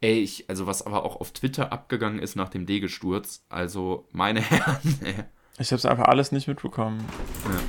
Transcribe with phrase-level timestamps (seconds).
[0.00, 4.40] Ey, ich, also was aber auch auf Twitter abgegangen ist nach dem D-Gesturz, also meine
[4.50, 4.98] Herren.
[5.04, 5.14] Ey.
[5.58, 7.04] Ich habe es einfach alles nicht mitbekommen.
[7.44, 7.60] Ja.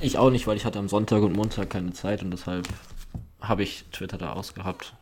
[0.00, 2.66] Ich auch nicht, weil ich hatte am Sonntag und Montag keine Zeit und deshalb
[3.40, 4.94] habe ich Twitter da ausgehabt.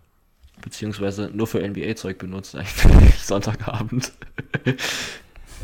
[0.61, 4.13] Beziehungsweise nur für NBA-Zeug benutzt, eigentlich Sonntagabend.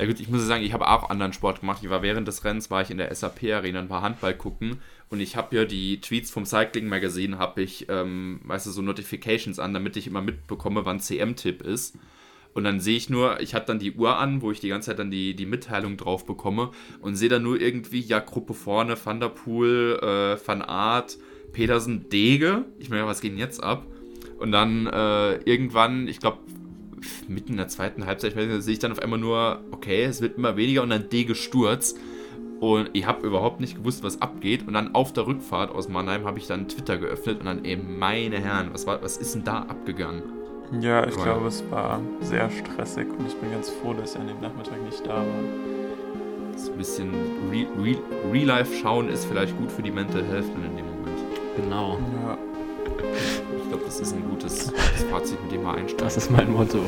[0.00, 1.80] Ja gut, ich muss sagen, ich habe auch anderen Sport gemacht.
[1.82, 4.78] Ich war während des Rennens, war ich in der SAP-Arena und war Handball gucken.
[5.10, 8.80] Und ich habe ja die Tweets vom Cycling Magazine, habe ich, ähm, weißt du, so
[8.80, 11.98] Notifications an, damit ich immer mitbekomme, wann CM-Tipp ist.
[12.54, 14.86] Und dann sehe ich nur, ich hatte dann die Uhr an, wo ich die ganze
[14.86, 16.70] Zeit dann die, die Mitteilung drauf bekomme
[17.02, 21.18] und sehe dann nur irgendwie, ja, Gruppe vorne, Van der Poel, äh, Van Aert,
[21.52, 22.64] Petersen, Dege.
[22.78, 23.86] Ich meine, was geht denn jetzt ab?
[24.38, 26.38] Und dann äh, irgendwann, ich glaube,
[27.28, 30.56] mitten in der zweiten Halbzeit, sehe ich dann auf einmal nur, okay, es wird immer
[30.56, 31.94] weniger und dann Dege Sturz.
[32.60, 34.66] Und ich habe überhaupt nicht gewusst, was abgeht.
[34.66, 37.98] Und dann auf der Rückfahrt aus Mannheim habe ich dann Twitter geöffnet und dann eben,
[37.98, 40.22] meine Herren, was, war, was ist denn da abgegangen?
[40.80, 44.28] Ja, ich glaube, es war sehr stressig und ich bin ganz froh, dass ich an
[44.28, 45.24] dem Nachmittag nicht da war.
[46.56, 47.10] So ein bisschen
[47.50, 51.18] Real-Life Real schauen ist vielleicht gut für die Mental Health in dem Moment.
[51.56, 51.98] Genau.
[52.24, 52.38] Ja.
[53.70, 55.98] Ich glaube, das ist ein gutes, gutes Fazit, mit dem wir einsteigen.
[56.04, 56.80] Das ist mein Motto.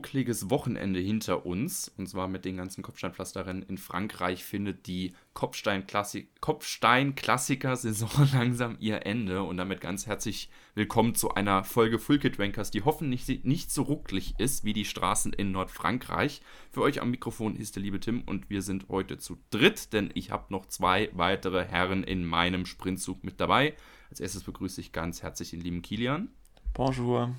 [0.00, 1.92] Ruckliges Wochenende hinter uns.
[1.98, 9.42] Und zwar mit den ganzen Kopfsteinpflasterrennen in Frankreich findet die Kopfstein-Klassiker-Saison langsam ihr Ende.
[9.42, 13.82] Und damit ganz herzlich willkommen zu einer Folge Full Kit Rankers, die hoffentlich nicht so
[13.82, 16.40] rucklig ist wie die Straßen in Nordfrankreich.
[16.70, 20.10] Für euch am Mikrofon ist der liebe Tim und wir sind heute zu dritt, denn
[20.14, 23.74] ich habe noch zwei weitere Herren in meinem Sprintzug mit dabei.
[24.08, 26.30] Als erstes begrüße ich ganz herzlich den lieben Kilian.
[26.72, 27.34] Bonjour.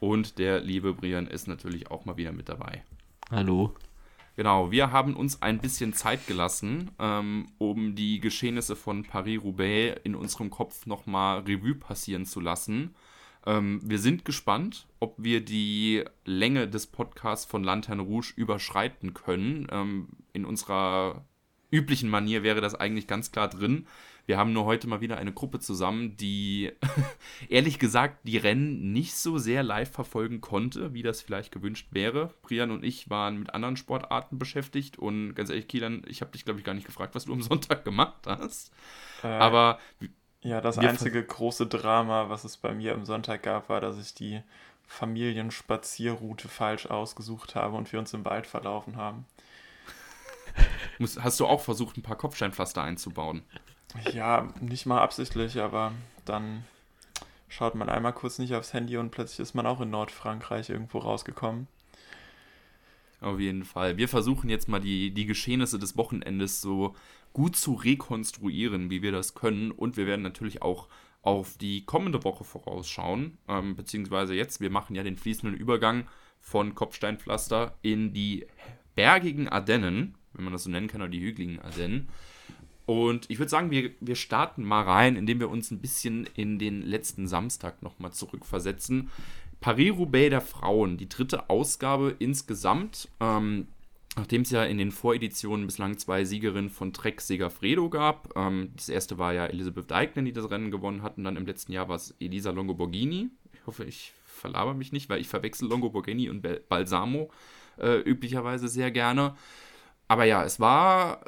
[0.00, 2.82] Und der liebe Brian ist natürlich auch mal wieder mit dabei.
[3.30, 3.74] Hallo.
[4.36, 10.16] Genau, wir haben uns ein bisschen Zeit gelassen, ähm, um die Geschehnisse von Paris-Roubaix in
[10.16, 12.94] unserem Kopf nochmal Revue passieren zu lassen.
[13.46, 19.68] Ähm, wir sind gespannt, ob wir die Länge des Podcasts von Lantern Rouge überschreiten können.
[19.70, 21.24] Ähm, in unserer
[21.70, 23.86] üblichen Manier wäre das eigentlich ganz klar drin.
[24.26, 26.72] Wir haben nur heute mal wieder eine Gruppe zusammen, die
[27.48, 32.32] ehrlich gesagt die Rennen nicht so sehr live verfolgen konnte, wie das vielleicht gewünscht wäre.
[32.42, 36.44] Brian und ich waren mit anderen Sportarten beschäftigt und ganz ehrlich, Kielan, ich habe dich,
[36.44, 38.72] glaube ich, gar nicht gefragt, was du am Sonntag gemacht hast.
[39.22, 39.78] Äh, Aber.
[40.40, 44.12] Ja, das einzige große Drama, was es bei mir am Sonntag gab, war, dass ich
[44.12, 44.42] die
[44.86, 49.24] Familienspazierroute falsch ausgesucht habe und wir uns im Wald verlaufen haben.
[51.18, 53.42] Hast du auch versucht, ein paar Kopfsteinpflaster einzubauen?
[54.12, 55.92] Ja, nicht mal absichtlich, aber
[56.24, 56.64] dann
[57.48, 60.98] schaut man einmal kurz nicht aufs Handy und plötzlich ist man auch in Nordfrankreich irgendwo
[60.98, 61.68] rausgekommen.
[63.20, 63.96] Auf jeden Fall.
[63.96, 66.94] Wir versuchen jetzt mal die, die Geschehnisse des Wochenendes so
[67.32, 69.70] gut zu rekonstruieren, wie wir das können.
[69.70, 70.88] Und wir werden natürlich auch
[71.22, 73.38] auf die kommende Woche vorausschauen.
[73.48, 76.06] Ähm, beziehungsweise jetzt, wir machen ja den fließenden Übergang
[76.40, 78.46] von Kopfsteinpflaster in die
[78.94, 82.08] bergigen Ardennen, wenn man das so nennen kann, oder die hügeligen Ardennen.
[82.86, 86.58] Und ich würde sagen, wir, wir starten mal rein, indem wir uns ein bisschen in
[86.58, 89.10] den letzten Samstag nochmal zurückversetzen.
[89.60, 93.08] Paris-Roubaix der Frauen, die dritte Ausgabe insgesamt.
[93.20, 93.68] Ähm,
[94.16, 98.36] Nachdem es ja in den Voreditionen bislang zwei Siegerinnen von Trek Segafredo gab.
[98.36, 101.18] Ähm, das erste war ja Elisabeth Deignan, die das Rennen gewonnen hat.
[101.18, 103.30] Und dann im letzten Jahr war es Elisa Longoborghini.
[103.52, 107.30] Ich hoffe, ich verlaber mich nicht, weil ich verwechsel Longoborghini und Balsamo
[107.76, 109.34] äh, üblicherweise sehr gerne.
[110.06, 111.24] Aber ja, es war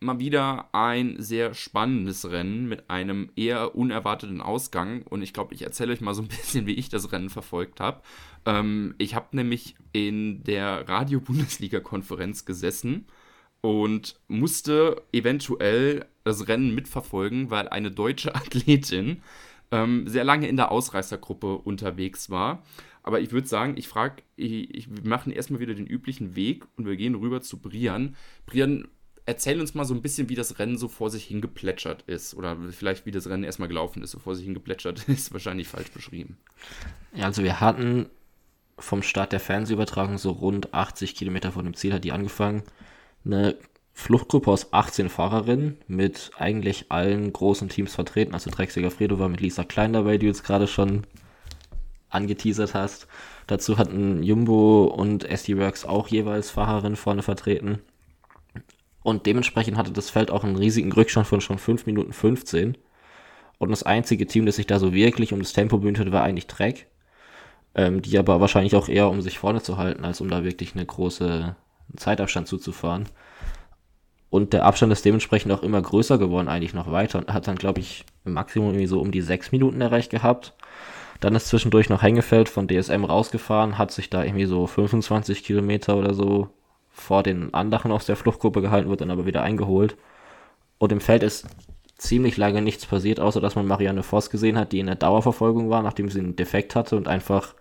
[0.00, 5.02] mal wieder ein sehr spannendes Rennen mit einem eher unerwarteten Ausgang.
[5.02, 7.80] Und ich glaube, ich erzähle euch mal so ein bisschen, wie ich das Rennen verfolgt
[7.80, 8.02] habe.
[8.46, 13.06] Ähm, ich habe nämlich in der Radio-Bundesliga-Konferenz gesessen
[13.60, 19.22] und musste eventuell das Rennen mitverfolgen, weil eine deutsche Athletin
[19.70, 22.62] ähm, sehr lange in der Ausreißergruppe unterwegs war.
[23.02, 26.66] Aber ich würde sagen, ich frage, ich, ich, wir machen erstmal wieder den üblichen Weg
[26.76, 28.16] und wir gehen rüber zu Brian.
[28.44, 28.86] Brian,
[29.28, 32.34] erzähl uns mal so ein bisschen, wie das Rennen so vor sich hingeplätschert ist.
[32.34, 35.90] Oder vielleicht, wie das Rennen erstmal gelaufen ist, so vor sich hingeplätschert ist, wahrscheinlich falsch
[35.90, 36.38] beschrieben.
[37.14, 38.06] Ja, also wir hatten
[38.78, 42.62] vom Start der Fernsehübertragung so rund 80 Kilometer vor dem Ziel hat die angefangen.
[43.24, 43.56] Eine
[43.92, 48.32] Fluchtgruppe aus 18 Fahrerinnen mit eigentlich allen großen Teams vertreten.
[48.32, 51.04] Also Drecksiger Fredo war mit Lisa Klein dabei, die du jetzt gerade schon
[52.08, 53.08] angeteasert hast.
[53.46, 57.80] Dazu hatten Jumbo und SD Works auch jeweils Fahrerinnen vorne vertreten.
[59.08, 62.76] Und dementsprechend hatte das Feld auch einen riesigen Rückstand von schon 5 Minuten 15.
[63.56, 66.24] Und das einzige Team, das sich da so wirklich um das Tempo bemüht hat, war
[66.24, 66.88] eigentlich Trek.
[67.74, 70.74] ähm, die aber wahrscheinlich auch eher, um sich vorne zu halten, als um da wirklich
[70.74, 71.56] eine große
[71.96, 73.08] Zeitabstand zuzufahren.
[74.28, 77.18] Und der Abstand ist dementsprechend auch immer größer geworden, eigentlich noch weiter.
[77.20, 80.54] Und hat dann, glaube ich, im Maximum irgendwie so um die sechs Minuten erreicht gehabt.
[81.20, 85.96] Dann ist zwischendurch noch Hengefeld von DSM rausgefahren, hat sich da irgendwie so 25 Kilometer
[85.96, 86.50] oder so
[86.98, 89.96] vor den anderen aus der Fluchtgruppe gehalten, wird dann aber wieder eingeholt.
[90.78, 91.46] Und im Feld ist
[91.96, 95.70] ziemlich lange nichts passiert, außer dass man Marianne Voss gesehen hat, die in der Dauerverfolgung
[95.70, 97.54] war, nachdem sie einen Defekt hatte und einfach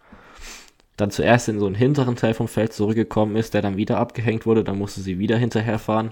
[0.95, 4.45] dann zuerst in so einen hinteren Teil vom Feld zurückgekommen ist, der dann wieder abgehängt
[4.45, 6.11] wurde, dann musste sie wieder hinterherfahren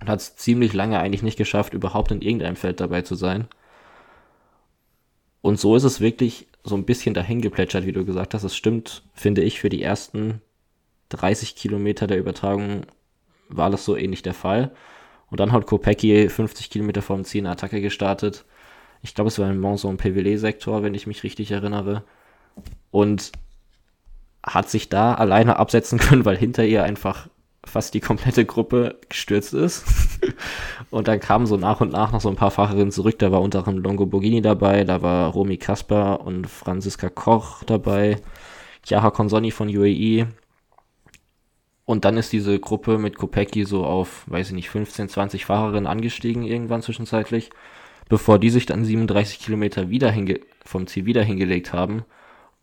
[0.00, 3.48] und hat es ziemlich lange eigentlich nicht geschafft, überhaupt in irgendeinem Feld dabei zu sein.
[5.40, 8.44] Und so ist es wirklich so ein bisschen dahin geplätschert, wie du gesagt hast.
[8.44, 10.40] Es stimmt, finde ich, für die ersten
[11.10, 12.86] 30 Kilometer der Übertragung
[13.48, 14.72] war das so ähnlich der Fall.
[15.30, 18.44] Und dann hat Kopecki 50 Kilometer vom Ziel eine Attacke gestartet.
[19.02, 22.04] Ich glaube, es war im Monson PWL-Sektor, wenn ich mich richtig erinnere.
[22.90, 23.32] Und
[24.42, 27.28] hat sich da alleine absetzen können, weil hinter ihr einfach
[27.64, 29.84] fast die komplette Gruppe gestürzt ist.
[30.90, 33.18] und dann kamen so nach und nach noch so ein paar Fahrerinnen zurück.
[33.18, 38.18] Da war unter anderem Longo Borghini dabei, da war Romy Kasper und Franziska Koch dabei,
[38.84, 40.26] Chiara Consoni von UAE.
[41.84, 45.86] Und dann ist diese Gruppe mit Kopecki so auf, weiß ich nicht, 15, 20 Fahrerinnen
[45.86, 47.50] angestiegen irgendwann zwischenzeitlich,
[48.08, 52.04] bevor die sich dann 37 Kilometer wieder hinge vom Ziel wieder hingelegt haben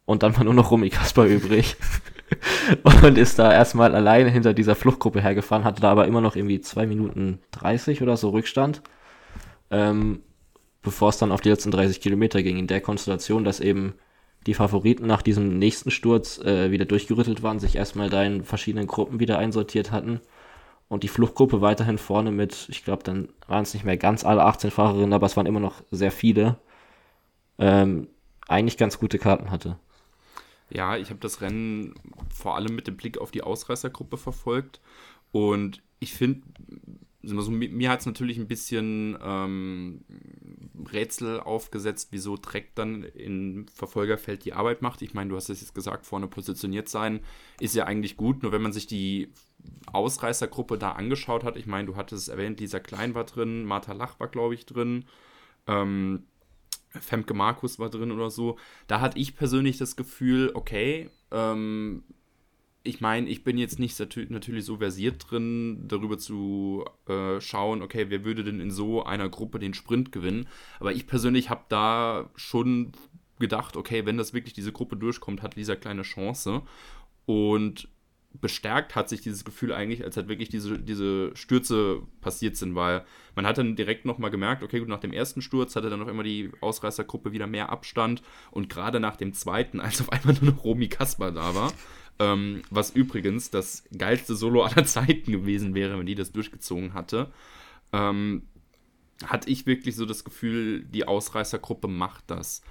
[0.06, 1.78] und dann war nur noch Romy Kasper übrig.
[2.84, 6.62] und ist da erstmal alleine hinter dieser Fluchtgruppe hergefahren, hatte da aber immer noch irgendwie
[6.62, 8.82] 2 Minuten 30 oder so Rückstand.
[9.70, 10.22] Ähm,
[10.82, 13.94] bevor es dann auf die letzten 30 Kilometer ging, in der Konstellation, dass eben
[14.48, 18.88] die Favoriten nach diesem nächsten Sturz äh, wieder durchgerüttelt waren, sich erstmal da in verschiedenen
[18.88, 20.20] Gruppen wieder einsortiert hatten
[20.92, 24.44] und die Fluchtgruppe weiterhin vorne mit, ich glaube, dann waren es nicht mehr ganz alle
[24.44, 26.58] 18 Fahrerinnen, aber es waren immer noch sehr viele,
[27.60, 28.08] ähm,
[28.48, 29.78] eigentlich ganz gute Karten hatte.
[30.70, 31.96] Ja, ich habe das Rennen
[32.34, 34.82] vor allem mit dem Blick auf die Ausreißergruppe verfolgt.
[35.32, 36.42] Und ich finde,
[37.24, 40.04] also mir hat es natürlich ein bisschen ähm,
[40.92, 45.02] Rätsel aufgesetzt, wieso Trek dann im Verfolgerfeld die Arbeit macht.
[45.02, 47.22] Ich meine, du hast es jetzt gesagt, vorne positioniert sein
[47.60, 49.30] ist ja eigentlich gut, nur wenn man sich die
[49.92, 53.94] Ausreißergruppe da angeschaut hat, ich meine, du hattest es erwähnt, Lisa Klein war drin, Martha
[53.94, 55.06] Lach war, glaube ich, drin.
[55.68, 56.24] Ähm,
[56.90, 58.58] Femke Markus war drin oder so.
[58.88, 62.04] Da hatte ich persönlich das Gefühl, okay, ähm,
[62.84, 64.00] ich meine, ich bin jetzt nicht
[64.30, 69.30] natürlich so versiert drin, darüber zu äh, schauen, okay, wer würde denn in so einer
[69.30, 70.48] Gruppe den Sprint gewinnen.
[70.80, 72.94] Aber ich persönlich habe da schon
[73.40, 76.64] gedacht, okay, wenn das wirklich diese Gruppe durchkommt, hat Lisa kleine Chance.
[77.26, 77.88] Und
[78.34, 83.04] bestärkt hat sich dieses Gefühl eigentlich, als halt wirklich diese, diese Stürze passiert sind, weil
[83.36, 86.08] man hat dann direkt nochmal gemerkt, okay, gut, nach dem ersten Sturz hatte dann noch
[86.08, 90.54] immer die Ausreißergruppe wieder mehr Abstand und gerade nach dem zweiten, als auf einmal nur
[90.54, 91.74] noch Romy Kasper da war,
[92.20, 97.32] ähm, was übrigens das geilste Solo aller Zeiten gewesen wäre, wenn die das durchgezogen hatte,
[97.94, 98.44] ähm,
[99.26, 102.62] hatte ich wirklich so das Gefühl, die Ausreißergruppe macht das.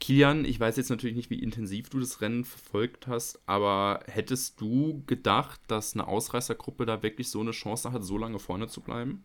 [0.00, 4.60] Kilian, ich weiß jetzt natürlich nicht, wie intensiv du das Rennen verfolgt hast, aber hättest
[4.60, 8.80] du gedacht, dass eine Ausreißergruppe da wirklich so eine Chance hat, so lange vorne zu
[8.80, 9.24] bleiben?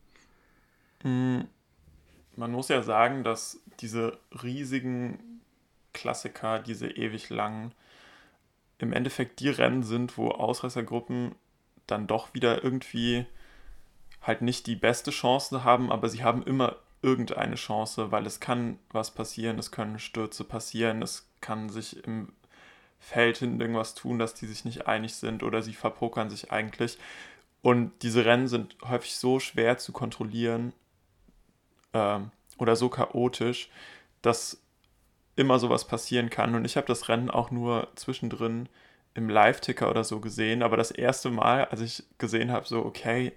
[1.03, 1.39] Mm,
[2.35, 5.41] man muss ja sagen, dass diese riesigen
[5.93, 7.71] Klassiker, diese ewig langen,
[8.79, 11.35] im Endeffekt die Rennen sind, wo Ausreißergruppen
[11.87, 13.25] dann doch wieder irgendwie
[14.21, 18.79] halt nicht die beste Chance haben, aber sie haben immer irgendeine Chance, weil es kann
[18.91, 22.33] was passieren, es können Stürze passieren, es kann sich im
[22.99, 26.97] Feld hin irgendwas tun, dass die sich nicht einig sind oder sie verpokern sich eigentlich.
[27.61, 30.73] Und diese Rennen sind häufig so schwer zu kontrollieren
[31.93, 32.19] äh,
[32.57, 33.69] oder so chaotisch,
[34.21, 34.61] dass
[35.37, 36.55] immer sowas passieren kann.
[36.55, 38.67] Und ich habe das Rennen auch nur zwischendrin
[39.13, 40.61] im Live-Ticker oder so gesehen.
[40.63, 43.31] Aber das erste Mal, als ich gesehen habe, so, okay,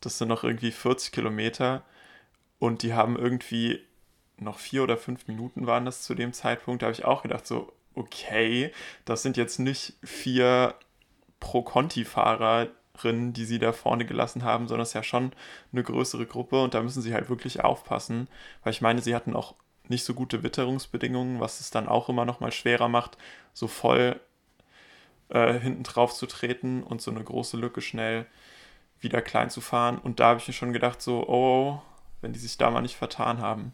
[0.00, 1.84] das sind noch irgendwie 40 Kilometer,
[2.58, 3.80] und die haben irgendwie
[4.38, 6.82] noch vier oder fünf Minuten waren das zu dem Zeitpunkt.
[6.82, 8.72] Da habe ich auch gedacht, so, okay,
[9.04, 10.74] das sind jetzt nicht vier
[11.40, 15.32] Pro-Conti-Fahrerinnen, die sie da vorne gelassen haben, sondern es ist ja schon
[15.72, 18.28] eine größere Gruppe und da müssen sie halt wirklich aufpassen,
[18.62, 19.54] weil ich meine, sie hatten auch
[19.90, 23.16] nicht so gute Witterungsbedingungen, was es dann auch immer noch mal schwerer macht,
[23.52, 24.20] so voll
[25.28, 28.26] äh, hinten drauf zu treten und so eine große Lücke schnell
[29.00, 29.98] wieder klein zu fahren.
[29.98, 31.82] Und da habe ich mir schon gedacht, so, oh,
[32.20, 33.72] wenn die sich da mal nicht vertan haben.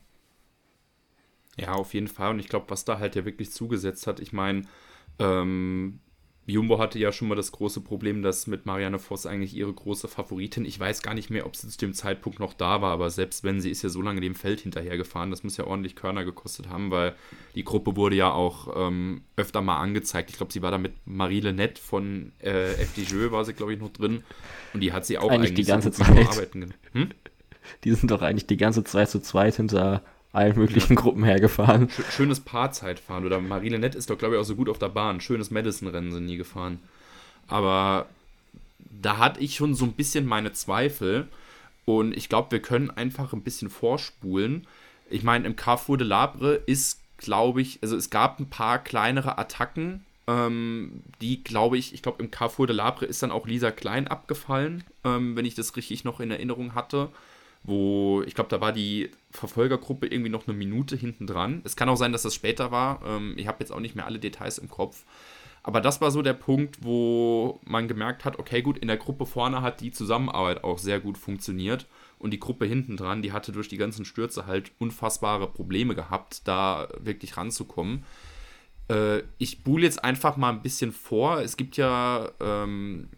[1.56, 2.30] Ja, auf jeden Fall.
[2.30, 4.62] Und ich glaube, was da halt ja wirklich zugesetzt hat, ich meine,
[5.18, 6.00] ähm,
[6.44, 10.08] Jumbo hatte ja schon mal das große Problem, dass mit Marianne Voss eigentlich ihre große
[10.08, 13.10] Favoritin, ich weiß gar nicht mehr, ob sie zu dem Zeitpunkt noch da war, aber
[13.10, 16.24] selbst wenn sie ist ja so lange dem Feld hinterhergefahren, das muss ja ordentlich Körner
[16.24, 17.14] gekostet haben, weil
[17.54, 20.30] die Gruppe wurde ja auch ähm, öfter mal angezeigt.
[20.30, 23.78] Ich glaube, sie war da mit Marie Lenette von äh, FDJ, war sie, glaube ich,
[23.78, 24.24] noch drin.
[24.74, 26.54] Und die hat sie auch eigentlich, eigentlich die ganze so Zeit.
[26.92, 27.10] Hm?
[27.84, 30.96] Die sind doch eigentlich die ganze Zeit zu zweit hinter allen möglichen.
[30.96, 31.88] Gruppen hergefahren.
[32.10, 33.24] Schönes Paarzeitfahren.
[33.24, 35.20] Oder Marie Nett ist doch, glaube ich, auch so gut auf der Bahn.
[35.20, 36.80] Schönes Madison-Rennen sind nie gefahren.
[37.48, 38.06] Aber
[38.78, 41.28] da hatte ich schon so ein bisschen meine Zweifel.
[41.84, 44.66] Und ich glaube, wir können einfach ein bisschen vorspulen.
[45.10, 49.36] Ich meine, im Carrefour de Labre ist, glaube ich, also es gab ein paar kleinere
[49.36, 53.72] Attacken, ähm, die, glaube ich, ich glaube, im Carrefour de Labre ist dann auch Lisa
[53.72, 57.10] Klein abgefallen, ähm, wenn ich das richtig noch in Erinnerung hatte
[57.64, 61.62] wo ich glaube, da war die Verfolgergruppe irgendwie noch eine Minute hinten dran.
[61.64, 63.00] Es kann auch sein, dass das später war.
[63.06, 65.04] Ähm, ich habe jetzt auch nicht mehr alle Details im Kopf.
[65.64, 69.26] Aber das war so der Punkt, wo man gemerkt hat, okay, gut, in der Gruppe
[69.26, 71.86] vorne hat die Zusammenarbeit auch sehr gut funktioniert.
[72.18, 76.46] Und die Gruppe hinten dran, die hatte durch die ganzen Stürze halt unfassbare Probleme gehabt,
[76.48, 78.04] da wirklich ranzukommen.
[78.88, 81.40] Äh, ich buhle jetzt einfach mal ein bisschen vor.
[81.40, 83.08] Es gibt ja ähm,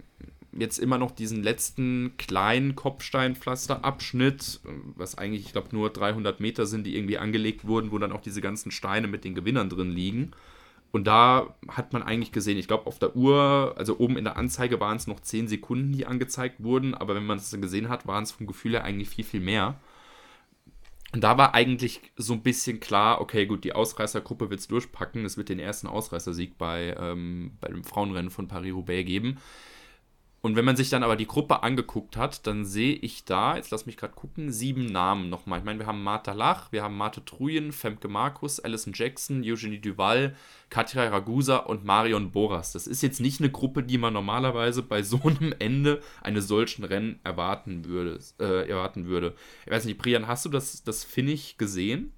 [0.58, 4.60] jetzt immer noch diesen letzten kleinen Kopfsteinpflasterabschnitt,
[4.96, 8.20] was eigentlich, ich glaube, nur 300 Meter sind, die irgendwie angelegt wurden, wo dann auch
[8.20, 10.32] diese ganzen Steine mit den Gewinnern drin liegen.
[10.92, 14.36] Und da hat man eigentlich gesehen, ich glaube, auf der Uhr, also oben in der
[14.36, 17.88] Anzeige waren es noch 10 Sekunden, die angezeigt wurden, aber wenn man es dann gesehen
[17.88, 19.80] hat, waren es vom Gefühl her eigentlich viel, viel mehr.
[21.14, 25.24] Und da war eigentlich so ein bisschen klar, okay, gut, die Ausreißergruppe wird es durchpacken.
[25.24, 29.38] Es wird den ersten Ausreißersieg bei, ähm, bei dem Frauenrennen von Paris-Roubaix geben.
[30.44, 33.70] Und wenn man sich dann aber die Gruppe angeguckt hat, dann sehe ich da, jetzt
[33.70, 35.60] lass mich gerade gucken, sieben Namen nochmal.
[35.60, 39.80] Ich meine, wir haben Martha Lach, wir haben Marte Trujen, Femke Markus, Alison Jackson, Eugenie
[39.80, 40.36] Duval,
[40.68, 42.72] Katja Ragusa und Marion Boras.
[42.72, 46.84] Das ist jetzt nicht eine Gruppe, die man normalerweise bei so einem Ende eines solchen
[46.84, 48.18] Rennen erwarten würde.
[48.38, 49.34] Äh, erwarten würde.
[49.64, 52.12] Ich weiß nicht, Brian, hast du das, das Finnig gesehen?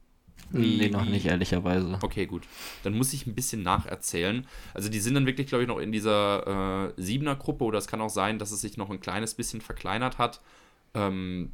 [0.52, 1.98] Nee, noch nicht, ehrlicherweise.
[2.02, 2.44] Okay, gut.
[2.84, 4.46] Dann muss ich ein bisschen nacherzählen.
[4.74, 8.00] Also die sind dann wirklich, glaube ich, noch in dieser äh, Siebener-Gruppe oder es kann
[8.00, 10.40] auch sein, dass es sich noch ein kleines bisschen verkleinert hat.
[10.94, 11.52] Ähm,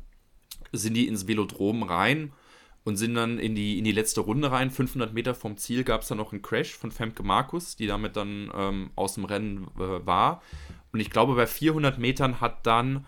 [0.72, 2.32] sind die ins Velodrom rein
[2.84, 4.70] und sind dann in die, in die letzte Runde rein.
[4.70, 8.16] 500 Meter vom Ziel gab es dann noch einen Crash von Femke Markus, die damit
[8.16, 10.42] dann ähm, aus dem Rennen äh, war.
[10.92, 13.06] Und ich glaube, bei 400 Metern hat dann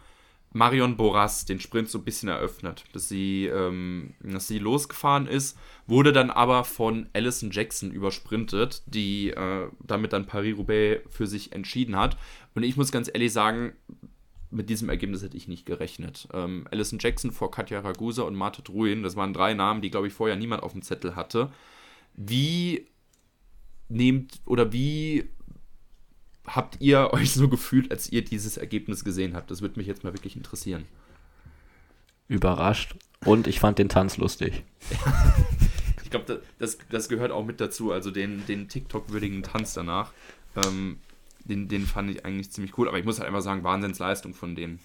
[0.54, 5.58] Marion Boras den Sprint so ein bisschen eröffnet, dass sie, ähm, dass sie losgefahren ist,
[5.88, 11.96] wurde dann aber von Alison Jackson übersprintet, die äh, damit dann Paris-Roubaix für sich entschieden
[11.96, 12.16] hat.
[12.54, 13.72] Und ich muss ganz ehrlich sagen,
[14.52, 16.28] mit diesem Ergebnis hätte ich nicht gerechnet.
[16.32, 20.06] Ähm, Alison Jackson vor Katja Ragusa und Marte Druin, das waren drei Namen, die, glaube
[20.06, 21.50] ich, vorher niemand auf dem Zettel hatte.
[22.14, 22.86] Wie
[23.88, 25.28] nehmt oder wie
[26.46, 29.50] habt ihr euch so gefühlt, als ihr dieses Ergebnis gesehen habt?
[29.50, 30.86] Das würde mich jetzt mal wirklich interessieren.
[32.28, 32.96] Überrascht.
[33.24, 34.64] Und ich fand den Tanz lustig.
[36.02, 37.92] ich glaube, das, das gehört auch mit dazu.
[37.92, 40.12] Also den, den TikTok-würdigen Tanz danach.
[40.56, 40.98] Ähm,
[41.44, 42.88] den, den fand ich eigentlich ziemlich cool.
[42.88, 44.78] Aber ich muss halt einfach sagen, Wahnsinnsleistung von denen.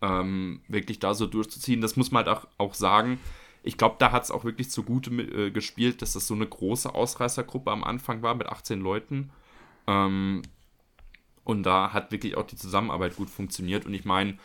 [0.00, 1.80] Ähm, wirklich da so durchzuziehen.
[1.80, 3.18] Das muss man halt auch, auch sagen.
[3.62, 6.94] Ich glaube, da hat es auch wirklich zugute äh, gespielt, dass das so eine große
[6.94, 9.30] Ausreißergruppe am Anfang war mit 18 Leuten.
[9.86, 10.42] Ähm,
[11.44, 13.86] und da hat wirklich auch die Zusammenarbeit gut funktioniert.
[13.86, 14.38] Und ich meine,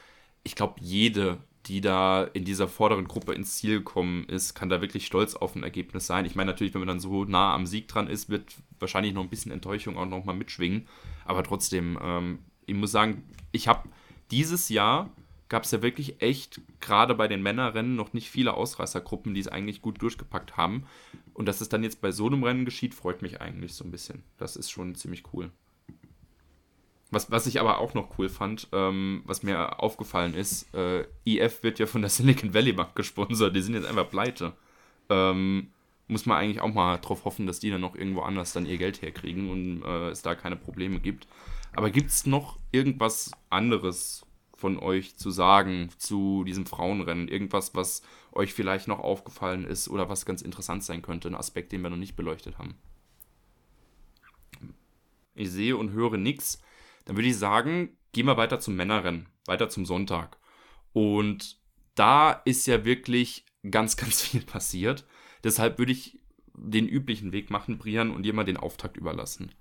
[0.44, 4.82] ich glaube, jede, die da in dieser vorderen Gruppe ins Ziel gekommen ist, kann da
[4.82, 6.26] wirklich stolz auf ein Ergebnis sein.
[6.26, 9.24] Ich meine, natürlich, wenn man dann so nah am Sieg dran ist, wird wahrscheinlich noch
[9.24, 10.88] ein bisschen Enttäuschung auch nochmal mitschwingen.
[11.26, 13.90] Aber trotzdem, ähm, ich muss sagen, ich habe
[14.32, 15.10] dieses Jahr
[15.50, 19.48] gab es ja wirklich echt, gerade bei den Männerrennen, noch nicht viele Ausreißergruppen, die es
[19.48, 20.86] eigentlich gut durchgepackt haben.
[21.34, 23.92] Und dass es dann jetzt bei so einem Rennen geschieht, freut mich eigentlich so ein
[23.92, 24.24] bisschen.
[24.38, 25.52] Das ist schon ziemlich cool.
[27.10, 31.64] Was, was ich aber auch noch cool fand, ähm, was mir aufgefallen ist, äh, IF
[31.64, 34.54] wird ja von der Silicon Valley Bank gesponsert, die sind jetzt einfach pleite.
[35.10, 35.72] Ähm,
[36.10, 38.78] muss man eigentlich auch mal drauf hoffen, dass die dann noch irgendwo anders dann ihr
[38.78, 41.28] Geld herkriegen und äh, es da keine Probleme gibt.
[41.76, 47.28] Aber gibt es noch irgendwas anderes von euch zu sagen zu diesem Frauenrennen?
[47.28, 51.72] Irgendwas, was euch vielleicht noch aufgefallen ist oder was ganz interessant sein könnte, ein Aspekt,
[51.72, 52.76] den wir noch nicht beleuchtet haben?
[55.36, 56.62] Ich sehe und höre nichts.
[57.08, 60.38] Dann würde ich sagen, gehen wir weiter zum Männerrennen, weiter zum Sonntag.
[60.92, 61.58] Und
[61.96, 65.06] da ist ja wirklich ganz, ganz viel passiert.
[65.44, 66.20] Deshalb würde ich
[66.54, 69.52] den üblichen Weg machen, Brian, und dir mal den Auftakt überlassen.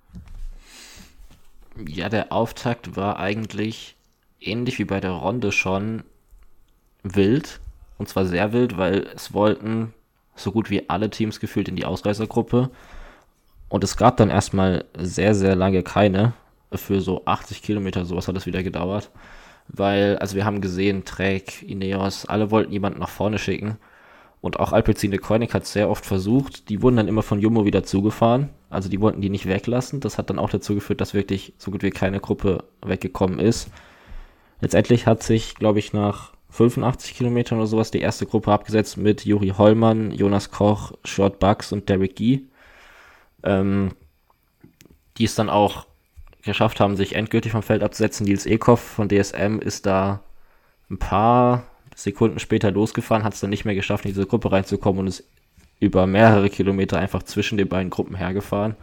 [1.87, 3.97] Ja, der Auftakt war eigentlich
[4.41, 6.03] ähnlich wie bei der Runde schon
[7.05, 7.61] wild.
[7.97, 9.95] Und zwar sehr wild, weil es wollten
[10.35, 12.71] so gut wie alle Teams gefühlt in die Ausreißergruppe.
[13.69, 16.33] Und es gab dann erstmal sehr, sehr lange keine
[16.73, 19.11] für so 80 Kilometer, sowas hat es wieder gedauert.
[19.69, 23.79] Weil, also wir haben gesehen, Trek, Ineos, alle wollten jemanden nach vorne schicken.
[24.41, 26.69] Und auch Alpecin Koenig hat sehr oft versucht.
[26.69, 28.51] Die wurden dann immer von Jumbo wieder zugefahren.
[28.71, 30.01] Also die wollten die nicht weglassen.
[30.01, 33.71] Das hat dann auch dazu geführt, dass wirklich so gut wie keine Gruppe weggekommen ist.
[34.61, 39.25] Letztendlich hat sich, glaube ich, nach 85 Kilometern oder sowas die erste Gruppe abgesetzt mit
[39.25, 42.43] Juri Hollmann, Jonas Koch, Short Bucks und Derek Gee.
[43.43, 43.91] Ähm,
[45.19, 45.87] die es dann auch
[46.47, 48.25] geschafft haben, sich endgültig vom Feld abzusetzen.
[48.25, 50.21] Nils Ekoff von DSM ist da
[50.91, 55.01] ein paar Sekunden später losgefahren, hat es dann nicht mehr geschafft, in diese Gruppe reinzukommen
[55.01, 55.25] und ist
[55.81, 58.77] über mehrere Kilometer einfach zwischen den beiden Gruppen hergefahren.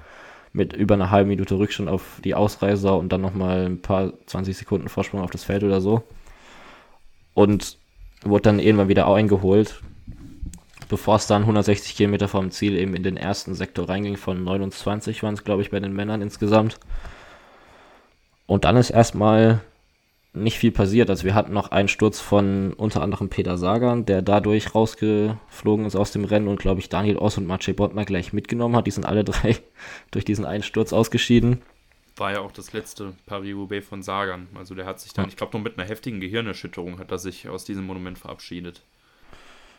[0.51, 4.55] Mit über einer halben Minute Rückstand auf die Ausreißer und dann nochmal ein paar 20
[4.55, 6.03] Sekunden Vorsprung auf das Feld oder so.
[7.33, 7.77] Und
[8.23, 9.81] wurde dann irgendwann wieder eingeholt,
[10.89, 14.15] bevor es dann 160 Kilometer vom Ziel eben in den ersten Sektor reinging.
[14.15, 16.79] Von 29 waren es, glaube ich, bei den Männern insgesamt.
[18.45, 19.61] Und dann ist erstmal
[20.33, 21.09] nicht viel passiert.
[21.09, 25.95] Also wir hatten noch einen Sturz von unter anderem Peter Sagan, der dadurch rausgeflogen ist
[25.95, 28.87] aus dem Rennen und glaube ich Daniel Oss und Maciej Bottner gleich mitgenommen hat.
[28.87, 29.57] Die sind alle drei
[30.11, 31.61] durch diesen einen Sturz ausgeschieden.
[32.15, 34.47] War ja auch das letzte Paris-Roubaix von Sagan.
[34.55, 37.49] Also der hat sich dann, ich glaube, noch mit einer heftigen Gehirnerschütterung hat er sich
[37.49, 38.81] aus diesem Monument verabschiedet.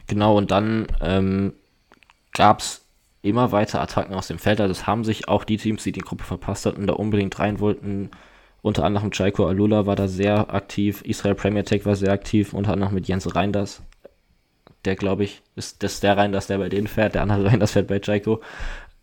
[0.06, 1.52] Genau, und dann ähm,
[2.33, 2.85] gab es
[3.23, 4.61] immer weiter Attacken aus dem Feld.
[4.61, 7.59] Also es haben sich auch die Teams, die die Gruppe verpasst hatten, da unbedingt rein
[7.59, 8.11] wollten,
[8.64, 12.73] unter anderem Chaiko Alula war da sehr aktiv, Israel Premier Tech war sehr aktiv, unter
[12.73, 13.83] anderem mit Jens Reinders.
[14.87, 17.88] Der, glaube ich, ist das der Reinders, der bei denen fährt, der andere Reinders fährt
[17.88, 18.40] bei Chaiko.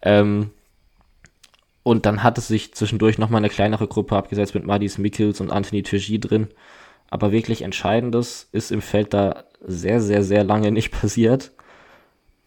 [0.01, 0.49] Ähm,
[1.83, 5.51] und dann hat es sich zwischendurch nochmal eine kleinere Gruppe abgesetzt mit Madis Mikkels und
[5.51, 6.47] Anthony Turgi drin.
[7.11, 11.51] Aber wirklich Entscheidendes ist im Feld da sehr, sehr, sehr lange nicht passiert,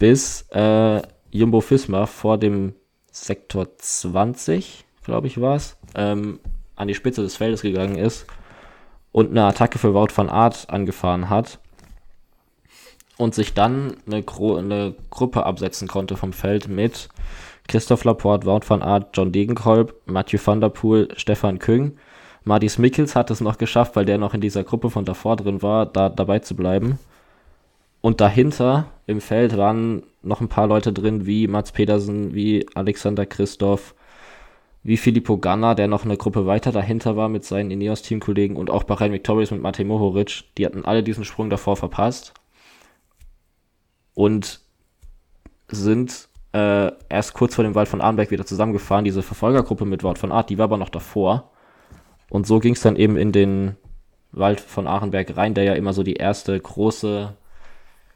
[0.00, 2.74] bis äh, Jumbo Fisma vor dem
[3.12, 6.40] Sektor 20, glaube ich, war es, ähm,
[6.76, 8.26] an die Spitze des Feldes gegangen ist
[9.12, 11.58] und eine Attacke für Wout van Art angefahren hat
[13.16, 17.08] und sich dann eine, Gro eine Gruppe absetzen konnte vom Feld mit
[17.68, 21.96] Christoph Laporte, Wout van Art, John Degenkolb, Mathieu van der Poel, Stefan Küng.
[22.44, 25.62] Martis Mikkels hat es noch geschafft, weil der noch in dieser Gruppe von davor drin
[25.62, 26.98] war, da dabei zu bleiben.
[28.02, 33.24] Und dahinter im Feld waren noch ein paar Leute drin, wie Mats Pedersen, wie Alexander
[33.24, 33.94] Christoph,
[34.84, 38.84] wie Filippo Ganna, der noch eine Gruppe weiter dahinter war mit seinen Ineos-Teamkollegen und auch
[38.84, 40.44] Bahrain Victorious mit Matej Mohoric.
[40.58, 42.34] Die hatten alle diesen Sprung davor verpasst
[44.12, 44.60] und
[45.68, 49.06] sind äh, erst kurz vor dem Wald von Arnberg wieder zusammengefahren.
[49.06, 51.50] Diese Verfolgergruppe mit Wald von Art, die war aber noch davor.
[52.28, 53.76] Und so ging es dann eben in den
[54.32, 57.34] Wald von Arenberg rein, der ja immer so die erste große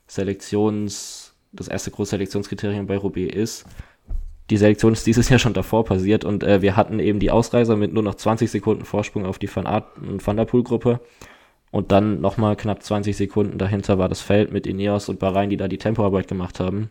[0.07, 3.65] Selektions, das erste große Selektionskriterium bei Roubaix ist
[4.51, 7.77] die Selektion ist dieses Jahr schon davor passiert und äh, wir hatten eben die Ausreißer
[7.77, 11.01] mit nur noch 20 Sekunden Vorsprung auf die Van Art und Van der Poel Gruppe
[11.71, 15.57] und dann nochmal knapp 20 Sekunden dahinter war das Feld mit Ineos und Bahrain, die
[15.57, 16.91] da die Tempoarbeit gemacht haben,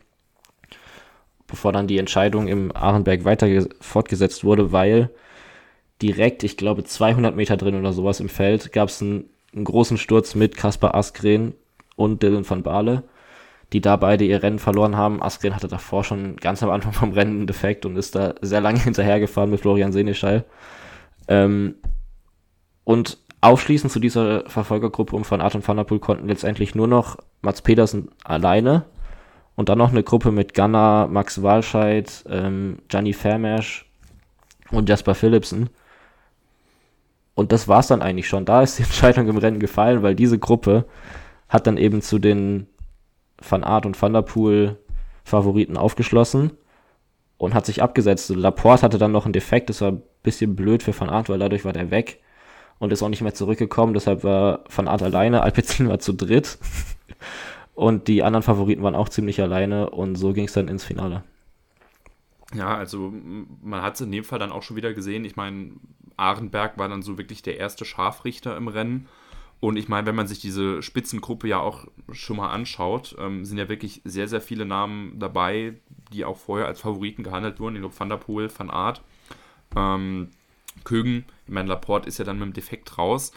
[1.47, 3.47] bevor dann die Entscheidung im Ahrenberg weiter
[3.81, 5.09] fortgesetzt wurde, weil
[6.01, 9.97] direkt, ich glaube 200 Meter drin oder sowas im Feld, gab es einen, einen großen
[9.97, 11.55] Sturz mit Kaspar Askren
[11.95, 13.03] und Dylan van Baale
[13.73, 15.21] die da beide ihr Rennen verloren haben.
[15.21, 18.61] Askren hatte davor schon ganz am Anfang vom Rennen einen Defekt und ist da sehr
[18.61, 20.45] lange hinterhergefahren mit Florian Seneschall.
[21.27, 21.75] Ähm,
[22.83, 27.17] und aufschließend zu dieser Verfolgergruppe um von Artem van der Poel konnten letztendlich nur noch
[27.41, 28.85] Mats Pedersen alleine
[29.55, 33.85] und dann noch eine Gruppe mit Ganna, Max Walscheid, ähm, Gianni Vermeersch
[34.71, 35.69] und Jasper Philipsen.
[37.35, 38.45] Und das war's dann eigentlich schon.
[38.45, 40.85] Da ist die Entscheidung im Rennen gefallen, weil diese Gruppe
[41.49, 42.67] hat dann eben zu den
[43.41, 44.77] Van Aert und Van der Poel
[45.23, 46.51] Favoriten aufgeschlossen
[47.37, 48.29] und hat sich abgesetzt.
[48.29, 51.39] Laporte hatte dann noch einen Defekt, das war ein bisschen blöd für Van Aert, weil
[51.39, 52.21] dadurch war der weg
[52.79, 53.93] und ist auch nicht mehr zurückgekommen.
[53.93, 56.57] Deshalb war Van Aert alleine, Alpecin war zu dritt
[57.75, 61.23] und die anderen Favoriten waren auch ziemlich alleine und so ging es dann ins Finale.
[62.53, 63.13] Ja, also
[63.61, 65.25] man hat es in dem Fall dann auch schon wieder gesehen.
[65.25, 65.71] Ich meine,
[66.15, 69.07] Ahrenberg war dann so wirklich der erste Scharfrichter im Rennen
[69.59, 73.57] und ich meine, wenn man sich diese Spitzengruppe ja auch schon mal anschaut, ähm, sind
[73.57, 75.73] ja wirklich sehr, sehr viele Namen dabei,
[76.11, 77.75] die auch vorher als Favoriten gehandelt wurden.
[77.75, 79.01] Ich glaube, Van der Poel, Van Art,
[79.75, 80.29] ähm,
[80.83, 81.25] Kögen.
[81.47, 83.31] Ich meine, Laporte ist ja dann mit dem Defekt raus.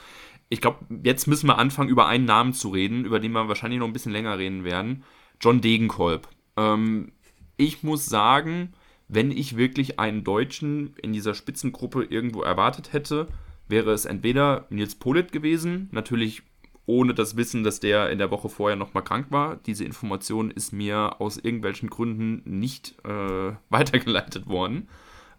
[0.51, 3.81] Ich glaube, jetzt müssen wir anfangen, über einen Namen zu reden, über den wir wahrscheinlich
[3.81, 5.05] noch ein bisschen länger reden werden.
[5.41, 6.29] John Degenkolb.
[6.57, 7.13] Ähm,
[7.57, 8.75] ich muss sagen,
[9.09, 13.29] wenn ich wirklich einen Deutschen in dieser Spitzengruppe irgendwo erwartet hätte,
[13.71, 16.43] wäre es entweder Nils Polit gewesen, natürlich
[16.87, 19.57] ohne das Wissen, dass der in der Woche vorher nochmal krank war.
[19.67, 24.89] Diese Information ist mir aus irgendwelchen Gründen nicht äh, weitergeleitet worden.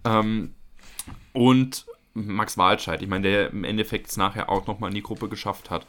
[0.05, 0.55] Ähm,
[1.33, 5.29] und Max Walscheid, ich meine, der im Endeffekt es nachher auch nochmal in die Gruppe
[5.29, 5.85] geschafft hat.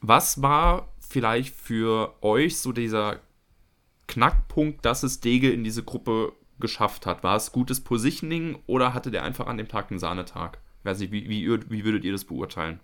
[0.00, 3.20] Was war vielleicht für euch so dieser
[4.08, 7.22] Knackpunkt, dass es Dege in diese Gruppe geschafft hat?
[7.22, 10.58] War es gutes Positioning oder hatte der einfach an dem Tag einen Sahnetag?
[10.84, 12.80] Weiß nicht, wie, wie, wie würdet ihr das beurteilen?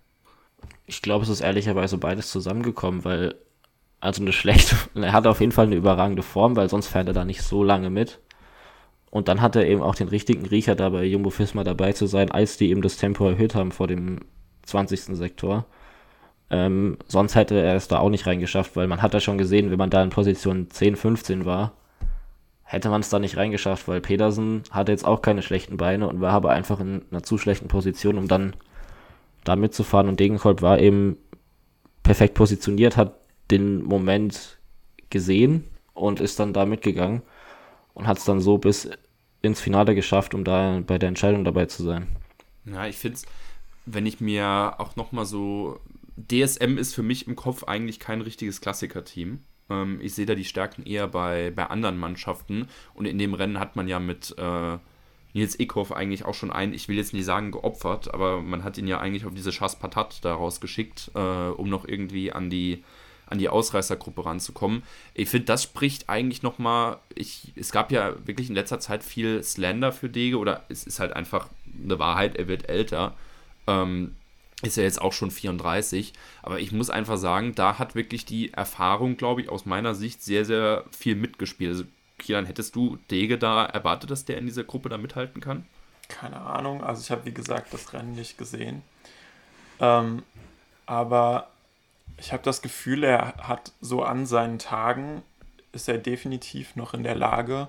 [0.85, 3.35] Ich glaube, es ist ehrlicherweise beides zusammengekommen, weil
[4.01, 7.13] also eine schlechte, er hat auf jeden Fall eine überragende Form, weil sonst fährt er
[7.13, 8.19] da nicht so lange mit.
[9.11, 12.05] Und dann hat er eben auch den richtigen Riecher da bei Jumbo Fisma dabei zu
[12.05, 14.19] sein, als die eben das Tempo erhöht haben vor dem
[14.63, 15.17] 20.
[15.17, 15.65] Sektor.
[16.51, 19.71] Ähm, sonst hätte er es da auch nicht reingeschafft, weil man hat ja schon gesehen,
[19.71, 21.73] wenn man da in Position 10, 15 war,
[22.71, 26.21] hätte man es da nicht reingeschafft, weil Pedersen hatte jetzt auch keine schlechten Beine und
[26.21, 28.55] war aber einfach in einer zu schlechten Position, um dann
[29.43, 30.07] da mitzufahren.
[30.07, 31.17] Und Degenkolb war eben
[32.03, 33.15] perfekt positioniert, hat
[33.49, 34.59] den Moment
[35.09, 35.63] gesehen
[35.95, 37.23] und ist dann da mitgegangen
[37.95, 38.87] und hat es dann so bis
[39.41, 42.05] ins Finale geschafft, um da bei der Entscheidung dabei zu sein.
[42.65, 43.25] Ja, ich finde es,
[43.87, 45.79] wenn ich mir auch nochmal so.
[46.17, 49.39] DSM ist für mich im Kopf eigentlich kein richtiges Klassiker-Team.
[49.69, 52.67] Ähm, ich sehe da die Stärken eher bei, bei anderen Mannschaften.
[52.93, 54.77] Und in dem Rennen hat man ja mit äh,
[55.33, 58.77] Nils Eckhoff eigentlich auch schon einen, ich will jetzt nicht sagen geopfert, aber man hat
[58.77, 62.83] ihn ja eigentlich auf diese Chasse Patat daraus geschickt, äh, um noch irgendwie an die
[63.29, 64.83] an die Ausreißergruppe ranzukommen.
[65.13, 69.91] Ich finde, das spricht eigentlich nochmal, es gab ja wirklich in letzter Zeit viel Slender
[69.91, 71.47] für Dege oder es ist halt einfach
[71.83, 73.15] eine Wahrheit, er wird älter.
[73.67, 74.15] Ähm,
[74.61, 78.53] ist ja jetzt auch schon 34, aber ich muss einfach sagen, da hat wirklich die
[78.53, 81.71] Erfahrung, glaube ich, aus meiner Sicht sehr, sehr viel mitgespielt.
[81.71, 81.83] Also,
[82.17, 85.65] Kieran, hättest du Dege da erwartet, dass der in dieser Gruppe da mithalten kann?
[86.09, 88.81] Keine Ahnung, also ich habe wie gesagt das Rennen nicht gesehen.
[89.79, 90.23] Ähm,
[90.85, 91.49] aber
[92.17, 95.21] ich habe das Gefühl, er hat so an seinen Tagen,
[95.71, 97.67] ist er definitiv noch in der Lage,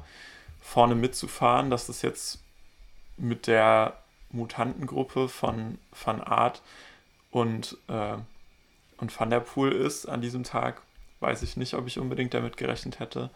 [0.60, 1.70] vorne mitzufahren.
[1.70, 2.40] dass Das jetzt
[3.16, 3.96] mit der
[4.30, 6.62] Mutantengruppe von Van Art
[7.30, 8.16] und, äh,
[8.98, 10.82] und Van der Poel ist an diesem Tag.
[11.20, 13.30] Weiß ich nicht, ob ich unbedingt damit gerechnet hätte.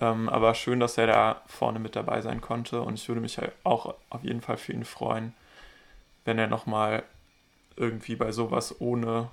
[0.00, 2.82] Ähm, aber schön, dass er da vorne mit dabei sein konnte.
[2.82, 5.34] Und ich würde mich auch auf jeden Fall für ihn freuen,
[6.24, 7.04] wenn er nochmal
[7.76, 9.30] irgendwie bei sowas ohne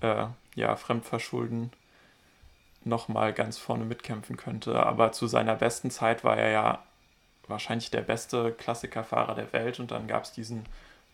[0.00, 1.72] äh, ja, Fremdverschulden
[2.84, 4.84] nochmal ganz vorne mitkämpfen könnte.
[4.84, 6.85] Aber zu seiner besten Zeit war er ja
[7.48, 10.64] wahrscheinlich der beste Klassikerfahrer der Welt und dann gab es diesen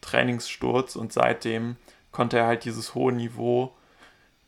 [0.01, 1.77] Trainingssturz und seitdem
[2.11, 3.73] konnte er halt dieses hohe Niveau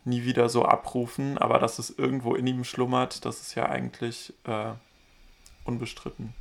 [0.05, 4.35] nie wieder so abrufen, aber dass es irgendwo in ihm schlummert, das ist ja eigentlich
[4.45, 4.73] äh,
[5.65, 6.35] unbestritten.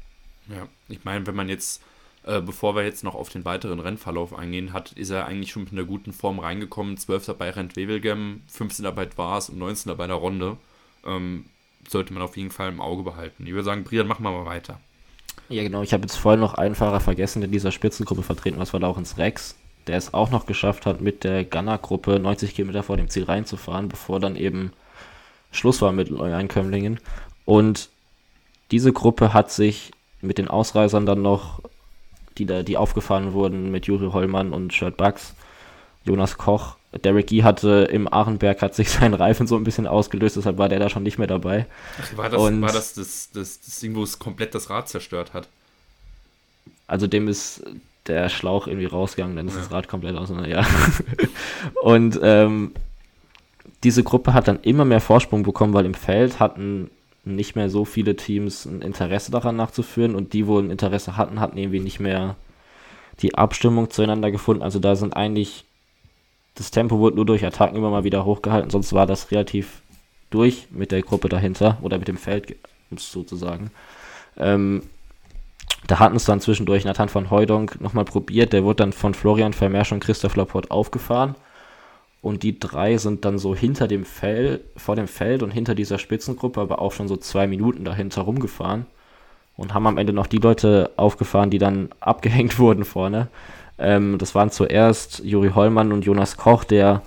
[0.49, 1.81] Ja, ich meine, wenn man jetzt
[2.25, 5.63] äh, bevor wir jetzt noch auf den weiteren Rennverlauf eingehen, hat, ist er eigentlich schon
[5.63, 6.97] mit einer guten Form reingekommen.
[6.97, 7.35] 12.
[7.37, 8.95] bei Rent-Wevelgem, 15.
[8.95, 9.95] bei Dwars und 19.
[9.97, 10.57] bei der Runde.
[11.05, 11.45] Ähm,
[11.87, 13.45] sollte man auf jeden Fall im Auge behalten.
[13.45, 14.79] Ich würde sagen, Brian, machen wir mal weiter.
[15.49, 15.81] Ja, genau.
[15.81, 18.65] Ich habe jetzt vorhin noch einen Fahrer vergessen, der in dieser Spitzengruppe vertreten war.
[18.65, 19.55] Das war Laurens Rex,
[19.87, 23.89] der es auch noch geschafft hat, mit der Gunner-Gruppe 90 Kilometer vor dem Ziel reinzufahren,
[23.89, 24.71] bevor dann eben
[25.51, 26.99] Schluss war mit Neueinkömmlingen.
[27.45, 27.89] Und
[28.71, 29.91] diese Gruppe hat sich
[30.21, 31.61] mit den Ausreisern dann noch
[32.37, 35.35] die da, die aufgefahren wurden mit Juri Hollmann und Shirt Bugs,
[36.03, 36.77] Jonas Koch.
[37.03, 40.69] Derek Gee hatte im Arenberg hat sich sein Reifen so ein bisschen ausgelöst, deshalb war
[40.69, 41.65] der da schon nicht mehr dabei.
[42.01, 44.89] Ach, war das, und, war das, das, das, das Ding, wo es komplett das Rad
[44.89, 45.47] zerstört hat?
[46.87, 47.63] Also dem ist
[48.07, 49.61] der Schlauch irgendwie rausgegangen, dann ist ja.
[49.61, 50.65] das Rad komplett auseinander, ja.
[51.81, 52.73] und ähm,
[53.83, 56.89] diese Gruppe hat dann immer mehr Vorsprung bekommen, weil im Feld hatten
[57.25, 61.39] nicht mehr so viele Teams ein Interesse daran nachzuführen und die, wo ein Interesse hatten,
[61.39, 62.35] hatten irgendwie nicht mehr
[63.21, 64.63] die Abstimmung zueinander gefunden.
[64.63, 65.65] Also da sind eigentlich,
[66.55, 69.81] das Tempo wurde nur durch Attacken immer mal wieder hochgehalten, sonst war das relativ
[70.29, 72.55] durch mit der Gruppe dahinter oder mit dem Feld,
[72.89, 73.71] um es sozusagen.
[74.37, 74.83] Ähm,
[75.87, 79.53] da hatten es dann zwischendurch Nathan von Heudonk nochmal probiert, der wurde dann von Florian
[79.53, 81.35] Vermeersch und Christoph Laporte aufgefahren
[82.23, 85.99] und die drei sind dann so hinter dem Feld, vor dem Feld und hinter dieser
[85.99, 88.85] Spitzengruppe, aber auch schon so zwei Minuten dahinter rumgefahren.
[89.57, 93.27] Und haben am Ende noch die Leute aufgefahren, die dann abgehängt wurden vorne.
[93.77, 97.01] Ähm, das waren zuerst Juri Hollmann und Jonas Koch, der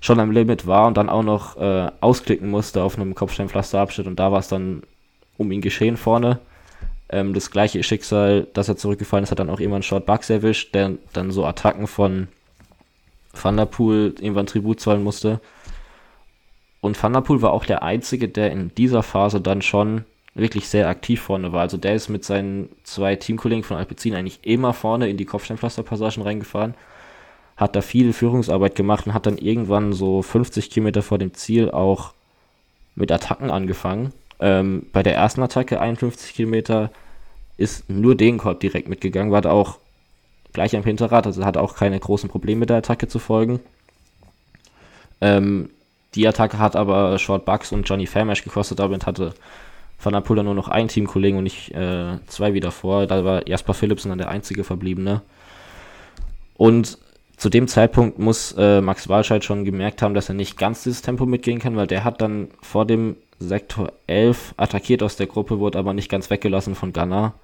[0.00, 4.06] schon am Limit war und dann auch noch äh, ausklicken musste auf einem Kopfsteinpflasterabschnitt.
[4.06, 4.82] Und da war es dann
[5.38, 6.40] um ihn geschehen vorne.
[7.08, 10.74] Ähm, das gleiche Schicksal, dass er zurückgefallen ist, hat dann auch irgendwann Short Bugs erwischt,
[10.74, 12.28] der dann so Attacken von
[13.32, 15.40] Van der Poel irgendwann Tribut zahlen musste.
[16.80, 20.68] Und Van der Poel war auch der Einzige, der in dieser Phase dann schon wirklich
[20.68, 21.60] sehr aktiv vorne war.
[21.60, 26.22] Also der ist mit seinen zwei Teamkollegen von Alpecin eigentlich immer vorne in die Kopfsteinpflasterpassagen
[26.22, 26.74] reingefahren,
[27.56, 31.70] hat da viel Führungsarbeit gemacht und hat dann irgendwann so 50 Kilometer vor dem Ziel
[31.70, 32.12] auch
[32.96, 34.12] mit Attacken angefangen.
[34.40, 36.90] Ähm, bei der ersten Attacke 51 Kilometer
[37.56, 39.78] ist nur Degenkolb direkt mitgegangen, war da auch
[40.52, 43.60] gleich am Hinterrad, also hat auch keine großen Probleme mit der Attacke zu folgen.
[45.20, 45.70] Ähm,
[46.16, 49.34] die Attacke hat aber Short Bucks und Johnny Fairmash gekostet, damit hatte
[50.02, 53.06] Van der Poel nur noch einen Teamkollegen und nicht äh, zwei wie davor.
[53.06, 55.22] Da war Jasper Philipsen dann der einzige Verbliebene.
[56.56, 56.98] Und
[57.36, 61.02] zu dem Zeitpunkt muss äh, Max Walscheid schon gemerkt haben, dass er nicht ganz dieses
[61.02, 65.58] Tempo mitgehen kann, weil der hat dann vor dem Sektor 11 attackiert aus der Gruppe,
[65.58, 67.34] wurde aber nicht ganz weggelassen von Gunnar.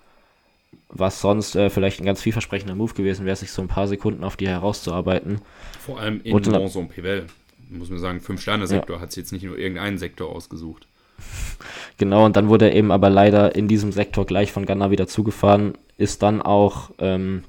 [0.88, 4.24] Was sonst äh, vielleicht ein ganz vielversprechender Move gewesen wäre, sich so ein paar Sekunden
[4.24, 5.40] auf die herauszuarbeiten.
[5.78, 7.26] Vor allem in Monson-Pivel.
[7.70, 9.02] Muss man sagen, Fünf-Sterne-Sektor ja.
[9.02, 10.86] hat es jetzt nicht nur irgendeinen Sektor ausgesucht.
[12.00, 15.06] Genau, und dann wurde er eben aber leider in diesem Sektor gleich von Gunnar wieder
[15.06, 17.44] zugefahren, ist dann auch ähm,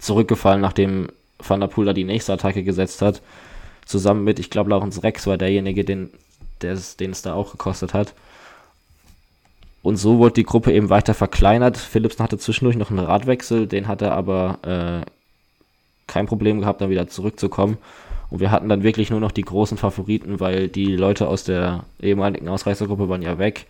[0.00, 3.22] zurückgefallen, nachdem Van der Poel da die nächste Attacke gesetzt hat.
[3.86, 6.10] Zusammen mit, ich glaube, Laurens Rex war derjenige, den
[6.60, 8.14] es da auch gekostet hat.
[9.84, 11.76] Und so wurde die Gruppe eben weiter verkleinert.
[11.76, 15.08] Philipsen hatte zwischendurch noch einen Radwechsel, den hat er aber äh,
[16.08, 17.78] kein Problem gehabt, dann wieder zurückzukommen.
[18.28, 21.84] Und wir hatten dann wirklich nur noch die großen Favoriten, weil die Leute aus der
[22.00, 23.66] ehemaligen Ausreißergruppe waren ja weg.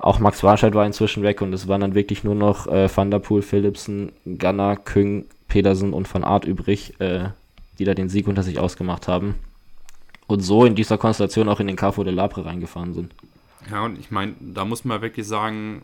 [0.00, 3.10] Auch Max Warscheid war inzwischen weg und es waren dann wirklich nur noch äh, Van
[3.10, 7.28] der Poel, Philipsen, Gunnar, Küng, Pedersen und Van Art übrig, äh,
[7.78, 9.34] die da den Sieg unter sich ausgemacht haben.
[10.26, 13.12] Und so in dieser Konstellation auch in den Carrefour de Labre reingefahren sind.
[13.70, 15.82] Ja, und ich meine, da muss man wirklich sagen,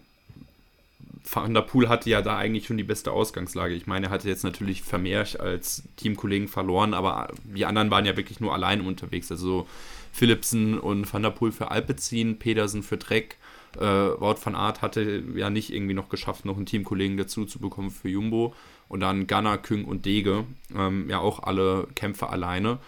[1.30, 3.74] Van der Poel hatte ja da eigentlich schon die beste Ausgangslage.
[3.74, 8.16] Ich meine, er hatte jetzt natürlich Vermeerch als Teamkollegen verloren, aber die anderen waren ja
[8.16, 9.30] wirklich nur allein unterwegs.
[9.30, 9.66] Also
[10.12, 13.36] Philipsen und Van der Poel für Alpecin, Pedersen für Dreck.
[13.78, 17.58] Äh, Wout van Art hatte ja nicht irgendwie noch geschafft, noch einen Teamkollegen dazu zu
[17.58, 18.54] bekommen für Jumbo.
[18.88, 20.44] Und dann Gunnar, Küng und Dege.
[20.74, 22.78] Ähm, ja, auch alle Kämpfe alleine.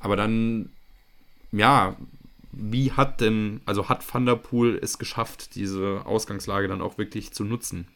[0.00, 0.70] Aber dann,
[1.52, 1.96] ja,
[2.52, 7.32] wie hat denn, also hat Van der Poel es geschafft, diese Ausgangslage dann auch wirklich
[7.32, 7.86] zu nutzen?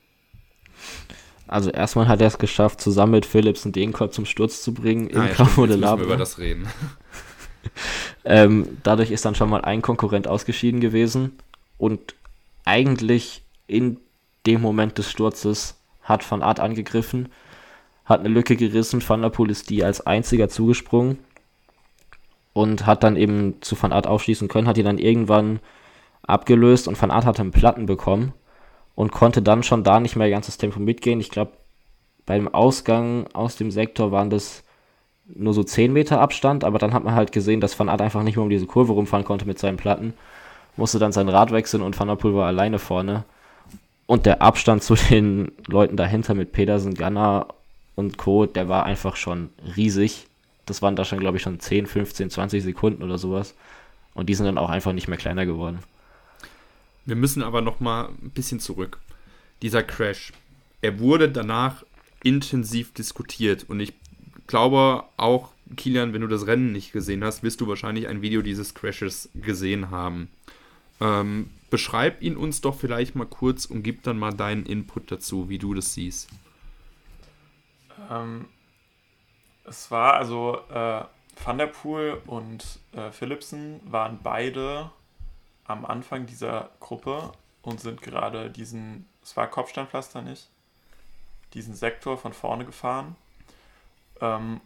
[1.48, 5.08] Also erstmal hat er es geschafft, zusammen mit Philips und Degenkolb zum Sturz zu bringen
[5.08, 6.04] im ah, ja, Campo de Labre.
[6.04, 6.66] über das reden.
[8.24, 11.32] ähm, dadurch ist dann schon mal ein Konkurrent ausgeschieden gewesen
[11.78, 12.14] und
[12.64, 13.98] eigentlich in
[14.46, 17.28] dem Moment des Sturzes hat Van Art angegriffen,
[18.04, 21.18] hat eine Lücke gerissen, Van der Poel ist die als einziger zugesprungen
[22.52, 25.60] und hat dann eben zu Van Art aufschließen können, hat die dann irgendwann
[26.22, 28.32] abgelöst und Van Art hatte einen Platten bekommen
[28.94, 31.20] und konnte dann schon da nicht mehr ganzes Tempo mitgehen.
[31.20, 31.52] Ich glaube,
[32.26, 34.64] beim Ausgang aus dem Sektor waren das
[35.26, 38.22] nur so 10 Meter Abstand, aber dann hat man halt gesehen, dass Van Art einfach
[38.22, 40.14] nicht mehr um diese Kurve rumfahren konnte mit seinen Platten,
[40.76, 43.24] musste dann sein Rad wechseln und Van der Poel war alleine vorne.
[44.06, 47.54] Und der Abstand zu den Leuten dahinter mit Pedersen, Gunnar
[47.94, 50.26] und Co., der war einfach schon riesig
[50.66, 53.54] das waren da schon, glaube ich, schon 10, 15, 20 Sekunden oder sowas.
[54.14, 55.80] Und die sind dann auch einfach nicht mehr kleiner geworden.
[57.04, 58.98] Wir müssen aber noch mal ein bisschen zurück.
[59.62, 60.32] Dieser Crash,
[60.80, 61.84] er wurde danach
[62.22, 63.92] intensiv diskutiert und ich
[64.46, 68.42] glaube auch, Kilian, wenn du das Rennen nicht gesehen hast, wirst du wahrscheinlich ein Video
[68.42, 70.28] dieses Crashes gesehen haben.
[71.02, 75.48] Ähm, beschreib ihn uns doch vielleicht mal kurz und gib dann mal deinen Input dazu,
[75.48, 76.30] wie du das siehst.
[78.08, 78.46] Ähm,
[79.64, 81.04] es war also äh,
[81.44, 84.92] Van der Poel und äh, Philipsen waren beide
[85.64, 90.50] am Anfang dieser Gruppe und sind gerade diesen, es war Kopfsteinpflaster nicht,
[91.54, 93.16] diesen Sektor von vorne gefahren.
[94.20, 94.60] Ähm,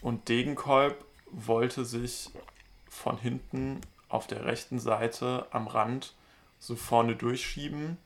[0.00, 2.30] und Degenkolb wollte sich
[2.88, 3.80] von hinten
[4.12, 6.14] auf der rechten Seite am Rand
[6.58, 7.96] so vorne durchschieben.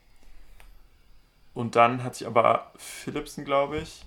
[1.53, 4.05] Und dann hat sich aber Philipsen, glaube ich,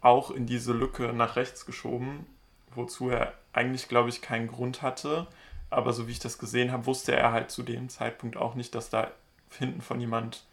[0.00, 2.26] auch in diese Lücke nach rechts geschoben,
[2.74, 5.26] wozu er eigentlich, glaube ich, keinen Grund hatte.
[5.70, 8.74] Aber so wie ich das gesehen habe, wusste er halt zu dem Zeitpunkt auch nicht,
[8.74, 9.10] dass da
[9.50, 10.44] hinten von jemand,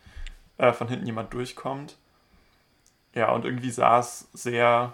[0.57, 1.97] äh, von hinten jemand durchkommt.
[3.13, 4.93] Ja, und irgendwie sah es sehr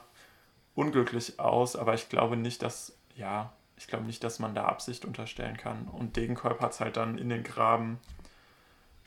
[0.75, 5.05] unglücklich aus, aber ich glaube nicht, dass, ja, ich glaube nicht, dass man da Absicht
[5.05, 5.87] unterstellen kann.
[5.87, 7.97] Und Degenkolb hat es halt dann in den Graben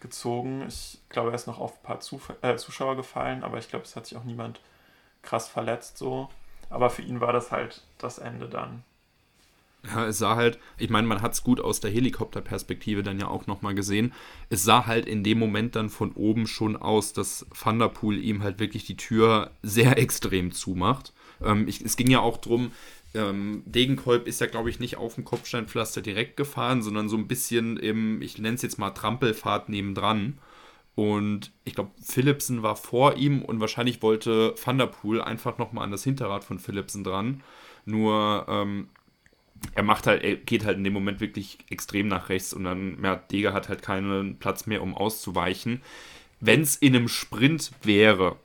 [0.00, 0.64] gezogen.
[0.66, 3.84] Ich glaube, er ist noch auf ein paar Zuf äh, Zuschauer gefallen, aber ich glaube,
[3.84, 4.60] es hat sich auch niemand
[5.22, 6.28] krass verletzt so.
[6.70, 8.82] Aber für ihn war das halt das Ende dann.
[9.84, 13.28] Ja, es sah halt, ich meine, man hat es gut aus der Helikopterperspektive dann ja
[13.28, 14.12] auch nochmal gesehen.
[14.48, 18.58] Es sah halt in dem Moment dann von oben schon aus, dass Thunderpool ihm halt
[18.58, 21.12] wirklich die Tür sehr extrem zumacht.
[21.40, 22.72] Ähm, ich, es ging ja auch drum,
[23.14, 27.29] ähm, Degenkolb ist ja, glaube ich, nicht auf dem Kopfsteinpflaster direkt gefahren, sondern so ein
[27.29, 30.38] bisschen im, ich nenne es jetzt mal Trampelfahrt nebendran.
[30.94, 35.85] Und ich glaube, Philipsen war vor ihm und wahrscheinlich wollte Van der Poel einfach nochmal
[35.85, 37.42] an das Hinterrad von Philipsen dran.
[37.85, 38.88] Nur ähm,
[39.74, 42.98] er macht halt, er geht halt in dem Moment wirklich extrem nach rechts und dann,
[43.03, 45.83] ja, Deger hat halt keinen Platz mehr, um auszuweichen.
[46.40, 48.37] Wenn es in einem Sprint wäre,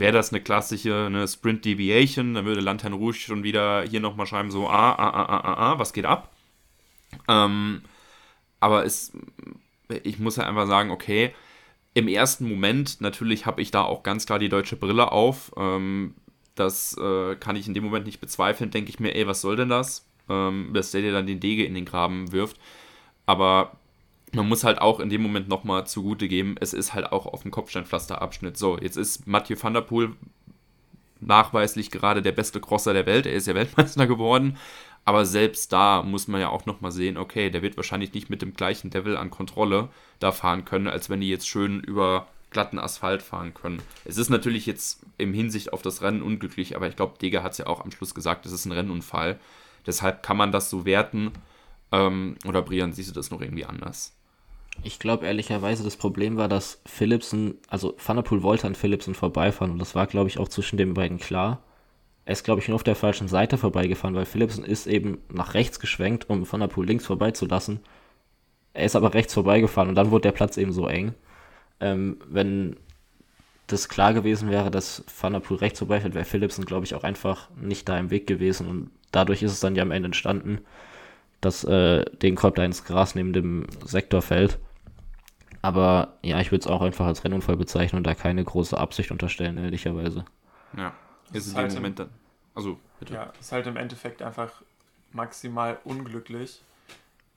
[0.00, 4.26] wäre das eine klassische eine Sprint Deviation, dann würde Lantern Rouge schon wieder hier nochmal
[4.26, 6.32] schreiben, so, ah, ah, ah, ah, ah, ah, was geht ab?
[7.28, 7.82] Ähm,
[8.60, 9.12] aber es,
[10.02, 11.34] ich muss ja einfach sagen, okay,
[11.94, 15.52] im ersten Moment, natürlich habe ich da auch ganz klar die deutsche Brille auf.
[15.56, 16.14] Ähm,
[16.54, 18.70] das äh, kann ich in dem Moment nicht bezweifeln.
[18.70, 20.06] Denke ich mir, ey, was soll denn das?
[20.28, 22.56] Ähm, dass der dir dann den Dege in den Graben wirft.
[23.26, 23.72] Aber
[24.34, 27.42] man muss halt auch in dem Moment nochmal zugute geben, es ist halt auch auf
[27.42, 28.56] dem Kopfsteinpflasterabschnitt.
[28.56, 30.14] So, jetzt ist Mathieu van der Poel
[31.20, 33.26] nachweislich gerade der beste Crosser der Welt.
[33.26, 34.56] Er ist ja Weltmeister geworden.
[35.04, 38.42] Aber selbst da muss man ja auch nochmal sehen, okay, der wird wahrscheinlich nicht mit
[38.42, 39.88] dem gleichen Level an Kontrolle
[40.20, 43.80] da fahren können, als wenn die jetzt schön über glatten Asphalt fahren können.
[44.04, 47.52] Es ist natürlich jetzt im Hinsicht auf das Rennen unglücklich, aber ich glaube, Dega hat
[47.52, 49.38] es ja auch am Schluss gesagt, es ist ein Rennunfall.
[49.86, 51.32] Deshalb kann man das so werten.
[51.90, 54.17] Ähm, oder Brian, siehst du das noch irgendwie anders?
[54.84, 59.78] Ich glaube ehrlicherweise, das Problem war, dass Philipsen, also Thunderpool wollte an Philipsen vorbeifahren und
[59.78, 61.62] das war, glaube ich, auch zwischen den beiden klar.
[62.24, 65.54] Er ist, glaube ich, nur auf der falschen Seite vorbeigefahren, weil Philipsen ist eben nach
[65.54, 67.80] rechts geschwenkt, um Thunderpool links vorbeizulassen.
[68.74, 71.14] Er ist aber rechts vorbeigefahren und dann wurde der Platz eben so eng.
[71.80, 72.76] Ähm, wenn
[73.66, 77.88] das klar gewesen wäre, dass Thunderpool rechts vorbeifährt, wäre Philipsen, glaube ich, auch einfach nicht
[77.88, 80.60] da im Weg gewesen und dadurch ist es dann ja am Ende entstanden,
[81.40, 84.58] dass äh, den Korb da ins Gras neben dem Sektor fällt.
[85.68, 89.10] Aber ja, ich würde es auch einfach als Rennunfall bezeichnen und da keine große Absicht
[89.10, 90.24] unterstellen, ehrlicherweise.
[90.74, 90.94] Ja,
[91.30, 92.08] ist in halt dem Moment dann.
[92.54, 93.12] Also, bitte.
[93.12, 94.62] Ja, ist halt im Endeffekt einfach
[95.12, 96.62] maximal unglücklich,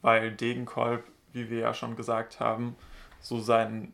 [0.01, 2.77] weil Degenkolb, wie wir ja schon gesagt haben,
[3.19, 3.91] so seinen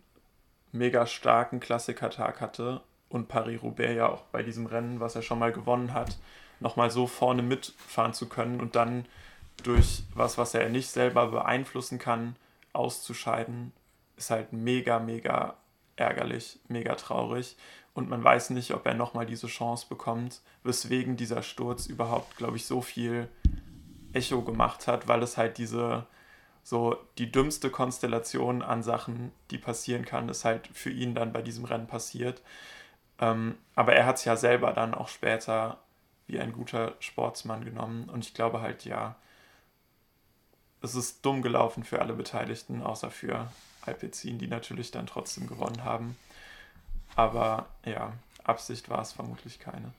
[0.71, 5.51] mega starken Klassikertag hatte und Paris-Roubaix ja auch bei diesem Rennen, was er schon mal
[5.51, 6.15] gewonnen hat,
[6.59, 9.05] nochmal so vorne mitfahren zu können und dann
[9.63, 12.35] durch was, was er nicht selber beeinflussen kann,
[12.73, 13.73] auszuscheiden,
[14.17, 15.55] ist halt mega, mega
[15.95, 17.55] ärgerlich, mega traurig.
[17.93, 22.57] Und man weiß nicht, ob er nochmal diese Chance bekommt, weswegen dieser Sturz überhaupt, glaube
[22.57, 23.29] ich, so viel
[24.13, 26.05] Echo gemacht hat, weil es halt diese,
[26.63, 31.41] so die dümmste Konstellation an Sachen, die passieren kann, ist halt für ihn dann bei
[31.41, 32.41] diesem Rennen passiert.
[33.19, 35.79] Ähm, aber er hat es ja selber dann auch später
[36.27, 38.09] wie ein guter Sportsmann genommen.
[38.09, 39.15] Und ich glaube halt, ja,
[40.81, 43.47] es ist dumm gelaufen für alle Beteiligten, außer für
[43.87, 46.15] Alpecin, die natürlich dann trotzdem gewonnen haben.
[47.15, 49.91] Aber ja, Absicht war es vermutlich keine.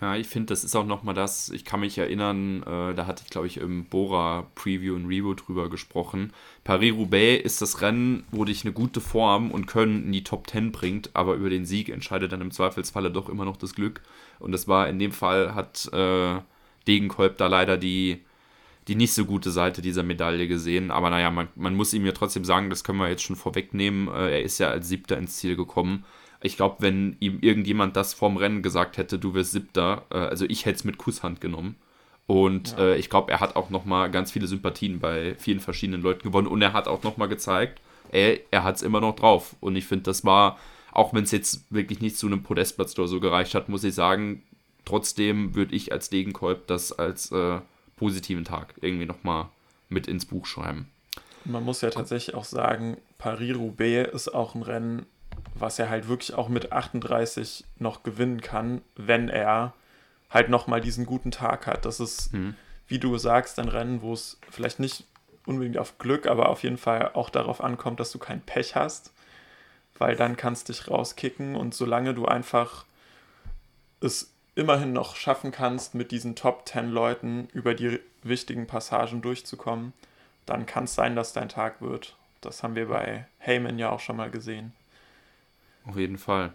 [0.00, 3.22] Ja, ich finde, das ist auch nochmal das, ich kann mich erinnern, äh, da hatte
[3.22, 6.32] ich, glaube ich, im Bora-Preview und Revo drüber gesprochen.
[6.64, 10.72] Paris-Roubaix ist das Rennen, wo dich eine gute Form und Können in die Top 10
[10.72, 14.00] bringt, aber über den Sieg entscheidet dann im Zweifelsfalle doch immer noch das Glück.
[14.38, 16.40] Und das war in dem Fall, hat äh,
[16.86, 18.24] Degenkolb da leider die,
[18.88, 20.90] die nicht so gute Seite dieser Medaille gesehen.
[20.90, 24.08] Aber naja, man, man muss ihm ja trotzdem sagen, das können wir jetzt schon vorwegnehmen.
[24.08, 26.04] Äh, er ist ja als Siebter ins Ziel gekommen.
[26.42, 30.46] Ich glaube, wenn ihm irgendjemand das vorm Rennen gesagt hätte, du wirst Siebter, äh, also
[30.46, 31.76] ich hätte es mit Kusshand genommen.
[32.26, 32.84] Und ja.
[32.84, 36.46] äh, ich glaube, er hat auch nochmal ganz viele Sympathien bei vielen verschiedenen Leuten gewonnen.
[36.46, 37.80] Und er hat auch nochmal gezeigt,
[38.12, 39.56] ey, er hat es immer noch drauf.
[39.60, 40.58] Und ich finde, das war,
[40.92, 43.94] auch wenn es jetzt wirklich nicht zu einem Podestplatz oder so gereicht hat, muss ich
[43.94, 44.42] sagen,
[44.84, 47.58] trotzdem würde ich als Degenkolb das als äh,
[48.00, 49.50] positiven Tag irgendwie nochmal
[49.90, 50.88] mit ins Buch schreiben.
[51.44, 55.04] Man muss ja tatsächlich auch sagen, Paris-Roubaix ist auch ein Rennen,
[55.54, 59.74] was er halt wirklich auch mit 38 noch gewinnen kann, wenn er
[60.30, 61.84] halt nochmal diesen guten Tag hat.
[61.84, 62.54] Das ist, mhm.
[62.88, 65.04] wie du sagst, ein Rennen, wo es vielleicht nicht
[65.44, 69.12] unbedingt auf Glück, aber auf jeden Fall auch darauf ankommt, dass du kein Pech hast,
[69.98, 72.86] weil dann kannst du dich rauskicken und solange du einfach
[74.00, 79.94] es immerhin noch schaffen kannst, mit diesen Top 10 Leuten über die wichtigen Passagen durchzukommen,
[80.44, 82.14] dann kann es sein, dass dein Tag wird.
[82.42, 84.72] Das haben wir bei Heyman ja auch schon mal gesehen.
[85.86, 86.52] Auf jeden Fall.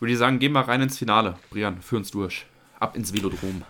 [0.00, 1.36] Würde ich sagen, gehen wir rein ins Finale.
[1.50, 2.46] Brian, führ uns durch.
[2.80, 3.62] Ab ins Velodrom.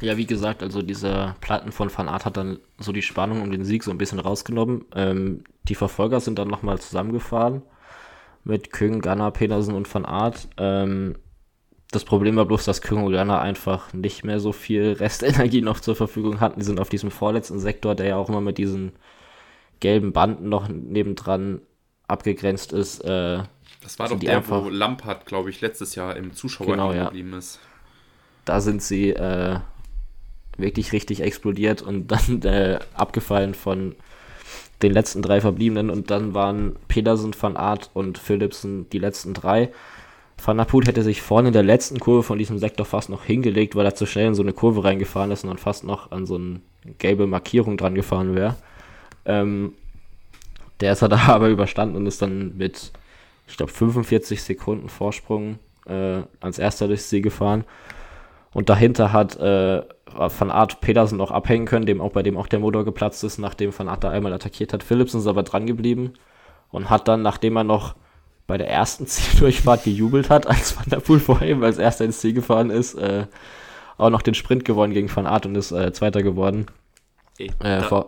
[0.00, 3.50] Ja, wie gesagt, also diese Platten von Van Art hat dann so die Spannung um
[3.50, 4.86] den Sieg so ein bisschen rausgenommen.
[4.94, 7.62] Ähm, die Verfolger sind dann nochmal zusammengefahren
[8.44, 10.48] mit Küng, Gunnar, Pedersen und Van Art.
[10.56, 11.16] Ähm,
[11.94, 16.40] das Problem war bloß, dass Gunnar einfach nicht mehr so viel Restenergie noch zur Verfügung
[16.40, 16.60] hatten.
[16.60, 18.92] Die sind auf diesem vorletzten Sektor, der ja auch immer mit diesen
[19.80, 21.60] gelben Banden noch nebendran
[22.06, 23.42] abgegrenzt ist, äh,
[23.84, 27.32] das war doch der, einfach, wo Lampard, glaube ich, letztes Jahr im Zuschauer genau, geblieben
[27.32, 27.38] ja.
[27.38, 27.60] ist.
[28.46, 29.58] Da sind sie äh,
[30.56, 33.94] wirklich richtig explodiert und dann äh, abgefallen von
[34.82, 39.70] den letzten drei Verbliebenen und dann waren Pedersen, Van Art und Philipsen die letzten drei.
[40.42, 43.24] Van der Poel hätte sich vorne in der letzten Kurve von diesem Sektor fast noch
[43.24, 46.10] hingelegt, weil er zu schnell in so eine Kurve reingefahren ist und dann fast noch
[46.12, 46.60] an so eine
[46.98, 48.56] gelbe Markierung dran gefahren wäre.
[49.24, 49.72] Ähm,
[50.80, 52.92] der ist er da aber überstanden und ist dann mit
[53.46, 57.64] ich glaube, 45 Sekunden Vorsprung äh, als erster durchs Ziel gefahren.
[58.52, 62.46] Und dahinter hat äh, Van Art Pedersen noch abhängen können, dem auch bei dem auch
[62.46, 64.82] der Motor geplatzt ist, nachdem Van Art da einmal attackiert hat.
[64.82, 66.14] Philipsen ist aber dran geblieben
[66.70, 67.96] und hat dann, nachdem er noch
[68.46, 72.20] bei der ersten Zieldurchfahrt gejubelt hat, als Van der Poel vor ihm als erster ins
[72.20, 73.26] Ziel gefahren ist, äh,
[73.96, 76.66] auch noch den Sprint gewonnen gegen Van Art und ist äh, Zweiter geworden.
[77.38, 78.06] Ey, äh, da,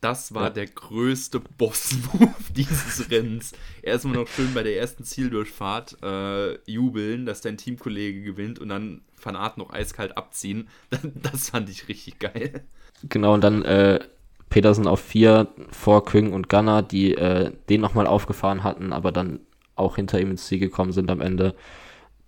[0.00, 0.50] das war ja.
[0.50, 3.52] der größte Boss-Move dieses Rennens.
[3.82, 9.02] Erstmal noch schön bei der ersten Zieldurchfahrt äh, jubeln, dass dein Teamkollege gewinnt und dann
[9.22, 10.68] Van Art noch eiskalt abziehen.
[11.14, 12.64] Das fand ich richtig geil.
[13.08, 14.00] Genau, und dann äh,
[14.48, 19.40] Petersen auf vier vor Küng und Gunner, die äh, den nochmal aufgefahren hatten, aber dann
[19.80, 21.54] auch hinter ihm ins Ziel gekommen sind am Ende.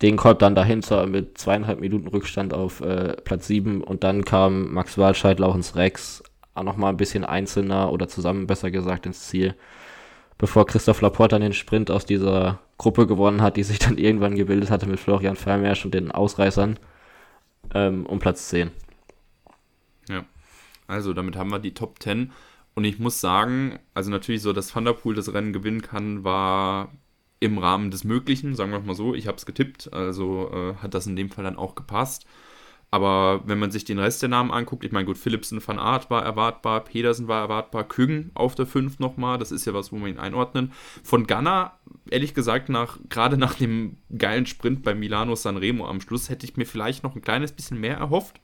[0.01, 3.85] Den Kolb dann dahinter mit zweieinhalb Minuten Rückstand auf äh, Platz sieben.
[3.85, 6.25] Und dann kam Max Walscheid, Lauchens Rex.
[6.55, 9.55] Auch nochmal ein bisschen einzelner oder zusammen besser gesagt ins Ziel,
[10.37, 14.35] bevor Christoph Laporte dann den Sprint aus dieser Gruppe gewonnen hat, die sich dann irgendwann
[14.35, 16.79] gebildet hatte mit Florian Vermeersch und den Ausreißern
[17.75, 18.71] ähm, um Platz 10.
[20.09, 20.25] Ja,
[20.89, 22.33] also damit haben wir die Top 10
[22.75, 26.91] und ich muss sagen, also natürlich so, dass Thunderpool das Rennen gewinnen kann, war
[27.43, 29.15] im Rahmen des Möglichen, sagen wir mal so.
[29.15, 32.25] Ich habe es getippt, also äh, hat das in dem Fall dann auch gepasst.
[32.93, 36.09] Aber wenn man sich den Rest der Namen anguckt, ich meine, gut, Philipsen van Art
[36.09, 39.97] war erwartbar, Pedersen war erwartbar, Kügen auf der 5 nochmal, das ist ja was, wo
[39.97, 40.73] wir ihn einordnen.
[41.03, 41.73] Von Ghana,
[42.11, 46.57] ehrlich gesagt, nach, gerade nach dem geilen Sprint bei Milano Sanremo am Schluss, hätte ich
[46.57, 48.41] mir vielleicht noch ein kleines bisschen mehr erhofft.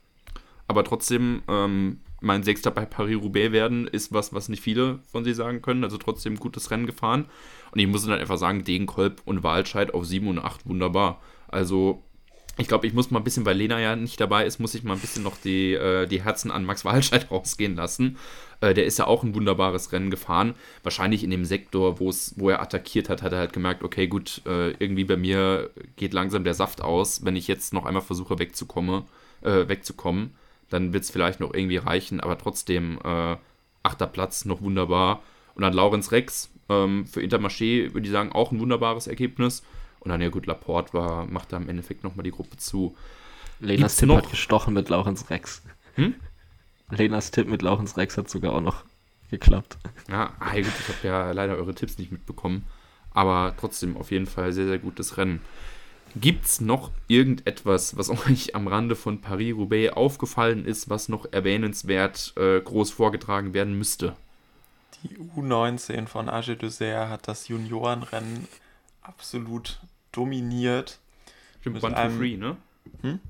[0.67, 5.35] Aber trotzdem, ähm, mein Sechster bei Paris-Roubaix werden, ist was, was nicht viele von sie
[5.35, 5.85] sagen können.
[5.85, 7.27] Also trotzdem gutes Rennen gefahren.
[7.79, 11.23] Und ich muss dann einfach sagen, Degenkolb und Wahlscheid auf 7 und 8 wunderbar.
[11.47, 12.03] Also
[12.57, 14.83] ich glaube, ich muss mal ein bisschen, weil Lena ja nicht dabei ist, muss ich
[14.83, 18.19] mal ein bisschen noch die, äh, die Herzen an Max Walscheid rausgehen lassen.
[18.61, 20.57] Äh, der ist ja auch ein wunderbares Rennen gefahren.
[20.83, 24.71] Wahrscheinlich in dem Sektor, wo er attackiert hat, hat er halt gemerkt, okay, gut, äh,
[24.73, 27.25] irgendwie bei mir geht langsam der Saft aus.
[27.25, 29.05] Wenn ich jetzt noch einmal versuche wegzukommen,
[29.43, 30.35] äh, wegzukommen,
[30.69, 33.37] dann wird es vielleicht noch irgendwie reichen, aber trotzdem äh,
[33.85, 35.23] achter Platz noch wunderbar.
[35.55, 39.63] Und dann Laurenz Rex, ähm, für Intermarché würde ich sagen, auch ein wunderbares Ergebnis.
[40.01, 42.97] Und dann, ja gut, Laporte war, macht da im Endeffekt nochmal die Gruppe zu.
[43.61, 44.19] Lenas Tipp noch?
[44.19, 45.63] hat gestochen mit Laurens Rex.
[45.95, 46.15] Hm?
[46.91, 48.85] Lenas Tipp mit Laurens Rex hat sogar auch noch
[49.31, 49.77] geklappt.
[50.09, 52.65] Ja, ah, gut, ich habe ja leider eure Tipps nicht mitbekommen.
[53.11, 55.41] Aber trotzdem auf jeden Fall sehr, sehr gutes Rennen.
[56.17, 62.35] Gibt es noch irgendetwas, was euch am Rande von Paris-Roubaix aufgefallen ist, was noch erwähnenswert
[62.37, 64.17] äh, groß vorgetragen werden müsste?
[65.03, 68.49] Die U19 von Age Dessert hat das Juniorenrennen
[69.03, 69.81] absolut
[70.13, 70.99] dominiert.
[71.61, 72.57] Stimmt, One, einem, two, three, ne?
[73.03, 73.21] Hm?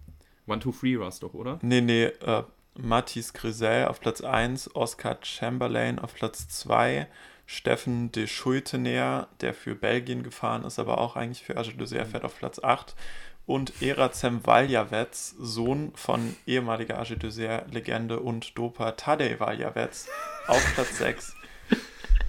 [0.47, 1.59] One, two, three war es doch, oder?
[1.62, 2.43] Nee, nee, äh,
[2.75, 7.07] Mathis Grisel auf Platz 1, Oscar Chamberlain auf Platz 2,
[7.47, 12.25] Steffen de Schultener, der für Belgien gefahren ist, aber auch eigentlich für Age de fährt
[12.25, 12.95] auf Platz 8
[13.47, 20.09] und Erazem Valjavets, Sohn von ehemaliger Age de Legende und Dopa Tadej Valjavets,
[20.47, 21.38] auf Platz 6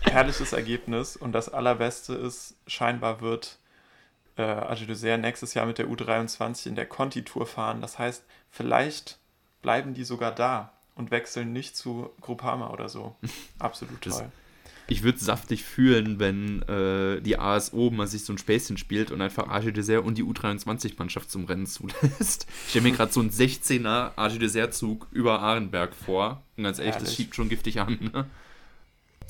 [0.02, 3.58] herrliches Ergebnis und das Allerbeste ist, scheinbar wird
[4.38, 7.82] äh, Agile nächstes Jahr mit der U23 in der Conti-Tour fahren.
[7.82, 9.20] Das heißt, vielleicht
[9.62, 13.16] bleiben die sogar da und wechseln nicht zu Groupama oder so.
[13.60, 14.32] Absolut das, toll.
[14.92, 19.22] Ich würde saftig fühlen, wenn äh, die ASO mal sich so ein Späßchen spielt und
[19.22, 22.48] einfach Arge Dessert und die U23-Mannschaft zum Rennen zulässt.
[22.66, 26.42] Ich stelle mir gerade so einen 16er Arge Dessert-Zug über Ahrenberg vor.
[26.58, 27.10] Und ganz ehrlich, Herrlich.
[27.10, 28.00] das schiebt schon giftig an.
[28.14, 28.26] Ne?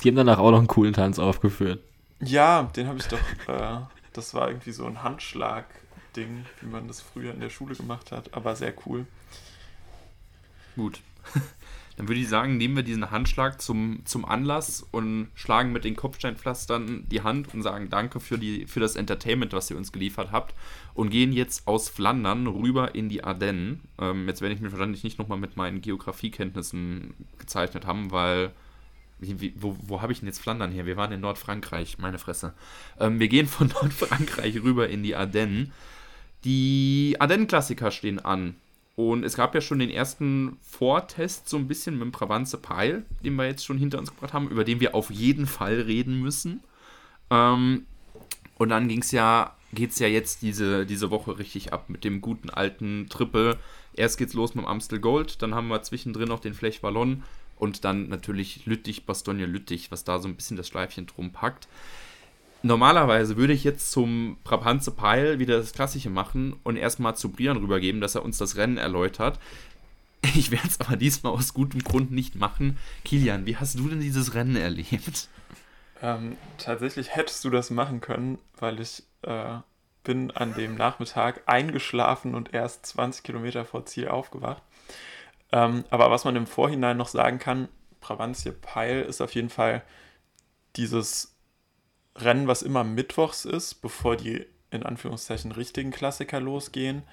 [0.04, 1.82] Die haben danach auch noch einen coolen Tanz aufgeführt.
[2.22, 3.20] Ja, den habe ich doch.
[3.48, 3.82] Äh,
[4.14, 8.34] das war irgendwie so ein Handschlag-Ding, wie man das früher in der Schule gemacht hat,
[8.34, 9.06] aber sehr cool.
[10.76, 11.02] Gut.
[11.98, 15.98] Dann würde ich sagen, nehmen wir diesen Handschlag zum, zum Anlass und schlagen mit den
[15.98, 20.32] Kopfsteinpflastern die Hand und sagen Danke für, die, für das Entertainment, was ihr uns geliefert
[20.32, 20.56] habt.
[20.94, 23.82] Und gehen jetzt aus Flandern rüber in die Ardennen.
[24.00, 28.52] Ähm, jetzt werde ich mich wahrscheinlich nicht nochmal mit meinen Geografiekenntnissen gezeichnet haben, weil
[29.20, 30.86] wie, wo, wo habe ich denn jetzt Flandern her?
[30.86, 32.54] Wir waren in Nordfrankreich, meine Fresse.
[33.00, 35.72] Ähm, wir gehen von Nordfrankreich rüber in die Ardennen.
[36.46, 38.56] Die Ardennen-Klassiker stehen an.
[38.96, 43.06] Und es gab ja schon den ersten Vortest so ein bisschen mit dem Pravanze Peil,
[43.24, 46.22] den wir jetzt schon hinter uns gebracht haben, über den wir auf jeden Fall reden
[46.22, 46.62] müssen.
[47.30, 47.86] Ähm,
[48.58, 52.04] und dann ging es ja, geht es ja jetzt diese, diese Woche richtig ab mit
[52.04, 53.58] dem guten alten Triple.
[53.94, 57.24] Erst geht's los mit dem Amstel Gold, dann haben wir zwischendrin noch den Flech Wallon
[57.60, 61.68] und dann natürlich Lüttich, Bastogne Lüttich, was da so ein bisschen das Schleifchen drum packt.
[62.62, 67.58] Normalerweise würde ich jetzt zum Brabantse Peil wieder das Klassische machen und erstmal zu Brian
[67.58, 69.40] rübergeben, dass er uns das Rennen erläutert.
[70.36, 72.78] Ich werde es aber diesmal aus gutem Grund nicht machen.
[73.06, 75.30] Kilian, wie hast du denn dieses Rennen erlebt?
[76.02, 79.60] Ähm, tatsächlich hättest du das machen können, weil ich äh,
[80.04, 84.64] bin an dem Nachmittag eingeschlafen und erst 20 Kilometer vor Ziel aufgewacht.
[85.52, 87.68] Ähm, aber was man im Vorhinein noch sagen kann,
[88.02, 89.84] Brabantie Peil ist auf jeden Fall
[90.76, 91.36] dieses
[92.16, 97.04] Rennen, was immer mittwochs ist, bevor die in Anführungszeichen richtigen Klassiker losgehen.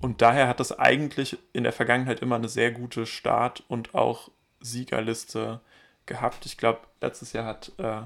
[0.00, 4.30] Und daher hat das eigentlich in der Vergangenheit immer eine sehr gute Start- und auch
[4.60, 5.60] Siegerliste
[6.06, 6.46] gehabt.
[6.46, 8.02] Ich glaube, letztes Jahr hat äh,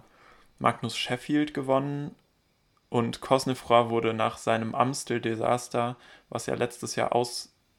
[0.59, 2.15] Magnus Sheffield gewonnen
[2.91, 5.97] und Cosnefroy wurde nach seinem Amstel-Desaster,
[6.29, 7.15] was ja letztes Jahr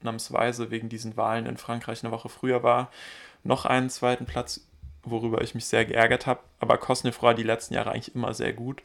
[0.04, 2.90] ausnahmsweise wegen diesen Wahlen in Frankreich eine Woche früher war,
[3.42, 4.66] noch einen zweiten Platz,
[5.02, 6.40] worüber ich mich sehr geärgert habe.
[6.60, 8.82] Aber Cosnefroy die letzten Jahre eigentlich immer sehr gut.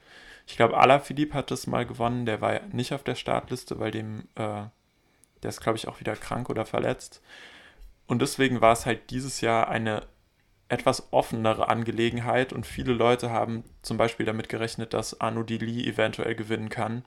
[0.48, 2.26] Ich glaube, Alaphilippe hat das mal gewonnen.
[2.26, 4.64] Der war nicht auf der Startliste, weil dem, äh,
[5.44, 7.22] der ist, glaube ich, auch wieder krank oder verletzt.
[8.08, 10.08] Und deswegen war es halt dieses Jahr eine
[10.68, 16.36] etwas offenere Angelegenheit und viele Leute haben zum Beispiel damit gerechnet, dass Arno Dili eventuell
[16.36, 17.04] gewinnen kann.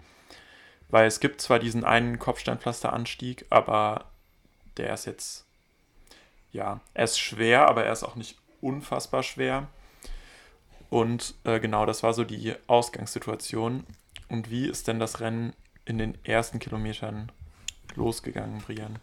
[0.92, 4.04] Weil es gibt zwar diesen einen Kopfsteinpflasteranstieg, aber
[4.76, 5.46] der ist jetzt,
[6.52, 9.68] ja, er ist schwer, aber er ist auch nicht unfassbar schwer.
[10.90, 13.84] Und äh, genau, das war so die Ausgangssituation.
[14.28, 15.54] Und wie ist denn das Rennen
[15.86, 17.32] in den ersten Kilometern
[17.94, 18.98] losgegangen, Brian?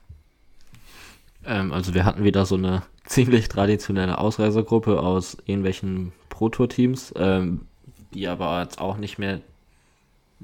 [1.43, 7.65] Ähm, also wir hatten wieder so eine ziemlich traditionelle Ausreisergruppe aus irgendwelchen Pro-Tour-Teams, ähm,
[8.13, 9.41] die aber jetzt auch nicht mehr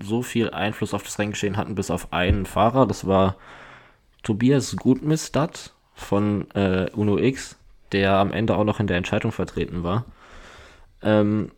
[0.01, 2.85] so viel Einfluss auf das Renngeschehen hatten, bis auf einen Fahrer.
[2.85, 3.35] Das war
[4.23, 7.57] Tobias Gutmistad von äh, Uno X,
[7.91, 10.05] der am Ende auch noch in der Entscheidung vertreten war.
[11.01, 11.51] Ähm,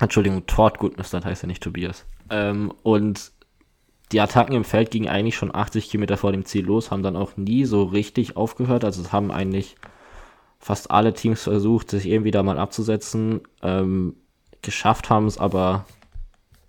[0.00, 2.04] Entschuldigung, Tort Gutmistad heißt ja nicht Tobias.
[2.30, 3.32] Ähm, und
[4.12, 7.16] die Attacken im Feld gingen eigentlich schon 80 Kilometer vor dem Ziel los, haben dann
[7.16, 8.84] auch nie so richtig aufgehört.
[8.84, 9.76] Also es haben eigentlich
[10.58, 13.42] fast alle Teams versucht, sich irgendwie da mal abzusetzen.
[13.62, 14.16] Ähm,
[14.62, 15.84] geschafft haben es aber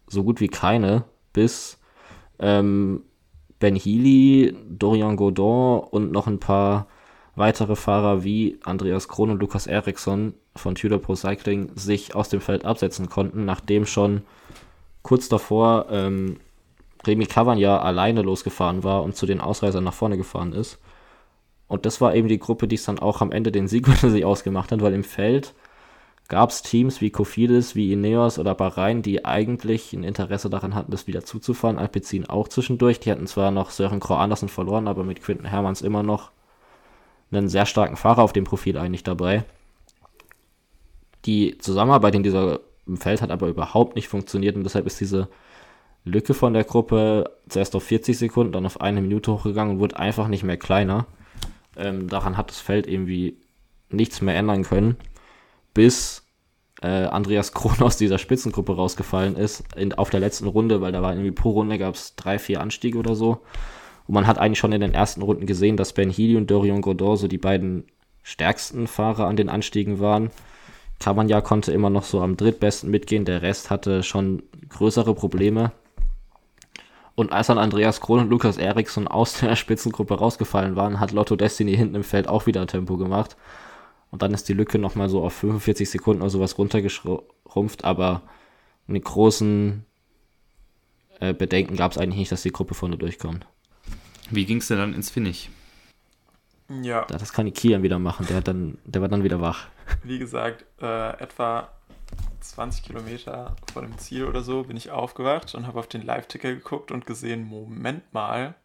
[0.10, 1.80] so gut wie keine, bis
[2.40, 3.04] ähm,
[3.60, 6.88] Ben Healy, Dorian Godon und noch ein paar
[7.36, 12.42] weitere Fahrer wie Andreas Krohn und Lukas Eriksson von Tudor Pro Cycling sich aus dem
[12.42, 14.24] Feld absetzen konnten, nachdem schon
[15.04, 16.38] kurz davor ähm,
[17.06, 20.80] Remy Cavagna alleine losgefahren war und zu den Ausreisern nach vorne gefahren ist.
[21.68, 24.10] Und das war eben die Gruppe, die es dann auch am Ende den Sieg unter
[24.10, 25.54] sich ausgemacht hat, weil im Feld
[26.30, 30.92] gab es Teams wie Kofidis, wie Ineos oder Bahrain, die eigentlich ein Interesse daran hatten,
[30.92, 31.80] das wieder zuzufahren.
[31.80, 33.00] Alpecin auch zwischendurch.
[33.00, 36.32] Die hatten zwar noch Sören Kroh Andersen verloren, aber mit Quinten Hermanns immer noch
[37.32, 39.44] einen sehr starken Fahrer auf dem Profil eigentlich dabei.
[41.26, 45.30] Die Zusammenarbeit in dieser im Feld hat aber überhaupt nicht funktioniert und deshalb ist diese
[46.06, 49.98] Lücke von der Gruppe zuerst auf 40 Sekunden, dann auf eine Minute hochgegangen und wurde
[49.98, 51.06] einfach nicht mehr kleiner.
[51.78, 53.38] Ähm, daran hat das Feld irgendwie
[53.90, 54.98] nichts mehr ändern können,
[55.74, 56.24] bis
[56.82, 61.02] äh, Andreas Kron aus dieser Spitzengruppe rausgefallen ist in, auf der letzten Runde, weil da
[61.02, 63.42] war irgendwie pro Runde gab es drei, vier Anstiege oder so.
[64.08, 66.82] Und man hat eigentlich schon in den ersten Runden gesehen, dass Ben Healy und Dorian
[66.82, 67.86] Godot so die beiden
[68.24, 70.32] stärksten Fahrer an den Anstiegen waren.
[71.00, 75.72] Cavagna konnte immer noch so am drittbesten mitgehen, der Rest hatte schon größere Probleme.
[77.16, 81.36] Und als dann Andreas Krohn und Lukas Eriksson aus der Spitzengruppe rausgefallen waren, hat Lotto
[81.36, 83.36] Destiny hinten im Feld auch wieder Tempo gemacht.
[84.12, 88.24] Und dann ist die Lücke nochmal so auf 45 Sekunden oder sowas runtergeschrumpft, aber
[88.88, 89.86] mit großen
[91.20, 93.46] äh, Bedenken gab es eigentlich nicht, dass die Gruppe vorne durchkommt.
[94.32, 95.50] Wie ging es denn dann ins Finish?
[96.82, 97.06] Ja.
[97.06, 99.68] Das kann die Kian wieder machen, der, dann, der war dann wieder wach.
[100.04, 101.70] Wie gesagt, äh, etwa
[102.42, 106.54] 20 Kilometer vor dem Ziel oder so bin ich aufgewacht und habe auf den Live-Ticker
[106.54, 108.56] geguckt und gesehen, Moment mal,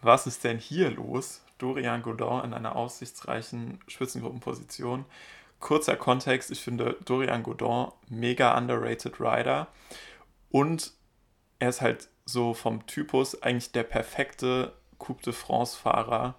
[0.00, 1.42] was ist denn hier los?
[1.58, 5.04] Dorian Godin in einer aussichtsreichen Spitzengruppenposition.
[5.58, 9.68] Kurzer Kontext, ich finde Dorian Godin mega underrated Rider
[10.50, 10.92] und
[11.58, 16.34] er ist halt so vom Typus eigentlich der perfekte Coupe de France Fahrer,